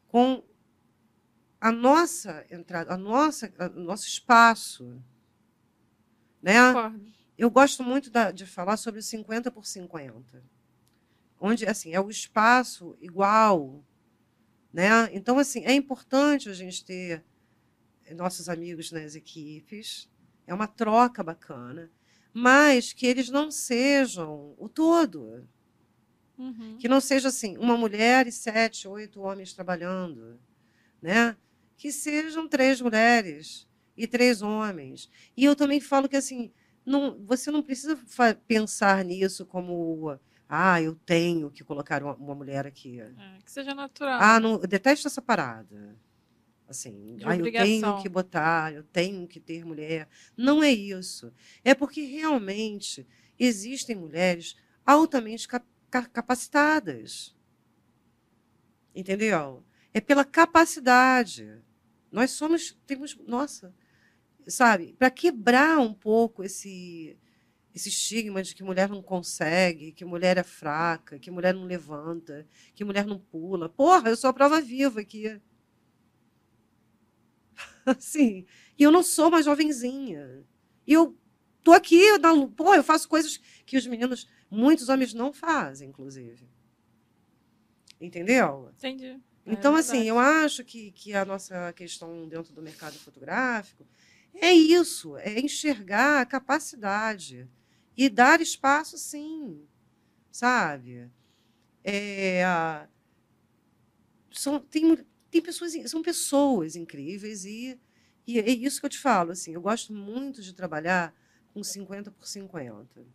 [0.07, 0.44] com
[1.62, 5.02] a nossa entrada, a nossa, o nosso espaço,
[6.41, 6.74] né?
[6.74, 7.16] Concordo.
[7.38, 10.44] Eu gosto muito da, de falar sobre o 50 por 50,
[11.40, 13.84] onde assim é o espaço igual,
[14.72, 15.10] né?
[15.12, 17.24] Então assim é importante a gente ter
[18.14, 20.10] nossos amigos nas equipes,
[20.45, 21.90] é uma troca bacana,
[22.34, 25.48] mas que eles não sejam o todo,
[26.38, 26.76] Uhum.
[26.77, 30.38] que não seja assim uma mulher e sete, oito homens trabalhando,
[31.02, 31.36] né?
[31.77, 33.65] Que sejam três mulheres
[33.95, 35.10] e três homens.
[35.38, 36.52] E eu também falo que assim
[36.86, 37.98] não, você não precisa
[38.48, 42.99] pensar nisso como ah, eu tenho que colocar uma, uma mulher aqui.
[42.99, 43.10] É,
[43.44, 44.19] que seja natural.
[44.22, 45.95] Ah, não, eu detesto essa parada.
[46.68, 50.08] Assim, ah, eu tenho que botar, eu tenho que ter mulher.
[50.36, 51.32] Não é isso.
[51.64, 53.06] É porque realmente
[53.40, 54.56] existem mulheres
[54.86, 57.36] altamente cap- ca- capacitadas.
[58.96, 59.64] Entendeu?
[59.94, 61.62] É pela capacidade.
[62.12, 63.74] Nós somos, temos, nossa,
[64.48, 67.18] sabe, para quebrar um pouco esse
[67.74, 72.48] esse estigma de que mulher não consegue, que mulher é fraca, que mulher não levanta,
[72.76, 73.70] que mulher não pula.
[73.70, 75.42] Porra, eu sou a prova viva aqui.
[77.98, 78.45] Assim,
[78.78, 80.44] e eu não sou uma jovenzinha.
[80.88, 81.18] E eu
[81.64, 86.48] tô aqui, na, pô, eu faço coisas que os meninos, muitos homens não fazem, inclusive.
[87.99, 88.70] Entendeu?
[88.78, 89.20] Entendi.
[89.45, 90.07] É Então, assim, verdade.
[90.10, 93.86] eu acho que, que a nossa questão dentro do mercado fotográfico
[94.34, 97.48] é isso, é enxergar a capacidade
[97.95, 99.66] e dar espaço, sim,
[100.32, 101.10] sabe?
[101.84, 102.44] É,
[104.32, 104.98] são, tem,
[105.36, 107.78] tem pessoas, são pessoas incríveis e,
[108.26, 111.14] e é isso que eu te falo, assim, eu gosto muito de trabalhar
[111.53, 113.06] com 50 por 50,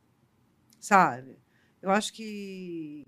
[0.78, 1.38] sabe?
[1.80, 3.06] Eu acho que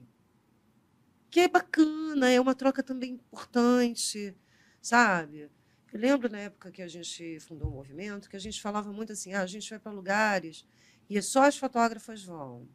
[1.30, 4.36] que é bacana, é uma troca também importante,
[4.82, 5.50] sabe?
[5.92, 9.12] Eu lembro na época que a gente fundou o movimento que a gente falava muito
[9.12, 10.66] assim, ah, a gente vai para lugares
[11.08, 12.66] e só as fotógrafas vão.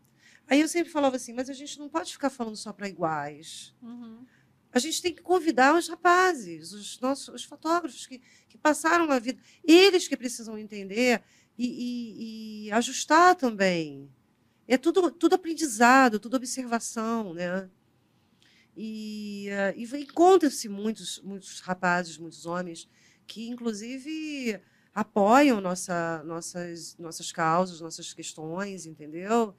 [0.48, 3.76] Aí eu sempre falava assim, mas a gente não pode ficar falando só para iguais.
[3.82, 4.26] Uhum.
[4.72, 9.20] A gente tem que convidar os rapazes, os nossos os fotógrafos que, que passaram a
[9.20, 11.24] vida, eles que precisam entender
[11.58, 14.10] e, e- e ajustar também.
[14.68, 17.70] É tudo, tudo aprendizado, tudo observação, né?
[18.76, 22.88] E, eh, e encontra-se muitos, muitos rapazes, muitos homens
[23.26, 24.60] que, inclusive,
[24.94, 29.56] apoiam nossa, nossas, nossas causas, nossas questões, entendeu?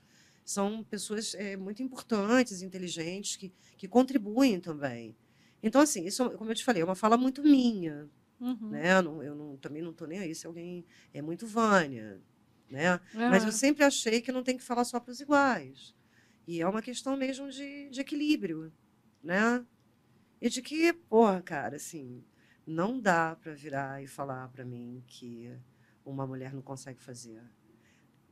[0.49, 5.15] São pessoas eh, muito importantes, inteligentes, que, que contribuem também.
[5.63, 8.09] Então, assim, isso, como eu te falei, é uma fala muito minha,
[8.41, 8.71] Uhum.
[8.71, 8.97] né?
[8.99, 12.19] Eu não- eu não- também não estou nem aí se alguém é muito Vânia,
[12.71, 12.99] né?
[13.13, 15.95] Mas eu sempre achei que não tem que falar só para os iguais.
[16.47, 18.73] E é uma questão mesmo de, de equilíbrio,
[19.23, 19.67] né?
[20.41, 22.25] E de que, porra, cara, assim,
[22.67, 25.55] não dá para virar e falar para mim que
[26.07, 27.43] uma mulher não consegue fazer.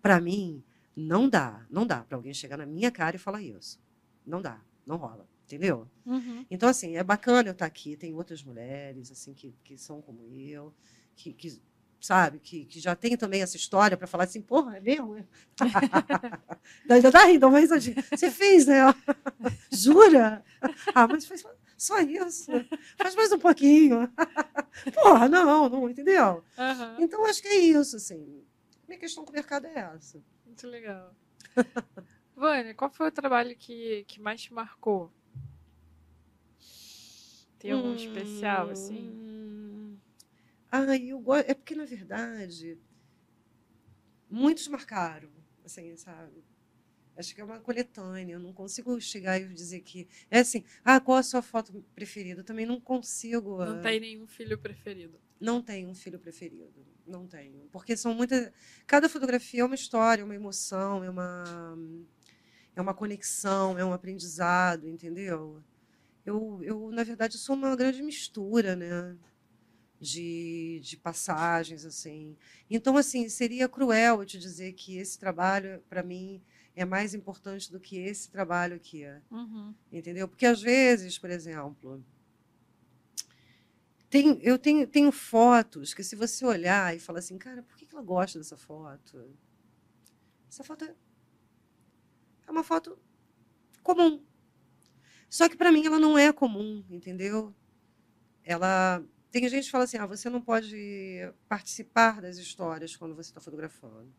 [0.00, 0.62] Para mim,
[0.96, 1.66] não dá.
[1.70, 3.78] Não dá para alguém chegar na minha cara e falar isso.
[4.26, 4.60] Não dá.
[4.86, 5.28] Não rola.
[5.44, 5.86] Entendeu?
[6.04, 6.44] Uhum.
[6.50, 7.96] Então, assim, é bacana eu estar aqui.
[7.96, 10.74] Tem outras mulheres, assim, que, que são como eu,
[11.14, 11.60] que, que
[12.00, 15.16] sabe, que, que já tem também essa história para falar assim, porra, é mesmo?
[16.88, 18.80] Ainda tá rindo, mas você fez, né?
[19.70, 20.44] Jura?
[20.94, 21.44] Ah, mas faz
[21.76, 22.50] só isso.
[22.96, 24.10] Faz mais um pouquinho.
[24.94, 26.42] Porra, não, não, entendeu?
[26.56, 26.96] Aham.
[26.98, 28.42] Então, acho que é isso, assim.
[28.88, 30.22] Minha questão com o mercado é essa.
[30.56, 31.14] Muito legal.
[32.34, 35.12] Vânia, qual foi o trabalho que, que mais te marcou?
[37.58, 38.94] Tem algum especial, assim?
[38.96, 39.98] Hum.
[40.72, 41.50] Ah, eu gosto.
[41.50, 42.78] É porque, na verdade,
[44.30, 45.28] muitos marcaram,
[45.62, 46.42] assim, sabe?
[47.18, 48.36] Acho que é uma coletânea.
[48.36, 50.08] Eu não consigo chegar e dizer que.
[50.30, 52.40] É assim, ah, qual a sua foto preferida?
[52.40, 53.62] Eu também não consigo.
[53.62, 55.20] Não ah, tem nenhum filho preferido.
[55.40, 56.86] Não tenho um filho preferido.
[57.06, 57.68] Não tenho.
[57.70, 58.50] Porque são muitas.
[58.86, 61.78] Cada fotografia é uma história, é uma emoção, é uma.
[62.74, 65.62] É uma conexão, é um aprendizado, entendeu?
[66.26, 69.16] Eu, eu na verdade, sou uma grande mistura, né?
[69.98, 72.36] De, de passagens, assim.
[72.68, 76.42] Então, assim, seria cruel eu te dizer que esse trabalho, para mim,
[76.74, 79.04] é mais importante do que esse trabalho aqui.
[79.30, 79.74] Uhum.
[79.90, 80.28] Entendeu?
[80.28, 82.04] Porque às vezes, por exemplo,
[84.22, 87.86] tem, eu tenho, tenho fotos que se você olhar e falar assim, cara, por que
[87.92, 89.36] ela gosta dessa foto?
[90.48, 90.94] Essa foto é
[92.46, 92.98] é uma foto
[93.82, 94.24] comum.
[95.28, 97.54] Só que para mim ela não é comum, entendeu?
[98.44, 100.76] Ela tem gente que fala assim, ah, você não pode
[101.48, 104.14] participar das histórias quando você está fotografando.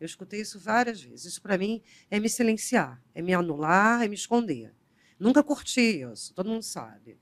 [0.00, 1.26] Eu escutei isso várias vezes.
[1.26, 1.80] Isso para mim
[2.10, 4.74] é me silenciar, é me anular, é me esconder.
[5.18, 7.18] Nunca curti isso, todo mundo sabe.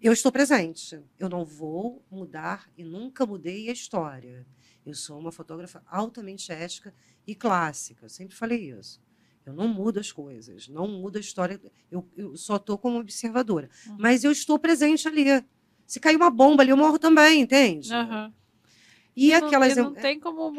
[0.00, 1.00] Eu estou presente.
[1.18, 4.46] Eu não vou mudar e nunca mudei a história.
[4.84, 6.94] Eu sou uma fotógrafa altamente ética
[7.26, 8.04] e clássica.
[8.04, 9.00] Eu sempre falei isso.
[9.44, 11.60] Eu não mudo as coisas, não mudo a história.
[11.90, 13.70] Eu, eu só estou como observadora.
[13.86, 13.96] Uhum.
[13.98, 15.24] Mas eu estou presente ali.
[15.86, 17.92] Se cair uma bomba ali, eu morro também, entende?
[17.92, 18.32] Uhum.
[19.14, 19.76] E, e aquelas.
[19.76, 20.52] Não, e não tem como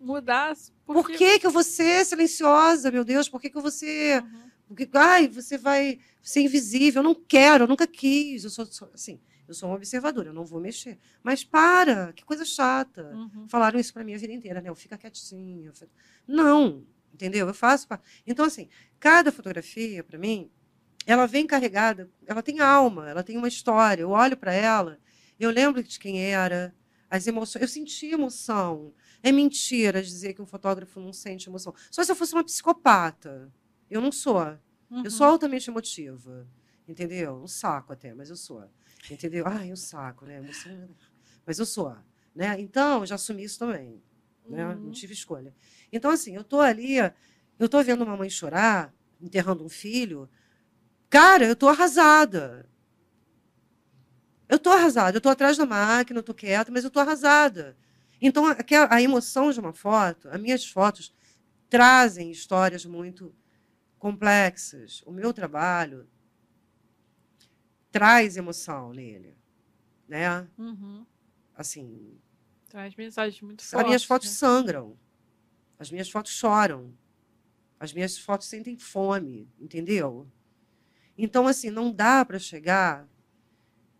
[0.00, 0.54] mudar.
[0.84, 1.12] Porque...
[1.12, 3.26] Por que, que eu vou ser silenciosa, meu Deus?
[3.26, 4.22] Por que, que eu vou ser.
[4.22, 4.45] Uhum.
[4.66, 7.00] Porque, ai, você vai ser invisível.
[7.00, 8.44] Eu não quero, eu nunca quis.
[8.44, 9.20] Eu sou, sou assim.
[9.46, 10.98] Eu sou uma observadora, eu não vou mexer.
[11.22, 13.12] Mas para, que coisa chata.
[13.14, 13.48] Uhum.
[13.48, 14.68] Falaram isso para mim a vida inteira, né?
[14.68, 15.72] Eu fica quietinha.
[16.26, 16.84] Não,
[17.14, 17.46] entendeu?
[17.46, 17.86] Eu faço.
[18.26, 18.68] Então, assim,
[18.98, 20.50] cada fotografia, para mim,
[21.06, 24.02] ela vem carregada, ela tem alma, ela tem uma história.
[24.02, 24.98] Eu olho para ela,
[25.38, 26.74] eu lembro de quem era,
[27.08, 27.62] as emoções.
[27.62, 28.92] Eu senti emoção.
[29.22, 31.74] É mentira dizer que um fotógrafo não sente emoção.
[31.90, 33.52] Só se eu fosse uma psicopata.
[33.90, 34.40] Eu não sou.
[34.90, 35.04] Uhum.
[35.04, 36.46] Eu sou altamente emotiva.
[36.86, 37.42] Entendeu?
[37.42, 38.64] Um saco até, mas eu sou.
[39.10, 39.44] Entendeu?
[39.46, 40.38] Ai, um saco, né?
[40.38, 40.88] Emoção...
[41.44, 41.96] Mas eu sou.
[42.34, 42.60] Né?
[42.60, 44.02] Então, eu já assumi isso também.
[44.48, 44.66] Né?
[44.66, 44.86] Uhum.
[44.86, 45.54] Não tive escolha.
[45.92, 46.96] Então, assim, eu tô ali,
[47.56, 50.28] eu tô vendo uma mãe chorar, enterrando um filho.
[51.08, 52.68] Cara, eu tô arrasada.
[54.48, 55.16] Eu tô arrasada.
[55.16, 57.76] Eu tô atrás da máquina, eu tô quieta, mas eu tô arrasada.
[58.20, 58.44] Então,
[58.90, 61.14] a, emoção de uma foto, as minhas fotos
[61.68, 63.34] trazem histórias muito
[63.98, 65.02] complexas.
[65.06, 66.08] O meu trabalho
[67.90, 69.36] traz emoção nele,
[70.08, 70.48] né?
[70.58, 71.06] Uhum.
[71.54, 72.20] Assim.
[72.68, 73.80] Traz mensagens muito fortes.
[73.80, 74.34] As minhas fotos né?
[74.34, 74.98] sangram.
[75.78, 76.96] As minhas fotos choram.
[77.78, 80.30] As minhas fotos sentem fome, entendeu?
[81.16, 83.08] Então, assim, não dá para chegar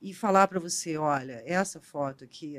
[0.01, 2.57] e falar para você, olha, essa foto aqui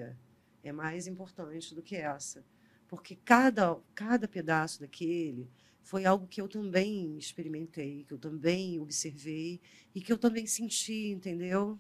[0.64, 2.44] é mais importante do que essa.
[2.88, 5.50] Porque cada, cada pedaço daquele
[5.88, 9.62] foi algo que eu também experimentei, que eu também observei
[9.96, 11.80] e que eu também senti, entendeu?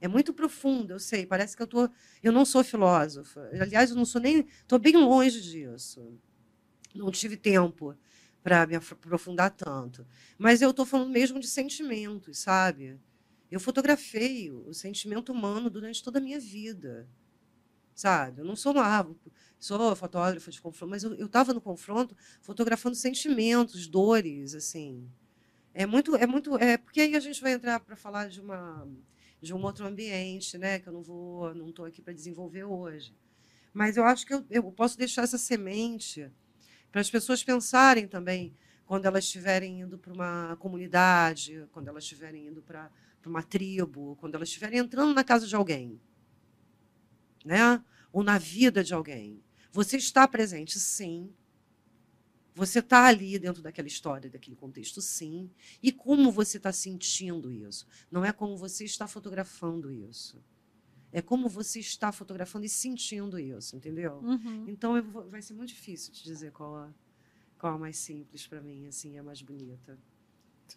[0.00, 1.26] É muito profundo, eu sei.
[1.26, 1.90] Parece que eu tô,
[2.22, 3.50] eu não sou filósofa.
[3.60, 6.18] Aliás, eu não sou nem, estou bem longe disso.
[6.94, 7.94] Não tive tempo
[8.42, 10.06] para me aprofundar tanto.
[10.38, 12.98] Mas eu estou falando mesmo de sentimentos, sabe?
[13.50, 17.06] Eu fotografei o sentimento humano durante toda a minha vida
[17.96, 18.42] sabe?
[18.42, 19.06] Eu não sou uma
[19.58, 25.10] sou fotógrafa de confronto, mas eu estava no confronto fotografando sentimentos, dores, assim.
[25.74, 28.86] É muito, é muito, é porque aí a gente vai entrar para falar de uma
[29.40, 30.78] de um outro ambiente, né?
[30.78, 33.14] Que eu não vou, não estou aqui para desenvolver hoje.
[33.72, 36.30] Mas eu acho que eu, eu posso deixar essa semente
[36.90, 38.54] para as pessoas pensarem também
[38.86, 42.90] quando elas estiverem indo para uma comunidade, quando elas estiverem indo para
[43.26, 46.00] uma tribo, quando elas estiverem entrando na casa de alguém
[47.46, 47.82] né?
[48.16, 49.42] ou na vida de alguém.
[49.70, 51.34] Você está presente, sim.
[52.54, 55.50] Você está ali dentro daquela história, daquele contexto, sim.
[55.82, 57.86] E como você está sentindo isso?
[58.10, 60.42] Não é como você está fotografando isso.
[61.12, 64.14] É como você está fotografando e sentindo isso, entendeu?
[64.20, 64.64] Uhum.
[64.66, 66.94] Então vou, vai ser muito difícil te dizer qual a,
[67.58, 69.98] qual a mais simples para mim, assim, a mais bonita.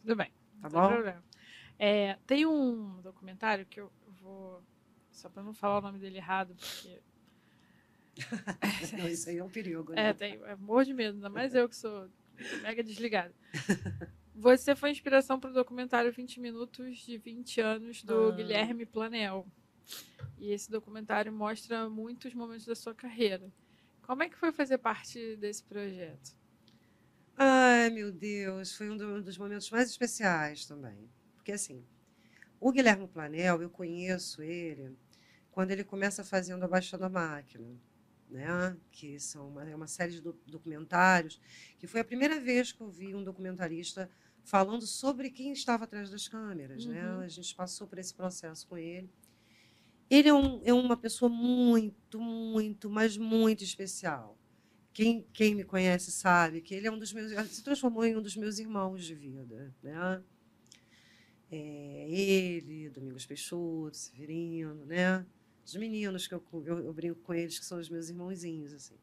[0.02, 0.34] Tudo bem.
[0.62, 0.92] Tá bom?
[1.78, 3.90] É, tem um documentário que eu
[4.22, 4.62] vou
[5.12, 7.02] só para não falar o nome dele errado, porque.
[8.98, 9.94] não, isso aí é um perigo.
[9.94, 10.10] Né?
[10.10, 12.10] É, tem, é morro de medo, ainda mais eu que sou
[12.62, 13.34] mega desligada.
[14.36, 18.32] Você foi inspiração para o documentário 20 Minutos de 20 anos do ah.
[18.32, 19.46] Guilherme Planel.
[20.38, 23.52] E esse documentário mostra muitos momentos da sua carreira.
[24.02, 26.38] Como é que foi fazer parte desse projeto?
[27.36, 31.10] Ai, meu Deus, foi um dos momentos mais especiais também.
[31.36, 31.86] Porque, assim,
[32.60, 34.98] o Guilherme Planel, eu conheço ele
[35.52, 37.68] quando ele começa fazendo Abaixando a Máquina,
[38.30, 38.78] né?
[38.92, 41.40] que são uma, é uma série de documentários,
[41.78, 44.10] que foi a primeira vez que eu vi um documentarista
[44.44, 46.86] falando sobre quem estava atrás das câmeras.
[46.86, 47.02] Né?
[47.02, 47.18] Uhum.
[47.20, 47.26] Né?
[47.26, 49.10] A gente passou por esse processo com ele.
[50.10, 54.38] Ele é, um, é uma pessoa muito, muito, mas muito especial.
[54.92, 58.22] Quem, quem me conhece sabe que ele é um dos meus, se transformou em um
[58.22, 59.74] dos meus irmãos de vida.
[59.84, 60.24] Né?
[61.52, 65.26] É, ele, Domingos Peixoto, Severino, né?
[65.70, 68.74] os meninos que eu, eu, eu, brinco com eles, que são os meus irmãozinhos.
[68.74, 68.96] Assim.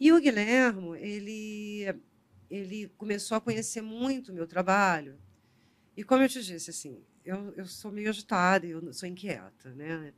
[0.00, 1.84] E o Guilhermo, ele,
[2.50, 5.18] ele começou a conhecer muito o meu trabalho.
[5.96, 10.14] E como eu te disse, assim, eu, eu sou meio agitada, eu sou inquieta, né?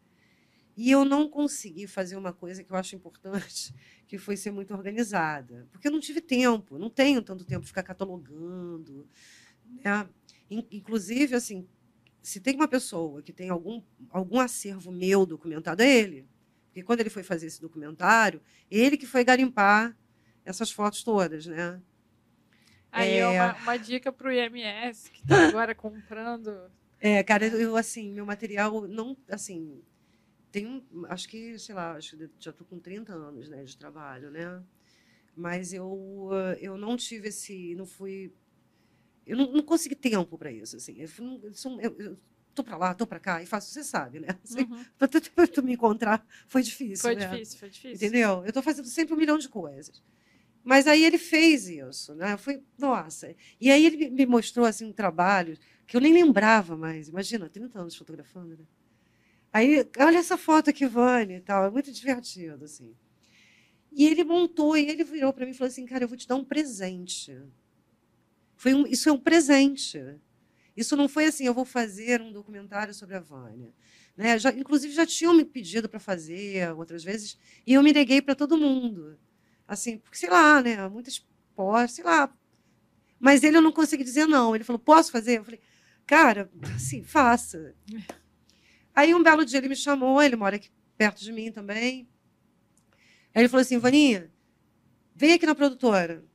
[0.77, 3.75] E eu não consegui fazer uma coisa que eu acho importante,
[4.07, 5.69] que foi ser muito organizada.
[5.73, 9.09] Porque eu não tive tempo, não tenho tanto tempo de ficar catalogando.
[9.85, 10.09] Né?
[10.51, 11.67] Inclusive, assim,
[12.21, 16.27] se tem uma pessoa que tem algum, algum acervo meu documentado, é ele.
[16.67, 18.41] Porque quando ele foi fazer esse documentário,
[18.71, 19.97] ele que foi garimpar
[20.45, 21.81] essas fotos todas, né?
[22.93, 26.71] Aí é, uma, uma dica para o IMS, que está agora comprando
[27.01, 29.83] É, cara, eu assim, meu material não, assim,
[30.53, 33.75] tem um, acho que, sei lá, acho que já estou com 30 anos, né, de
[33.77, 34.63] trabalho, né?
[35.35, 36.29] Mas eu
[36.61, 38.35] eu não tive esse, não fui
[39.27, 40.97] eu não, não consegui tempo para isso, assim.
[40.99, 41.09] Eu,
[41.81, 42.19] eu, eu
[42.55, 44.29] tô para lá, tô para cá e faço, você sabe, né?
[44.45, 44.85] Assim, Uhum.
[45.35, 47.29] Para tu me encontrar foi difícil, Foi né?
[47.31, 47.97] difícil, foi difícil.
[47.97, 48.43] Entendeu?
[48.43, 50.03] Eu estou fazendo sempre um milhão de coisas.
[50.65, 52.37] Mas aí ele fez isso, né?
[52.37, 53.35] Foi, nossa.
[53.61, 57.09] E aí ele me- mostrou assim um trabalho que eu nem lembrava mais.
[57.09, 58.65] Imagina, 30 anos fotografando, né?
[59.53, 62.95] Aí, olha essa foto aqui, Vânia, e tal, é muito divertido assim.
[63.93, 66.27] E ele montou e ele virou para mim e falou assim: "Cara, eu vou te
[66.27, 67.33] dar um presente".
[68.61, 69.99] Foi um, isso é um presente.
[70.77, 73.73] Isso não foi assim, eu vou fazer um documentário sobre a Vânia.
[74.15, 74.39] Né?
[74.39, 78.35] Já, inclusive, já tinham me pedido para fazer outras vezes, e eu me neguei para
[78.35, 79.19] todo mundo.
[79.67, 80.87] Assim, porque, sei lá, né?
[80.91, 81.27] Muitas
[81.57, 82.31] postas, sei lá.
[83.19, 84.55] Mas ele eu não consegui dizer não.
[84.55, 85.39] Ele falou, posso fazer?
[85.39, 85.61] Eu falei,
[86.07, 87.75] cara, assim, faça.
[88.95, 90.69] Aí um belo dia ele me chamou, ele mora aqui
[90.99, 92.07] perto de mim também.
[93.35, 94.31] Aí ele falou assim, Vaninha,
[95.17, 96.29] vem aqui na produtora.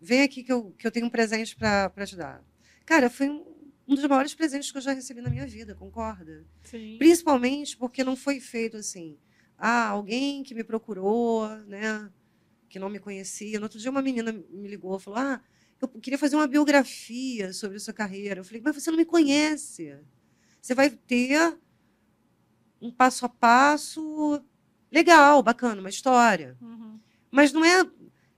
[0.00, 2.44] Vem aqui que eu, que eu tenho um presente para te dar.
[2.84, 3.44] Cara, foi um,
[3.88, 6.44] um dos maiores presentes que eu já recebi na minha vida, concorda?
[6.62, 6.96] Sim.
[6.98, 9.18] Principalmente porque não foi feito assim.
[9.58, 12.10] Ah, alguém que me procurou, né?
[12.68, 13.58] Que não me conhecia.
[13.58, 15.40] No outro dia, uma menina me ligou e falou: Ah,
[15.80, 18.40] eu queria fazer uma biografia sobre a sua carreira.
[18.40, 19.96] Eu falei: Mas você não me conhece.
[20.60, 21.58] Você vai ter
[22.80, 24.42] um passo a passo
[24.90, 26.56] legal, bacana, uma história.
[26.60, 26.98] Uhum.
[27.30, 27.84] Mas não é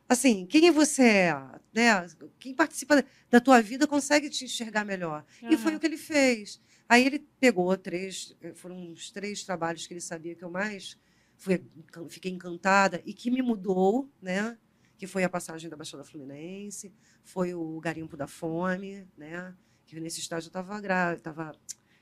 [0.08, 1.34] assim, quem você é,
[1.72, 2.06] né?
[2.38, 5.24] Quem participa da tua vida consegue te enxergar melhor.
[5.42, 6.60] E foi o que ele fez.
[6.88, 10.98] Aí ele pegou três, eh, foram os três trabalhos que ele sabia que eu mais
[11.36, 11.62] fui,
[12.08, 14.56] fiquei encantada e que me mudou, né?
[14.96, 19.54] Que foi a passagem da Baixada Fluminense, foi o Garimpo da Fome, né?
[19.86, 21.54] Que nesse estágio eu estava grávida, tava,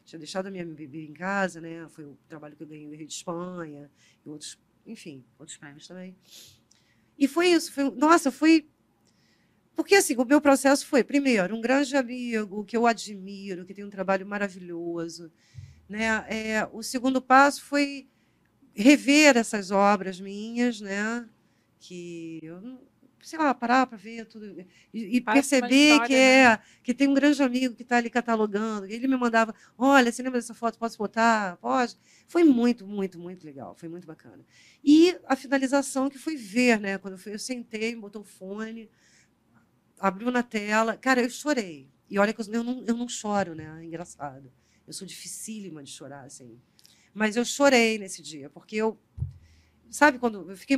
[0.04, 1.88] tinha deixado a minha bebê em casa, né?
[1.88, 3.90] Foi o trabalho que eu ganhei no Rio de Espanha
[4.24, 4.56] e outros,
[4.86, 6.16] enfim, outros prêmios também.
[7.18, 8.66] E foi isso, foi, nossa, foi
[9.76, 13.84] porque assim, o meu processo foi, primeiro, um grande amigo que eu admiro, que tem
[13.84, 15.30] um trabalho maravilhoso.
[15.86, 16.06] Né?
[16.28, 18.08] É, o segundo passo foi
[18.74, 21.28] rever essas obras minhas, né?
[21.78, 22.80] que eu
[23.26, 27.14] sei lá, parar para ver tudo e, e perceber história, que é que tem um
[27.14, 28.86] grande amigo que está ali catalogando.
[28.86, 30.78] Ele me mandava, olha, você lembra dessa foto?
[30.78, 31.56] Posso botar?
[31.56, 31.96] Pode.
[32.28, 33.74] Foi muito, muito, muito legal.
[33.74, 34.44] Foi muito bacana.
[34.84, 36.98] E a finalização que foi ver, né?
[36.98, 38.88] Quando eu, fui, eu sentei, botou o fone,
[39.98, 40.96] abriu na tela.
[40.96, 41.90] Cara, eu chorei.
[42.08, 43.80] E olha que eu, eu não, eu não choro, né?
[43.82, 44.52] É engraçado.
[44.86, 46.60] Eu sou dificílima de chorar, assim.
[47.12, 48.96] Mas eu chorei nesse dia, porque eu.
[49.90, 50.48] Sabe quando.
[50.48, 50.76] Eu fiquei.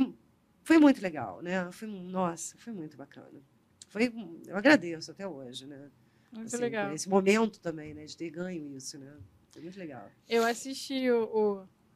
[0.69, 1.67] Foi muito legal, né?
[1.71, 3.41] Foi, nossa, foi muito bacana.
[3.87, 4.13] Foi,
[4.45, 5.89] eu agradeço até hoje, né?
[6.31, 6.93] Muito Assim, legal.
[6.93, 8.05] esse momento também, né?
[8.05, 9.11] De ter ganho isso, né?
[9.49, 10.11] Foi muito legal.
[10.27, 11.23] Eu assisti o,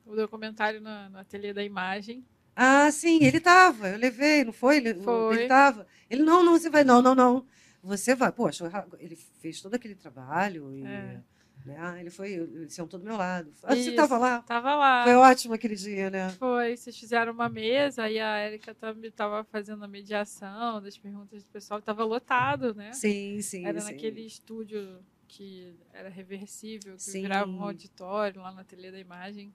[0.08, 2.26] o, o documentário no, no Ateliê da Imagem.
[2.56, 4.78] Ah, sim, ele estava, eu levei, não foi?
[4.78, 5.36] Ele Foi.
[5.36, 5.86] ele estava.
[6.10, 7.46] Ele, não, não, você vai, não, não, não.
[7.84, 8.32] Você vai.
[8.32, 10.84] Poxa, ele fez todo aquele trabalho e.
[10.84, 11.22] É.
[11.66, 13.52] Né, ele foi, ele sentou do meu lado.
[13.64, 14.42] Ah, você estava lá?
[14.42, 15.04] Tava lá.
[15.04, 16.30] Foi ótimo aquele dia, né?
[16.32, 21.44] Foi, vocês fizeram uma mesa e a Érica também estava fazendo a mediação das perguntas
[21.44, 21.82] do pessoal.
[21.82, 22.92] Tava lotado, né?
[22.94, 23.66] Sim, sim.
[23.66, 23.94] Era sim.
[23.94, 25.04] naquele estúdio
[25.34, 27.24] que era reversível, que Sim.
[27.24, 29.52] virava um auditório lá no Ateliê da Imagem.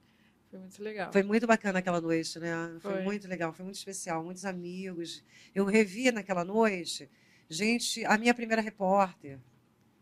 [0.51, 1.13] Foi muito legal.
[1.13, 2.77] Foi muito bacana aquela noite, né?
[2.81, 3.03] Foi, Foi.
[3.03, 5.23] muito legal, foi muito especial, muitos amigos.
[5.55, 7.09] Eu revi naquela noite,
[7.49, 9.39] gente, a minha primeira repórter,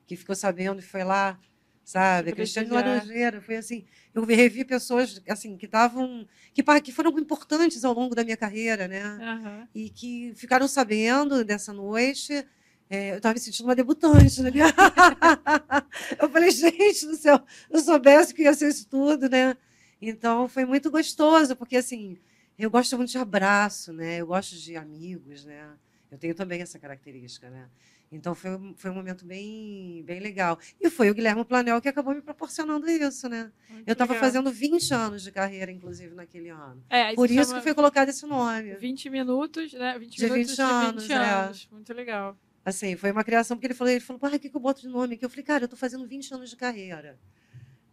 [0.06, 1.38] que ficou sabendo e foi lá,
[1.86, 2.30] sabe?
[2.30, 2.68] A Cristiane.
[2.68, 8.12] Laranjeira, foi assim, eu revi pessoas assim que estavam que, que foram importantes ao longo
[8.12, 9.02] da minha carreira, né?
[9.02, 9.68] Aham.
[9.72, 12.44] E que ficaram sabendo dessa noite.
[12.88, 14.50] É, eu estava me sentindo uma debutante, né?
[16.20, 19.56] eu falei, gente do céu, eu soubesse que ia ser isso tudo, né?
[20.00, 22.16] Então foi muito gostoso, porque assim,
[22.56, 24.20] eu gosto muito de abraço, né?
[24.20, 25.68] Eu gosto de amigos, né?
[26.10, 27.68] Eu tenho também essa característica, né?
[28.10, 30.58] Então foi, um- foi um momento bem, bem legal.
[30.80, 33.50] E foi o Guilherme Planel que acabou me proporcionando isso, né?
[33.68, 36.82] Muito Eu estava fazendo 20 anos de carreira, inclusive, naquele ano.
[36.88, 38.74] É, Por isso que foi colocado esse nome.
[38.76, 39.98] 20 minutos, né?
[39.98, 41.16] 20 De minutos 20 de anos, 20 é.
[41.16, 41.68] anos.
[41.72, 42.38] Muito legal.
[42.64, 44.80] Assim, foi uma criação, porque ele falou, ele falou, ah, o que, que eu boto
[44.80, 45.24] de nome aqui?
[45.24, 47.18] Eu falei, cara, eu estou fazendo 20 anos de carreira.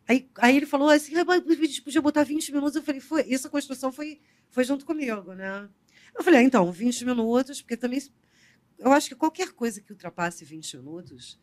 [0.07, 2.75] Aí, aí ele falou assim, ah, mas a gente podia botar 20 minutos.
[2.75, 4.19] Eu falei, foi, isso a construção foi,
[4.49, 5.67] foi junto comigo, né?
[6.15, 7.99] Eu falei, ah, então, 20 minutos, porque também.
[8.77, 11.39] Eu acho que qualquer coisa que ultrapasse 20 minutos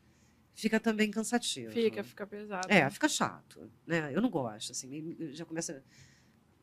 [0.54, 1.72] fica também cansativo.
[1.72, 2.66] Fica, fica pesado.
[2.70, 4.14] É, fica chato, né?
[4.14, 5.82] Eu não gosto, assim, já começa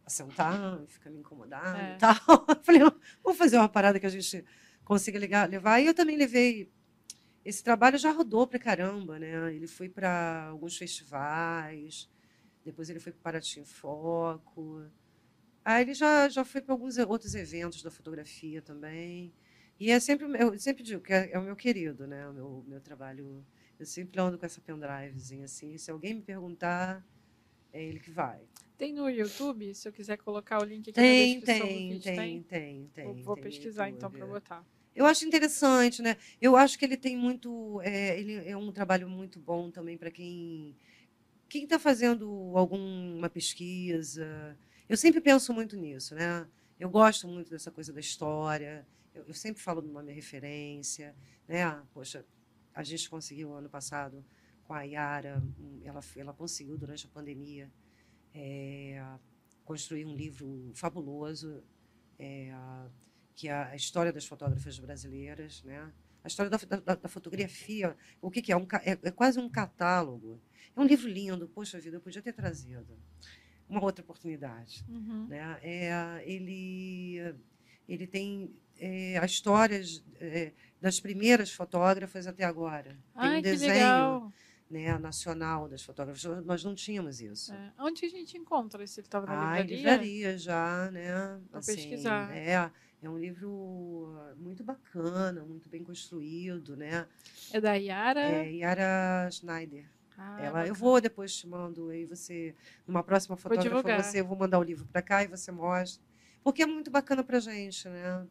[0.06, 1.96] a sentar, fica me incomodando É.
[1.96, 2.16] e tal.
[2.58, 2.82] Eu falei,
[3.24, 4.46] vamos fazer uma parada que a gente
[4.84, 5.80] consiga ligar, levar.
[5.82, 6.72] E eu também levei,
[7.44, 9.54] esse trabalho já rodou para caramba, né?
[9.54, 12.10] Ele foi para alguns festivais,
[12.64, 14.86] depois ele foi para Paraty em Foco.
[15.66, 19.34] Aí ele já, já foi para alguns outros eventos da fotografia também.
[19.80, 22.28] E é sempre, eu sempre digo que é, é o meu querido, né?
[22.30, 23.46] O meu, meu trabalho.
[23.80, 25.78] Eu sempre ando com essa pendrivezinha assim.
[25.78, 27.06] Se alguém me perguntar,
[27.72, 28.42] é ele que vai.
[28.78, 29.74] Tem no YouTube?
[29.76, 32.44] Se eu quiser colocar o link aqui tem, na descrição tem, do vídeo, tem, tem?
[32.44, 33.06] tem, tem.
[33.06, 34.28] Vou, vou tem pesquisar então para é.
[34.28, 34.66] botar.
[34.96, 36.18] Eu acho interessante, né?
[36.42, 40.10] Eu acho que ele tem muito, é, ele é um trabalho muito bom também para
[40.10, 40.76] quem
[41.48, 44.58] quem está fazendo alguma pesquisa.
[44.90, 46.48] Eu sempre penso muito nisso, né?
[46.80, 48.86] Eu gosto muito dessa coisa da história.
[49.18, 51.16] Eu, eu sempre falo do nome referência,
[51.48, 51.64] né?
[51.64, 52.26] Ah, Poxa,
[52.74, 54.24] a gente conseguiu ano passado
[54.64, 55.42] com a Yara,
[55.84, 57.72] ela, ela conseguiu durante a pandemia
[58.34, 59.02] é,
[59.64, 61.64] construir um livro fabuloso.
[62.20, 62.52] É,
[63.36, 65.94] que é a história das fotógrafas brasileiras, né?
[66.24, 68.58] A história da, da, da fotografia, o que, que é?
[68.58, 68.98] Um, é?
[69.04, 70.42] É quase um catálogo.
[70.76, 71.48] É um livro lindo.
[71.48, 72.98] Poxa vida, eu podia ter trazido
[73.70, 75.28] uma outra oportunidade, Uhum.
[75.28, 75.60] né?
[75.62, 77.36] É, ele
[77.88, 80.52] ele tem é, as histórias é,
[80.82, 82.92] das primeiras fotógrafas até agora.
[82.92, 84.34] Tem Ai, um desenho legal.
[84.70, 86.24] né, nacional das fotógrafas.
[86.46, 87.54] Nós não tínhamos isso.
[87.54, 87.74] É.
[87.80, 89.00] Onde a gente encontra esse?
[89.00, 89.76] Ele estava na Ah, livraria?
[89.78, 91.40] livraria já, né?
[91.52, 92.36] Vou pesquisar.
[92.36, 97.08] É, é um livro muito bacana, muito bem construído, né?
[97.52, 98.22] É da Yara?
[98.22, 99.86] É Yara Schneider.
[100.20, 102.56] Ah, Ela, eu vou depois te mando aí você,
[102.88, 106.04] numa próxima fotógrafa, você, eu vou mandar o livro para cá e você mostra,
[106.48, 108.26] porque é muito bacana para gente, né?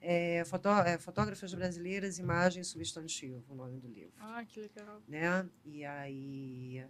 [0.00, 5.02] É, fotó, é, fotógrafas brasileiras, imagem substantivo, o nome do livro Ah, que legal.
[5.06, 5.46] né?
[5.66, 6.82] E aí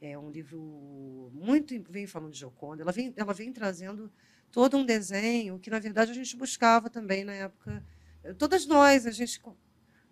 [0.00, 2.82] é um livro muito vem falando de Gioconda.
[2.82, 4.10] Ela vem, ela vem trazendo
[4.50, 7.84] todo um desenho que na verdade a gente buscava também na época.
[8.38, 9.42] Todas nós a gente,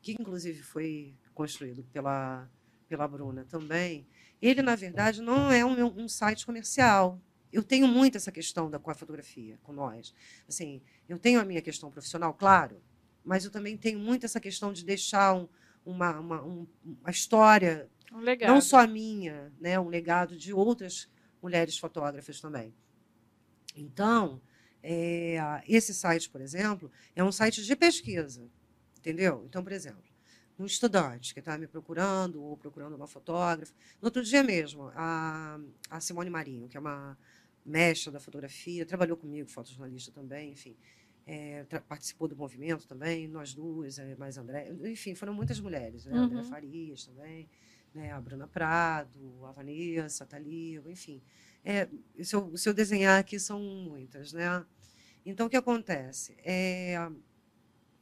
[0.02, 2.49] que inclusive foi construído pela,
[2.88, 4.07] pela Bruna também,
[4.41, 7.19] ele, na verdade, não é um, um site comercial.
[7.52, 10.14] Eu tenho muito essa questão da, com a fotografia, com nós.
[10.48, 12.82] Assim, eu tenho a minha questão profissional, claro,
[13.24, 15.48] mas eu também tenho muito essa questão de deixar um,
[15.86, 18.49] uma, uma, um, uma história Um legado.
[18.49, 21.10] não só a minha, né, um legado de outras
[21.41, 22.74] mulheres fotógrafas também.
[23.76, 24.41] Então,
[24.82, 25.38] é,
[25.68, 28.49] esse site, por exemplo, é um site de pesquisa,
[28.98, 29.44] entendeu?
[29.45, 30.03] Então, por exemplo,
[30.60, 33.74] um estudante que está me procurando ou procurando uma fotógrafa.
[34.02, 35.60] No outro dia mesmo, a,
[35.90, 37.18] a Simone Marinho, que é uma
[37.68, 40.76] mestra da fotografia, trabalhou comigo, fotojornalista também, enfim,
[41.26, 46.18] é, participou do movimento também, nós duas, é, mais André, enfim, foram muitas mulheres, né?
[46.18, 46.44] André Uhum.
[46.45, 47.49] Farias também,
[47.94, 48.11] né?
[48.14, 51.22] a Bruna Prado, a Vanessa, a Thalia, enfim.
[51.65, 51.89] É,
[52.23, 54.65] se, eu, se eu desenhar aqui, são muitas, né?
[55.26, 56.38] Então, o que acontece?
[56.45, 56.95] É,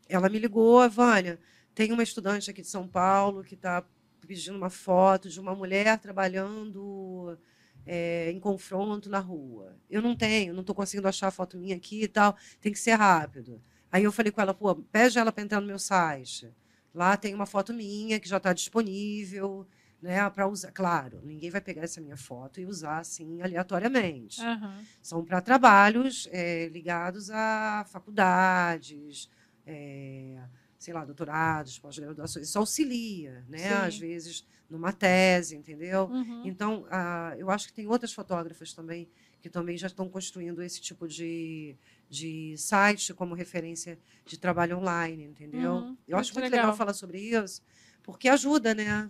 [0.08, 1.40] ela me ligou, Vânia,
[1.74, 3.84] tem uma estudante aqui de São Paulo que está
[4.28, 7.38] pedindo uma foto de uma mulher trabalhando
[7.86, 9.78] é, em confronto na rua.
[9.90, 12.80] Eu não tenho, não estou conseguindo achar a foto minha aqui e tal, tem que
[12.80, 13.62] ser rápido.
[13.92, 16.52] Aí eu falei com ela, pô, pede ela para entrar no meu site.
[16.94, 19.68] Lá tem uma foto minha que já está disponível,
[20.02, 20.72] né, para usar.
[20.72, 24.84] Claro, ninguém vai pegar essa minha foto e usar assim aleatoriamente Aham.
[25.02, 29.30] são para trabalhos eh, ligados a faculdades,
[29.66, 30.38] eh,
[30.78, 32.48] sei lá, doutorados, pós-graduações.
[32.48, 33.58] Isso auxilia, né?
[33.58, 33.74] Sim.
[33.74, 34.46] Às vezes,
[34.76, 36.06] numa tese, entendeu?
[36.06, 36.42] Uhum.
[36.46, 39.08] Então, ah, eu acho que tem outras fotógrafas também
[39.42, 41.76] que também já estão construindo esse tipo de,
[42.10, 45.74] de site como referência de trabalho online, entendeu?
[45.74, 46.66] Uhum, Eu acho muito muito legal.
[46.66, 46.78] legal.
[46.78, 47.62] falar sobre isso,
[48.02, 49.08] porque ajuda, né?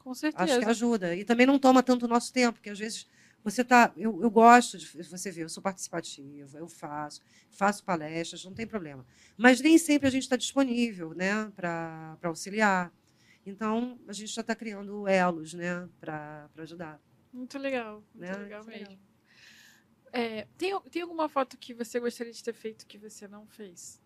[0.00, 0.70] Com Acho que certeza.
[0.70, 1.14] ajuda.
[1.14, 3.06] E também não toma tanto o nosso tempo, porque às vezes
[3.44, 3.92] você tá.
[3.96, 7.20] Eu, eu gosto de você ver, eu sou participativa, eu faço,
[7.50, 9.06] faço palestras, não tem problema.
[9.36, 12.92] Mas nem sempre a gente está disponível né, para auxiliar.
[13.44, 17.00] Então, a gente já está criando elos né, para ajudar.
[17.32, 18.04] Muito legal.
[18.14, 18.32] Muito Né?
[18.36, 18.98] legal Isso é mesmo.
[20.12, 24.02] É, tem, tem alguma foto que você gostaria de ter feito que você não fez?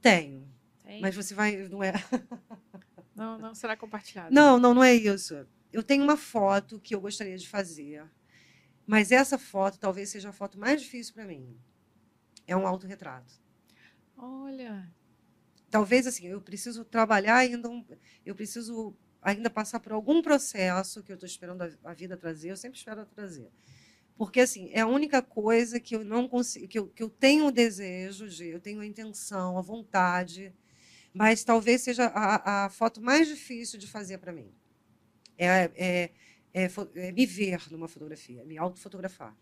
[0.00, 0.48] Tenho,
[0.82, 1.00] Tem?
[1.00, 1.68] mas você vai.
[1.68, 1.92] Não é.
[3.14, 4.32] Não, não será compartilhado.
[4.34, 5.46] Não, não, não é isso.
[5.70, 8.10] Eu tenho uma foto que eu gostaria de fazer,
[8.86, 11.54] mas essa foto talvez seja a foto mais difícil para mim.
[12.46, 13.34] É um autorretrato.
[14.16, 14.90] Olha.
[15.70, 17.84] Talvez assim eu preciso trabalhar ainda um,
[18.26, 22.50] eu preciso ainda passar por algum processo que eu estou esperando a, a vida trazer,
[22.50, 23.50] eu sempre espero trazer.
[24.16, 27.46] Porque, assim, é a única coisa que eu não consigo, que eu, que eu tenho
[27.46, 30.52] o desejo de, eu tenho a intenção, a vontade,
[31.12, 34.52] mas talvez seja a, a foto mais difícil de fazer para mim.
[35.38, 36.10] É, é,
[36.52, 39.34] é, é, me ver numa fotografia, me autofotografar.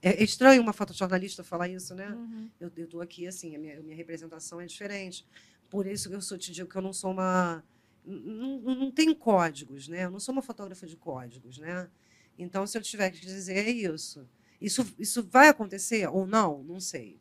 [0.00, 2.08] É, é estranho uma fotojornalista falar isso, né?
[2.08, 2.50] Uhum.
[2.58, 5.26] Eu estou aqui, assim, a minha, a minha representação é diferente.
[5.70, 7.64] Por isso que eu sou, te digo que eu não sou uma.
[8.04, 10.04] Não, não tenho códigos, né?
[10.04, 11.90] Eu não sou uma fotógrafa de códigos, né?
[12.38, 14.28] Então, se eu tiver que dizer é isso,
[14.60, 17.20] isso, isso vai acontecer ou não, não sei.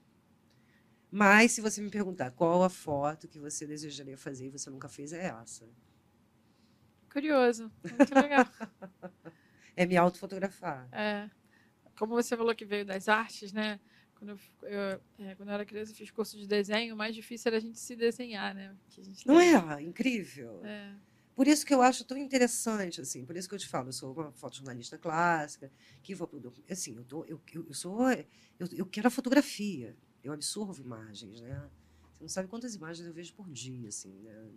[1.11, 4.89] Mas se você me perguntar qual a foto que você desejaria fazer e você nunca
[4.89, 5.69] fez, é essa.
[7.11, 8.47] Curioso, muito legal.
[9.75, 10.89] é me autofotografar.
[10.91, 11.29] É.
[11.95, 13.79] Como você falou que veio das artes, né?
[14.23, 17.13] Quando eu, eu, é, quando eu era criança, eu fiz curso de desenho, o mais
[17.13, 18.73] difícil era a gente se desenhar, né?
[19.25, 19.53] Não tem...
[19.53, 19.81] é?
[19.81, 20.63] Incrível.
[20.63, 20.95] É.
[21.35, 23.93] Por isso que eu acho tão interessante, assim, por isso que eu te falo, eu
[23.93, 25.69] sou uma fotojornalista clássica,
[26.01, 26.29] que vou
[26.69, 29.93] assim, eu, tô, eu, eu sou, eu, eu quero a fotografia,
[30.23, 31.69] eu absorvo imagens, né?
[32.13, 34.51] Você não sabe quantas imagens eu vejo por dia, assim, né?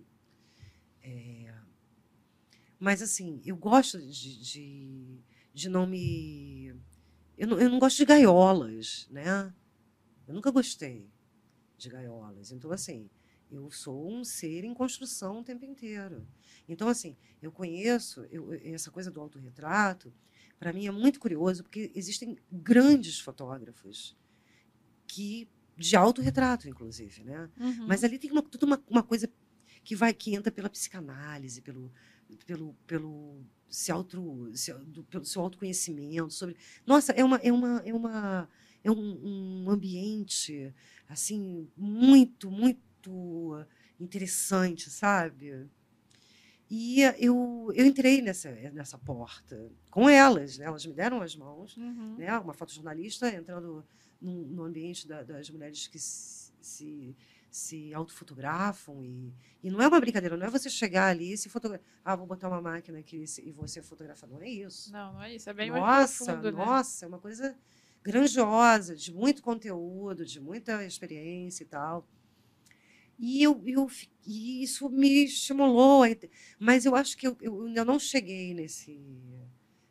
[1.03, 1.55] É,
[2.79, 5.19] mas, assim, eu gosto de, de,
[5.53, 6.75] de não me...
[7.37, 9.53] Eu não, eu não gosto de gaiolas, né?
[10.27, 11.11] Eu nunca gostei
[11.77, 12.51] de gaiolas.
[12.51, 13.09] Então, assim,
[13.51, 16.27] eu sou um ser em construção o tempo inteiro.
[16.69, 20.13] Então, assim, eu conheço eu, essa coisa do autorretrato,
[20.59, 24.17] para mim é muito curioso, porque existem grandes fotógrafos
[25.07, 27.51] que de autorretrato, inclusive, né?
[27.61, 27.87] Uhum.
[27.87, 29.31] Mas ali tem uma, tudo uma, uma coisa
[29.85, 31.93] que vai que entra pela psicanálise, pelo
[32.45, 36.57] pelo pelo se auto, se, do, pelo seu autoconhecimento sobre
[36.87, 38.49] nossa é uma é uma é uma
[38.85, 40.73] é um, um ambiente
[41.09, 43.67] assim muito muito
[43.99, 45.69] interessante sabe
[46.69, 50.67] e eu, eu entrei nessa, nessa porta com elas, né?
[50.67, 52.17] elas me deram as mãos, uhum.
[52.17, 52.37] né?
[52.39, 53.85] uma fotojornalista entrando
[54.21, 57.17] no, no ambiente da, das mulheres que se, se,
[57.57, 59.03] se autofotografam.
[59.03, 61.87] E, e não é uma brincadeira, não é você chegar ali e se fotografar.
[62.05, 64.29] Ah, vou botar uma máquina aqui e você fotografar.
[64.29, 64.93] Não é isso.
[64.93, 65.49] Não, não é isso.
[65.49, 66.65] É bem nossa, mais profundo, né?
[66.65, 67.57] Nossa, é uma coisa
[68.03, 72.07] grandiosa, de muito conteúdo, de muita experiência e tal.
[73.19, 73.89] E, eu, eu,
[74.27, 76.03] e isso me estimulou.
[76.59, 79.01] Mas eu acho que eu, eu ainda não cheguei nesse,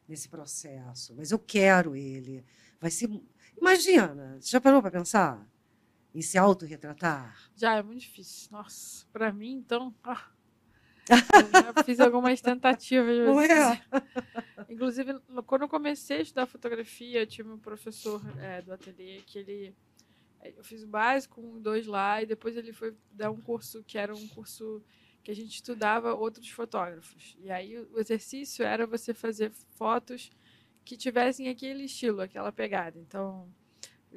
[0.07, 1.15] nesse processo.
[1.15, 2.45] Mas eu quero ele.
[2.79, 3.09] Vai ser.
[3.57, 5.54] Imagina, você já parou para pensar
[6.15, 7.37] em se autorretratar?
[7.55, 8.49] Já, é muito difícil.
[8.51, 9.93] Nossa, para mim, então.
[10.03, 10.31] Ah,
[11.09, 13.17] eu já fiz algumas tentativas.
[13.17, 13.83] Não é?
[14.69, 19.37] Inclusive, quando eu comecei a estudar fotografia, eu tive um professor é, do ateliê que
[19.39, 19.75] ele
[20.55, 23.97] eu fiz o básico, um, dois lá, e depois ele foi dar um curso que
[23.97, 24.83] era um curso
[25.23, 27.35] que a gente estudava outros fotógrafos.
[27.39, 30.29] E aí o exercício era você fazer fotos
[30.83, 32.99] que tivessem aquele estilo, aquela pegada.
[32.99, 33.51] Então,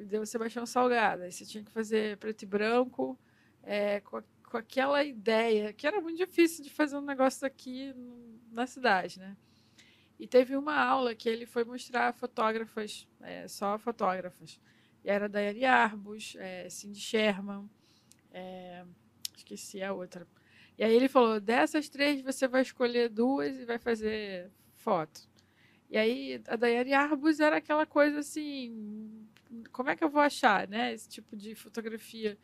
[0.05, 3.17] deu Sebastião Salgado, aí você tinha que fazer preto e branco,
[3.63, 7.93] é, com, com aquela ideia, que era muito difícil de fazer um negócio aqui
[8.51, 9.35] na cidade, né?
[10.19, 14.59] E teve uma aula que ele foi mostrar fotógrafas, é, só fotógrafas.
[15.03, 17.69] E era Daiane Arbus, é, Cindy Sherman,
[18.31, 18.83] é,
[19.37, 20.27] esqueci a outra.
[20.77, 25.21] E aí ele falou: dessas três você vai escolher duas e vai fazer foto.
[25.89, 29.25] E aí a Daiane Arbus era aquela coisa assim:
[29.71, 30.93] como é que eu vou achar, né?
[30.93, 32.37] Esse tipo de fotografia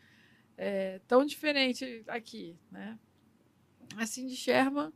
[0.57, 2.97] é, tão diferente aqui, né?
[3.97, 4.91] A Cindy Sherman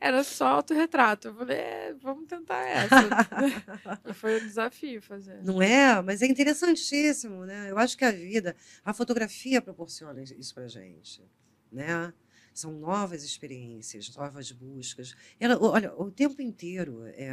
[0.00, 1.28] era só autorretrato.
[1.28, 2.94] Eu falei, é, vamos tentar essa.
[4.14, 5.42] foi um desafio fazer.
[5.42, 6.00] Não é?
[6.02, 7.70] Mas é interessantíssimo, né?
[7.70, 8.54] Eu acho que a vida,
[8.84, 11.22] a fotografia proporciona isso pra gente,
[11.70, 12.12] né?
[12.54, 15.14] São novas experiências, novas buscas.
[15.38, 17.30] Ela, olha, o tempo inteiro é,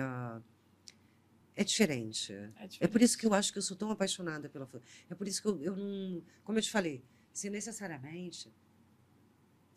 [1.56, 2.34] é diferente.
[2.34, 2.84] é diferente.
[2.84, 4.70] É por isso que eu acho que eu sou tão apaixonada pela
[5.10, 6.22] É por isso que eu, eu não.
[6.44, 8.54] Como eu te falei, se necessariamente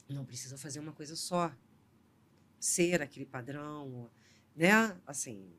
[0.09, 1.55] não precisa fazer uma coisa só
[2.59, 4.11] ser aquele padrão,
[4.57, 4.99] né?
[5.07, 5.53] Assim,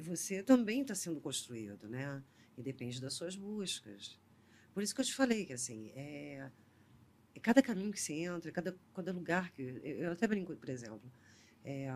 [0.00, 2.22] você também está sendo construído, né?
[2.56, 4.18] E depende das suas buscas.
[4.74, 6.50] Por isso que eu te falei que assim é,
[7.34, 11.10] é cada caminho que você entra, cada cada lugar que eu até brinco, por exemplo,
[11.64, 11.90] é,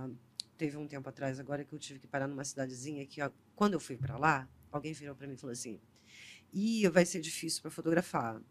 [0.61, 3.73] teve um tempo atrás agora que eu tive que parar numa cidadezinha que ó, quando
[3.73, 5.81] eu fui para lá, alguém virou para mim e falou assim:
[6.53, 8.43] "E vai ser difícil para fotografar".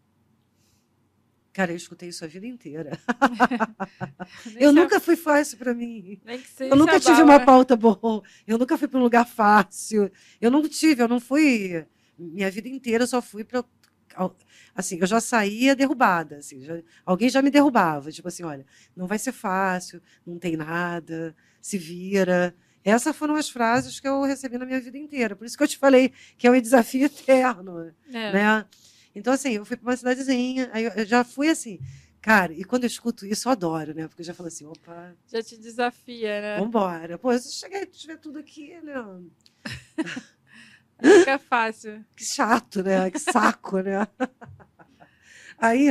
[1.52, 2.90] Cara, eu escutei isso a vida inteira.
[4.58, 6.20] eu nunca fui fácil para mim.
[6.58, 8.22] eu nunca tive uma pauta boa.
[8.44, 10.10] Eu nunca fui para um lugar fácil.
[10.40, 11.86] Eu não tive, eu não fui.
[12.18, 13.64] Minha vida inteira eu só fui para
[14.74, 18.64] assim, eu já saía derrubada, assim, já, alguém já me derrubava, tipo assim, olha,
[18.96, 22.54] não vai ser fácil, não tem nada, se vira.
[22.84, 25.36] Essas foram as frases que eu recebi na minha vida inteira.
[25.36, 28.32] Por isso que eu te falei que é um desafio eterno, é.
[28.32, 28.66] né?
[29.14, 31.80] Então, assim, eu fui para uma cidadezinha, aí eu já fui assim,
[32.22, 34.06] cara, e quando eu escuto isso, eu adoro, né?
[34.06, 35.14] Porque eu já falo assim, opa...
[35.26, 36.58] Já te desafia, né?
[36.58, 37.18] Vambora.
[37.18, 38.94] Pô, se chegar e tiver tudo aqui, né?
[41.02, 42.04] Fica fácil.
[42.16, 43.10] Que chato, né?
[43.10, 44.06] Que saco, né?
[45.58, 45.88] Aí,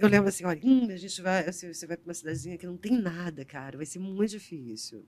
[0.00, 2.66] eu lembro assim, olha, hum, a gente vai, assim, você vai para uma cidadezinha que
[2.66, 5.06] não tem nada, cara, vai ser muito difícil.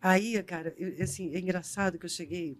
[0.00, 2.58] Aí, cara, eu, assim, é engraçado que eu cheguei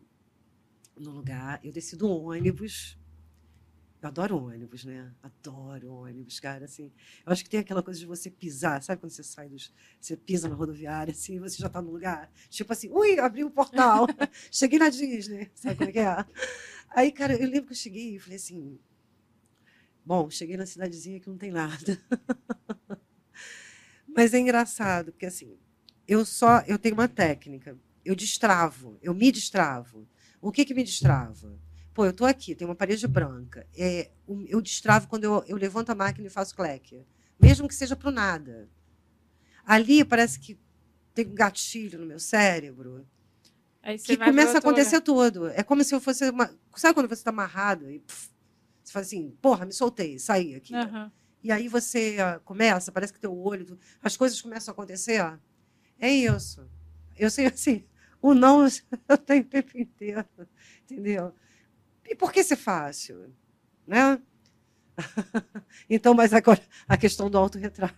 [0.97, 2.99] no lugar, eu desci do ônibus,
[4.03, 5.13] eu adoro ônibus, né?
[5.23, 6.91] Adoro ônibus, cara, assim.
[7.25, 9.73] Eu acho que tem aquela coisa de você pisar, sabe quando você sai dos...
[10.01, 12.29] Você pisa na rodoviária, assim, você já está no lugar.
[12.51, 14.09] Tipo assim, ui, abri o um portal.
[14.51, 16.27] cheguei na Disney, sabe como é que é?
[16.91, 18.77] Aí, cara, eu lembro que eu cheguei e falei assim...
[20.05, 21.97] Bom, cheguei na cidadezinha que não tem nada.
[24.09, 25.57] Mas é engraçado, porque assim,
[26.09, 26.59] eu só...
[26.67, 27.79] Eu tenho uma técnica.
[28.05, 30.09] Eu destravo, eu me destravo.
[30.41, 31.57] O que que me destrava?
[31.95, 33.67] Pô, eu estou aqui, tem uma parede branca.
[33.77, 34.11] É,
[34.49, 37.05] eu destravo quando eu, eu levanto a máquina e faço cleque.
[37.39, 38.69] Mesmo que seja para o nada.
[39.65, 40.59] Ali parece que
[41.15, 43.07] tem um gatilho no meu cérebro
[44.05, 45.49] que começa a acontecer tudo.
[45.49, 46.51] É como se eu fosse uma.
[46.77, 48.31] Sabe quando você está amarrado e pff,
[48.83, 50.75] você fala assim, porra, me soltei, saí aqui.
[50.75, 51.11] Uhum.
[51.43, 55.21] E aí você uh, começa, parece que teu olho, as coisas começam a acontecer.
[55.21, 55.37] Ó.
[55.99, 56.65] É isso.
[57.17, 57.85] Eu sei assim,
[58.21, 58.65] o não
[59.09, 60.25] eu tenho o tempo inteiro,
[60.85, 61.35] entendeu?
[62.07, 63.33] E por que ser fácil?
[63.87, 64.21] Né?
[65.89, 67.95] então, mas agora a questão do autorretrato.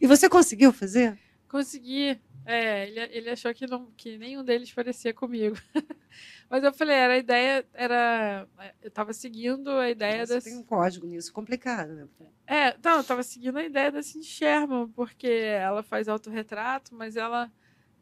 [0.00, 1.18] E você conseguiu fazer?
[1.48, 2.18] Consegui.
[2.44, 5.56] É, ele, ele achou que, não, que nenhum deles parecia comigo.
[6.50, 8.48] Mas eu falei, era a ideia, era.
[8.80, 10.50] Eu estava seguindo a ideia Você desse...
[10.50, 12.08] tem um código nisso complicado, né?
[12.46, 17.16] É, não, eu estava seguindo a ideia da Cindy Sherman, porque ela faz autorretrato, mas
[17.16, 17.50] ela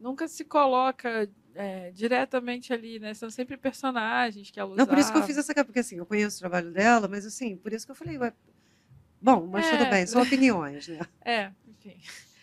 [0.00, 3.14] nunca se coloca é, diretamente ali, né?
[3.14, 4.86] São sempre personagens que ela usava.
[4.86, 7.06] Não, por isso que eu fiz essa capa, porque assim, eu conheço o trabalho dela,
[7.06, 8.32] mas assim, por isso que eu falei, ué,
[9.20, 11.00] bom, mas é, tudo bem, são opiniões, né?
[11.24, 12.00] É, enfim.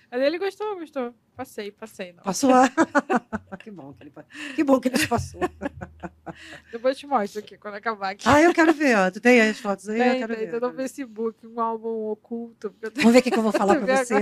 [0.09, 1.13] Mas ele gostou, gostou.
[1.35, 2.13] Passei, passei.
[2.13, 2.23] Não.
[2.23, 2.49] Passou?
[3.59, 4.13] que bom que ele
[4.55, 5.41] Que bom que ele passou.
[6.71, 8.27] Depois eu te mostro aqui, quando acabar aqui.
[8.27, 8.97] Ah, eu quero ver.
[8.97, 9.11] Ó.
[9.11, 9.99] Tu tem as fotos aí?
[9.99, 10.51] Tem, eu quero tem, ver.
[10.51, 12.69] Tem no Facebook, um álbum oculto.
[12.69, 12.93] Tenho...
[12.95, 14.15] Vamos ver o que, que eu vou falar para você.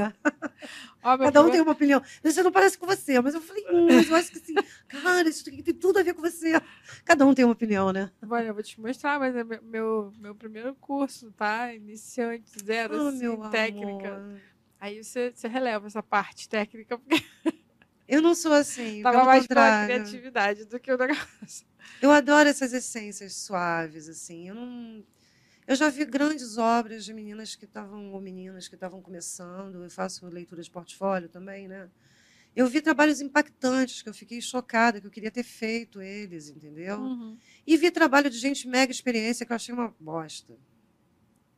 [1.03, 2.01] Ó, Cada um tem uma opinião.
[2.23, 4.55] Você não parece com você, mas eu falei, hum, mas eu acho que sim.
[4.87, 6.59] Cara, isso tem tudo a ver com você.
[7.05, 8.11] Cada um tem uma opinião, né?
[8.21, 11.73] Bom, eu vou te mostrar, mas é meu, meu primeiro curso, tá?
[11.73, 14.15] Iniciante, zero, oh, assim, técnica.
[14.15, 14.54] Amor.
[14.85, 17.15] Aí você, você releva essa parte técnica, porque.
[18.07, 19.01] Eu não sou assim.
[19.01, 19.87] Tava mais contrário.
[19.87, 21.65] pela criatividade do que o negócio.
[21.99, 24.47] Eu adoro essas essências suaves, assim.
[24.47, 25.03] Eu não.
[25.65, 29.83] Eu já vi grandes obras de meninas que estavam, ou meninas que estavam começando.
[29.83, 31.89] Eu faço leitura de portfólio também, né?
[32.55, 36.99] Eu vi trabalhos impactantes que eu fiquei chocada, que eu queria ter feito eles, entendeu?
[36.99, 37.35] Uhum.
[37.65, 40.55] E vi trabalho de gente mega experiência que eu achei uma bosta.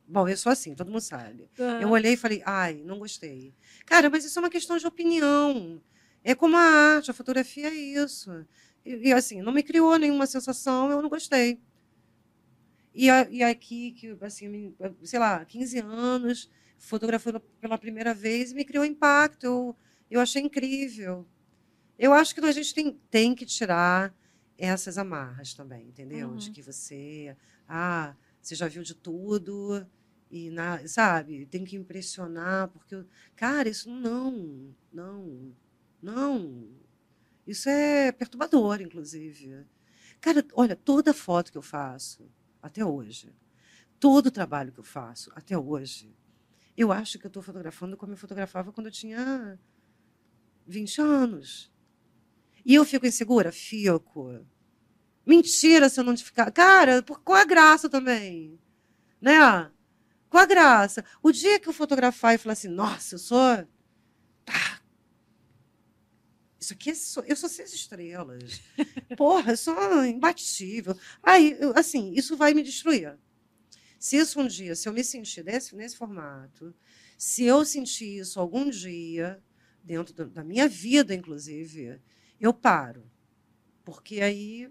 [0.07, 1.49] Bom, eu sou assim, todo mundo sabe.
[1.59, 1.81] Uhum.
[1.81, 3.53] Eu olhei e falei, ai, não gostei.
[3.85, 5.81] Cara, mas isso é uma questão de opinião.
[6.23, 8.45] É como a arte, a fotografia é isso.
[8.85, 11.59] E, e assim, não me criou nenhuma sensação, eu não gostei.
[12.93, 14.73] E, a, e aqui, que, assim,
[15.03, 19.45] sei lá, 15 anos, fotografando pela primeira vez, me criou impacto.
[19.45, 19.75] Eu,
[20.09, 21.27] eu achei incrível.
[21.99, 24.15] Eu acho que a gente tem, tem que tirar
[24.57, 26.29] essas amarras também, entendeu?
[26.29, 26.37] Uhum.
[26.37, 27.35] De que você,
[27.67, 29.85] ah, você já viu de tudo,
[30.29, 33.03] e na, sabe, tem que impressionar, porque,
[33.35, 35.55] cara, isso não, não,
[36.01, 36.67] não.
[37.45, 39.65] Isso é perturbador, inclusive.
[40.19, 42.29] Cara, olha, toda foto que eu faço,
[42.61, 43.33] até hoje,
[43.99, 46.13] todo trabalho que eu faço, até hoje,
[46.75, 49.57] eu acho que eu estou fotografando como eu fotografava quando eu tinha
[50.67, 51.71] 20 anos.
[52.65, 53.51] E eu fico insegura?
[53.51, 54.45] Fico.
[55.25, 56.51] Mentira se eu não ficar.
[56.51, 58.59] Cara, por qual a graça também?
[59.21, 59.71] Né?
[60.29, 61.03] Com a graça.
[61.21, 63.67] O dia que eu fotografar e falar assim, nossa, eu sou.
[64.45, 64.81] Tá.
[66.59, 68.61] Isso aqui é só, eu sou seis estrelas.
[69.17, 70.97] Porra, eu sou imbatível.
[71.23, 73.17] Aí, assim, isso vai me destruir.
[73.99, 76.75] Se isso um dia, se eu me sentir desse, nesse formato,
[77.17, 79.41] se eu sentir isso algum dia,
[79.83, 82.01] dentro da minha vida, inclusive,
[82.39, 83.09] eu paro.
[83.83, 84.69] Porque aí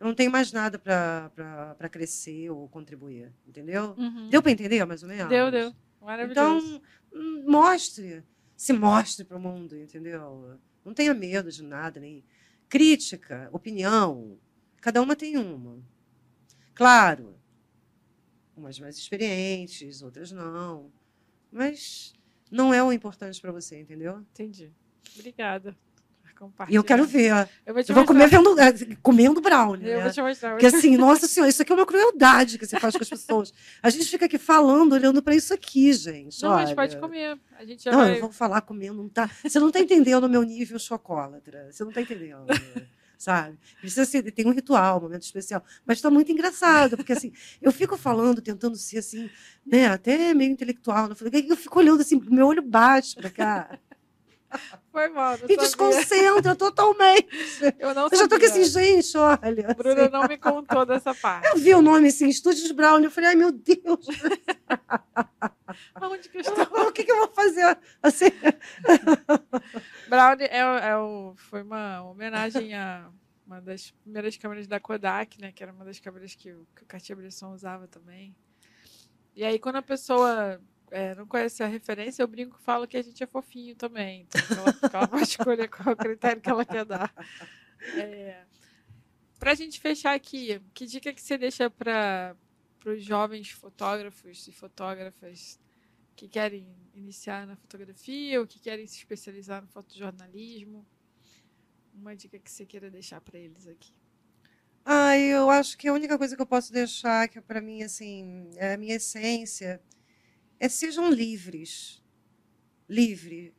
[0.00, 3.94] eu não tenho mais nada para crescer ou contribuir, entendeu?
[3.96, 4.28] Uhum.
[4.28, 5.28] Deu para entender, mais ou menos?
[5.28, 5.74] Deu, deu.
[6.00, 6.66] Maravilhoso.
[6.66, 8.22] Então, hum, mostre,
[8.56, 10.58] se mostre para o mundo, entendeu?
[10.84, 12.24] Não tenha medo de nada, nem
[12.68, 14.38] crítica, opinião.
[14.80, 15.82] Cada uma tem uma.
[16.74, 17.38] Claro,
[18.56, 20.92] umas mais experientes, outras não.
[21.50, 22.12] Mas
[22.50, 24.20] não é o importante para você, entendeu?
[24.32, 24.72] Entendi.
[25.14, 25.76] Obrigada.
[26.68, 27.48] E eu quero ver.
[27.64, 29.88] Eu vou, te eu vou comer vendo, é, comendo brownie.
[29.88, 30.02] Eu né?
[30.04, 30.50] vou te mostrar.
[30.50, 33.52] Porque assim, nossa senhora, isso aqui é uma crueldade que você faz com as pessoas.
[33.82, 36.42] A gente fica aqui falando, olhando para isso aqui, gente.
[36.42, 36.64] Não, olha.
[36.64, 37.38] mas pode comer.
[37.58, 38.16] A gente já não, vai...
[38.16, 38.94] eu vou falar comendo.
[38.94, 39.30] Não tá...
[39.42, 41.68] Você não está entendendo o meu nível chocólatra.
[41.70, 42.46] Você não está entendendo.
[43.24, 43.58] sabe?
[43.80, 45.64] Precisa ser, tem um ritual, um momento especial.
[45.86, 49.30] Mas está muito engraçado, porque assim, eu fico falando, tentando ser assim,
[49.66, 51.08] né, até meio intelectual.
[51.08, 51.14] Né?
[51.48, 53.78] Eu fico olhando assim, meu olho baixo para cá.
[54.90, 55.36] Foi mal.
[55.48, 57.28] Me desconcentra totalmente.
[57.78, 59.74] Eu não Eu já tô aqui assim, gente, olha.
[59.74, 60.12] Bruna assim.
[60.12, 61.48] não me contou dessa parte.
[61.48, 63.00] Eu vi o nome assim, Estúdios Brown.
[63.00, 64.06] Eu falei, ai meu Deus.
[66.00, 66.64] Onde que eu estou?
[66.84, 67.78] O que, que eu vou fazer?
[68.02, 68.26] Assim.
[70.08, 73.10] Brown é, é o, foi uma homenagem a
[73.46, 75.52] uma das primeiras câmeras da Kodak, né?
[75.52, 78.34] Que era uma das câmeras que, o, que o Cartier-Bresson usava também.
[79.34, 80.60] E aí, quando a pessoa
[80.94, 84.28] é, não conhece a referência, eu brinco e falo que a gente é fofinho também.
[84.28, 87.12] Então, ela, ela pode escolher qual é o critério que ela quer dar.
[87.96, 88.44] É,
[89.40, 92.36] para a gente fechar aqui, que dica que você deixa para
[92.86, 95.58] os jovens fotógrafos e fotógrafas
[96.14, 100.86] que querem iniciar na fotografia ou que querem se especializar no fotojornalismo?
[101.92, 103.92] Uma dica que você queira deixar para eles aqui.
[104.84, 108.50] Ah, eu acho que a única coisa que eu posso deixar, que para mim assim,
[108.56, 109.82] é a minha essência,
[110.58, 112.02] é sejam livres.
[112.88, 113.54] Livre.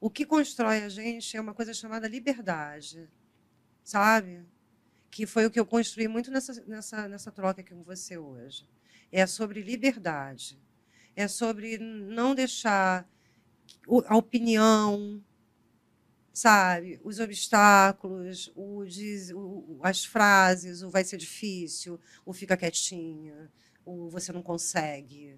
[0.00, 3.08] O que constrói a gente é uma coisa chamada liberdade,
[3.82, 4.46] sabe?
[5.10, 8.68] Que foi o que eu construí muito nessa, nessa, nessa troca aqui com você hoje.
[9.10, 10.58] É sobre liberdade.
[11.16, 13.08] É sobre não deixar
[14.06, 15.22] a opinião,
[16.32, 17.00] sabe?
[17.02, 18.84] Os obstáculos, o,
[19.34, 23.50] o, as frases, o vai ser difícil, o fica quietinha,
[23.84, 25.36] o você não consegue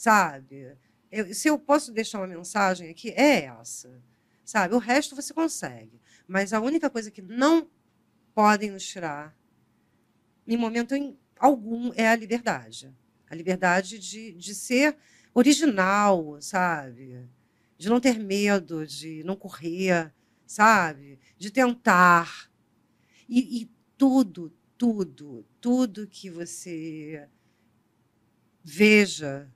[0.00, 0.78] sabe?
[1.12, 4.02] Eu, se eu posso deixar uma mensagem aqui, é essa,
[4.42, 4.74] sabe?
[4.74, 6.00] O resto você consegue.
[6.26, 7.68] Mas a única coisa que não
[8.34, 9.36] podem nos tirar,
[10.46, 10.94] em momento
[11.38, 12.90] algum, é a liberdade.
[13.28, 14.96] A liberdade de, de ser
[15.34, 17.28] original, sabe?
[17.76, 20.10] De não ter medo, de não correr,
[20.46, 21.18] sabe?
[21.36, 22.50] De tentar.
[23.28, 27.28] E, e tudo, tudo, tudo que você
[28.64, 29.52] veja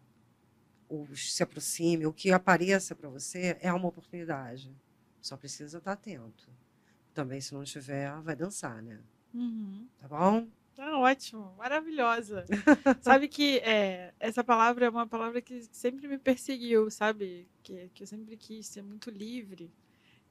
[0.95, 4.75] ou se aproxime, ou que apareça para você, é uma oportunidade.
[5.21, 6.49] Só precisa estar atento.
[7.13, 9.01] Também, se não estiver, vai dançar, né?
[9.33, 9.89] Uhum.
[10.01, 10.49] Tá bom?
[10.75, 12.45] Tá ótimo, maravilhosa.
[13.01, 17.49] sabe que é, essa palavra é uma palavra que sempre me perseguiu, sabe?
[17.63, 19.73] Que, que eu sempre quis ser muito livre.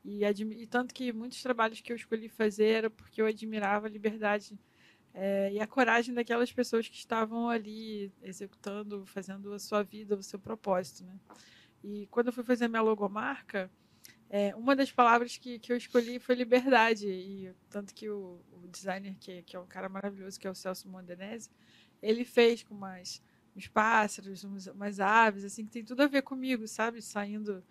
[0.04, 3.90] E, e tanto que muitos trabalhos que eu escolhi fazer era porque eu admirava a
[3.90, 4.60] liberdade
[5.14, 10.24] é, e a coragem daquelas pessoas que estavam ali executando, fazendo a sua vida, o
[10.24, 11.20] seu propósito, né?
[11.84, 13.70] E quando eu fui fazer minha logomarca,
[14.30, 17.08] é, uma das palavras que, que eu escolhi foi liberdade.
[17.08, 20.56] E tanto que o, o designer, que, que é um cara maravilhoso, que é o
[20.56, 21.52] Celso Mondenese,
[22.02, 23.22] ele fez com umas,
[23.56, 27.02] uns pássaros, uns, umas aves, assim, que tem tudo a ver comigo, sabe?
[27.02, 27.64] Saindo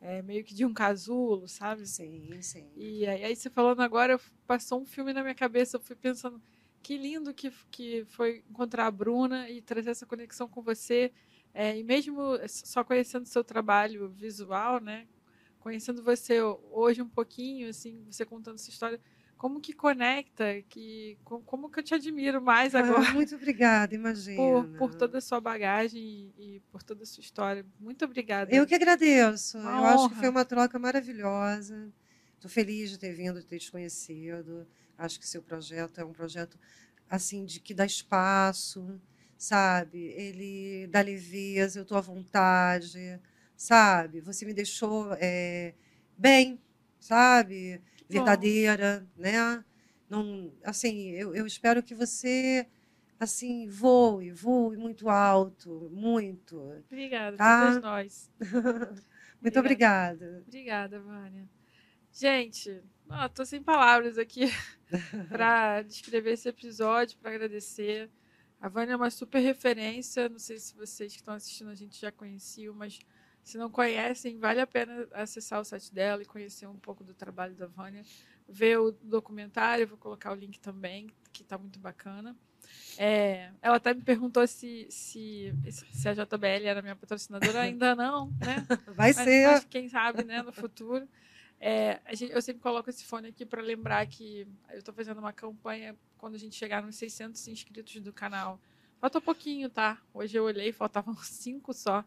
[0.00, 1.86] é, meio que de um casulo, sabe?
[1.86, 2.70] Sim, sim.
[2.76, 6.42] E aí, aí você falando agora, passou um filme na minha cabeça, eu fui pensando
[6.82, 11.12] que lindo que, que foi encontrar a Bruna e trazer essa conexão com você.
[11.52, 15.06] É, e mesmo só conhecendo seu trabalho visual, né?
[15.58, 19.00] Conhecendo você hoje um pouquinho, assim, você contando essa história,
[19.36, 23.08] como que conecta, que como que eu te admiro mais ah, agora.
[23.08, 24.36] Ah, muito obrigada, imagina.
[24.36, 27.64] Por, por toda a sua bagagem e, e, por toda a sua história.
[27.78, 28.54] Muito obrigada.
[28.54, 29.58] Eu que agradeço.
[29.58, 29.94] Uma eu honra.
[29.94, 31.90] acho que foi uma troca maravilhosa.
[32.34, 34.66] Estou feliz de ter vindo, de ter te conhecido.
[35.00, 36.58] Acho que seu projeto é um projeto
[37.08, 39.00] assim de que dá espaço,
[39.36, 39.98] sabe?
[39.98, 43.20] Ele dá leveza, eu estou à vontade,
[43.56, 44.20] sabe?
[44.20, 45.74] Você me deixou é,
[46.16, 46.60] bem,
[46.98, 47.80] sabe?
[48.08, 49.22] Verdadeira, Bom.
[49.22, 49.64] né?
[50.08, 52.66] Não, assim, eu, eu espero que você
[53.18, 56.58] assim voe, voe muito alto, muito.
[56.86, 57.66] Obrigada, tá?
[57.66, 58.30] todas nós.
[59.40, 60.42] muito obrigada.
[60.46, 61.48] Obrigada, obrigada Vânia.
[62.12, 62.82] Gente,
[63.26, 64.50] estou sem palavras aqui
[65.28, 68.10] para descrever esse episódio, para agradecer.
[68.60, 70.28] A Vânia é uma super referência.
[70.28, 72.98] Não sei se vocês que estão assistindo a gente já conheciam, mas
[73.42, 77.14] se não conhecem, vale a pena acessar o site dela e conhecer um pouco do
[77.14, 78.04] trabalho da Vânia.
[78.48, 82.36] Ver o documentário, vou colocar o link também, que está muito bacana.
[82.98, 87.62] É, ela até me perguntou se, se, se a JBL era minha patrocinadora.
[87.62, 88.66] Ainda não, né?
[88.94, 89.46] Vai mas, ser.
[89.46, 91.08] Mas quem sabe, né, no futuro.
[91.60, 95.32] É, gente, eu sempre coloco esse fone aqui para lembrar que eu estou fazendo uma
[95.32, 98.58] campanha quando a gente chegar nos 600 inscritos do canal.
[98.98, 100.00] Falta pouquinho, tá?
[100.12, 102.02] Hoje eu olhei, faltavam cinco só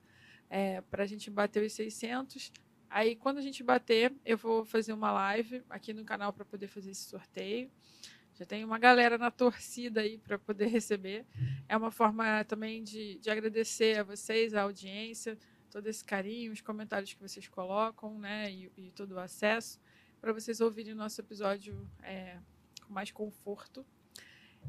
[0.50, 2.52] é, para a gente bater os 600.
[2.90, 6.68] Aí, quando a gente bater, eu vou fazer uma live aqui no canal para poder
[6.68, 7.72] fazer esse sorteio.
[8.36, 11.26] Já tem uma galera na torcida aí para poder receber.
[11.68, 15.38] É uma forma também de, de agradecer a vocês, a audiência,
[15.74, 19.82] todo esse carinho, os comentários que vocês colocam, né, e, e todo o acesso,
[20.22, 22.38] para vocês ouvirem o nosso episódio é,
[22.86, 23.84] com mais conforto.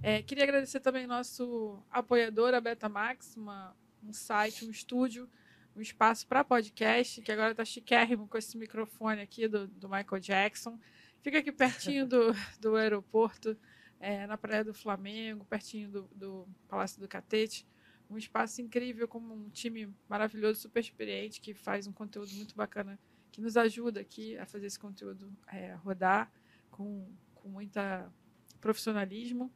[0.02, 5.28] É, queria agradecer também nosso apoiador, a Betamax, uma, um site, um estúdio,
[5.76, 10.20] um espaço para podcast, que agora está chiquérrimo com esse microfone aqui do, do Michael
[10.20, 10.80] Jackson.
[11.20, 13.56] Fica aqui pertinho do, do aeroporto,
[14.00, 17.66] é, na Praia do Flamengo, pertinho do, do Palácio do Catete.
[18.10, 22.98] Um espaço incrível, com um time maravilhoso, super experiente, que faz um conteúdo muito bacana,
[23.32, 26.30] que nos ajuda aqui a fazer esse conteúdo é, rodar
[26.70, 28.12] com, com muita
[28.60, 29.52] profissionalismo.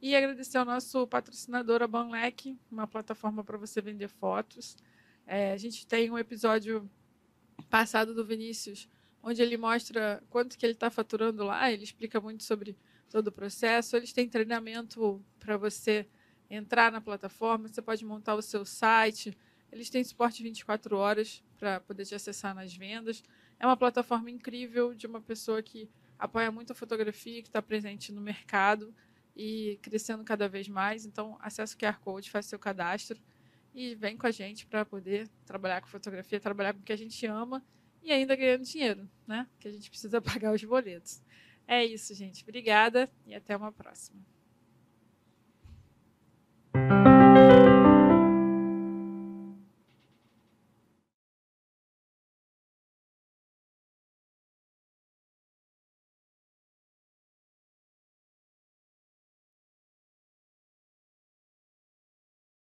[0.00, 4.76] E agradecer ao nosso patrocinador, a Banlec, uma plataforma para você vender fotos.
[5.26, 6.90] É, a gente tem um episódio
[7.68, 8.88] passado do Vinícius
[9.22, 12.76] onde ele mostra quanto que ele está faturando lá, ele explica muito sobre
[13.08, 13.96] todo o processo.
[13.96, 16.08] Eles têm treinamento para você
[16.50, 19.36] entrar na plataforma, você pode montar o seu site.
[19.70, 23.22] Eles têm suporte 24 horas para poder te acessar nas vendas.
[23.58, 28.12] É uma plataforma incrível de uma pessoa que apoia muito a fotografia, que está presente
[28.12, 28.92] no mercado
[29.36, 31.06] e crescendo cada vez mais.
[31.06, 33.20] Então, acesse o QR Code, faça seu cadastro
[33.72, 36.96] e vem com a gente para poder trabalhar com fotografia, trabalhar com o que a
[36.96, 37.64] gente ama
[38.02, 39.46] e ainda ganhando dinheiro, né?
[39.60, 41.22] Que a gente precisa pagar os boletos.
[41.66, 42.42] É isso, gente.
[42.42, 44.20] Obrigada e até uma próxima.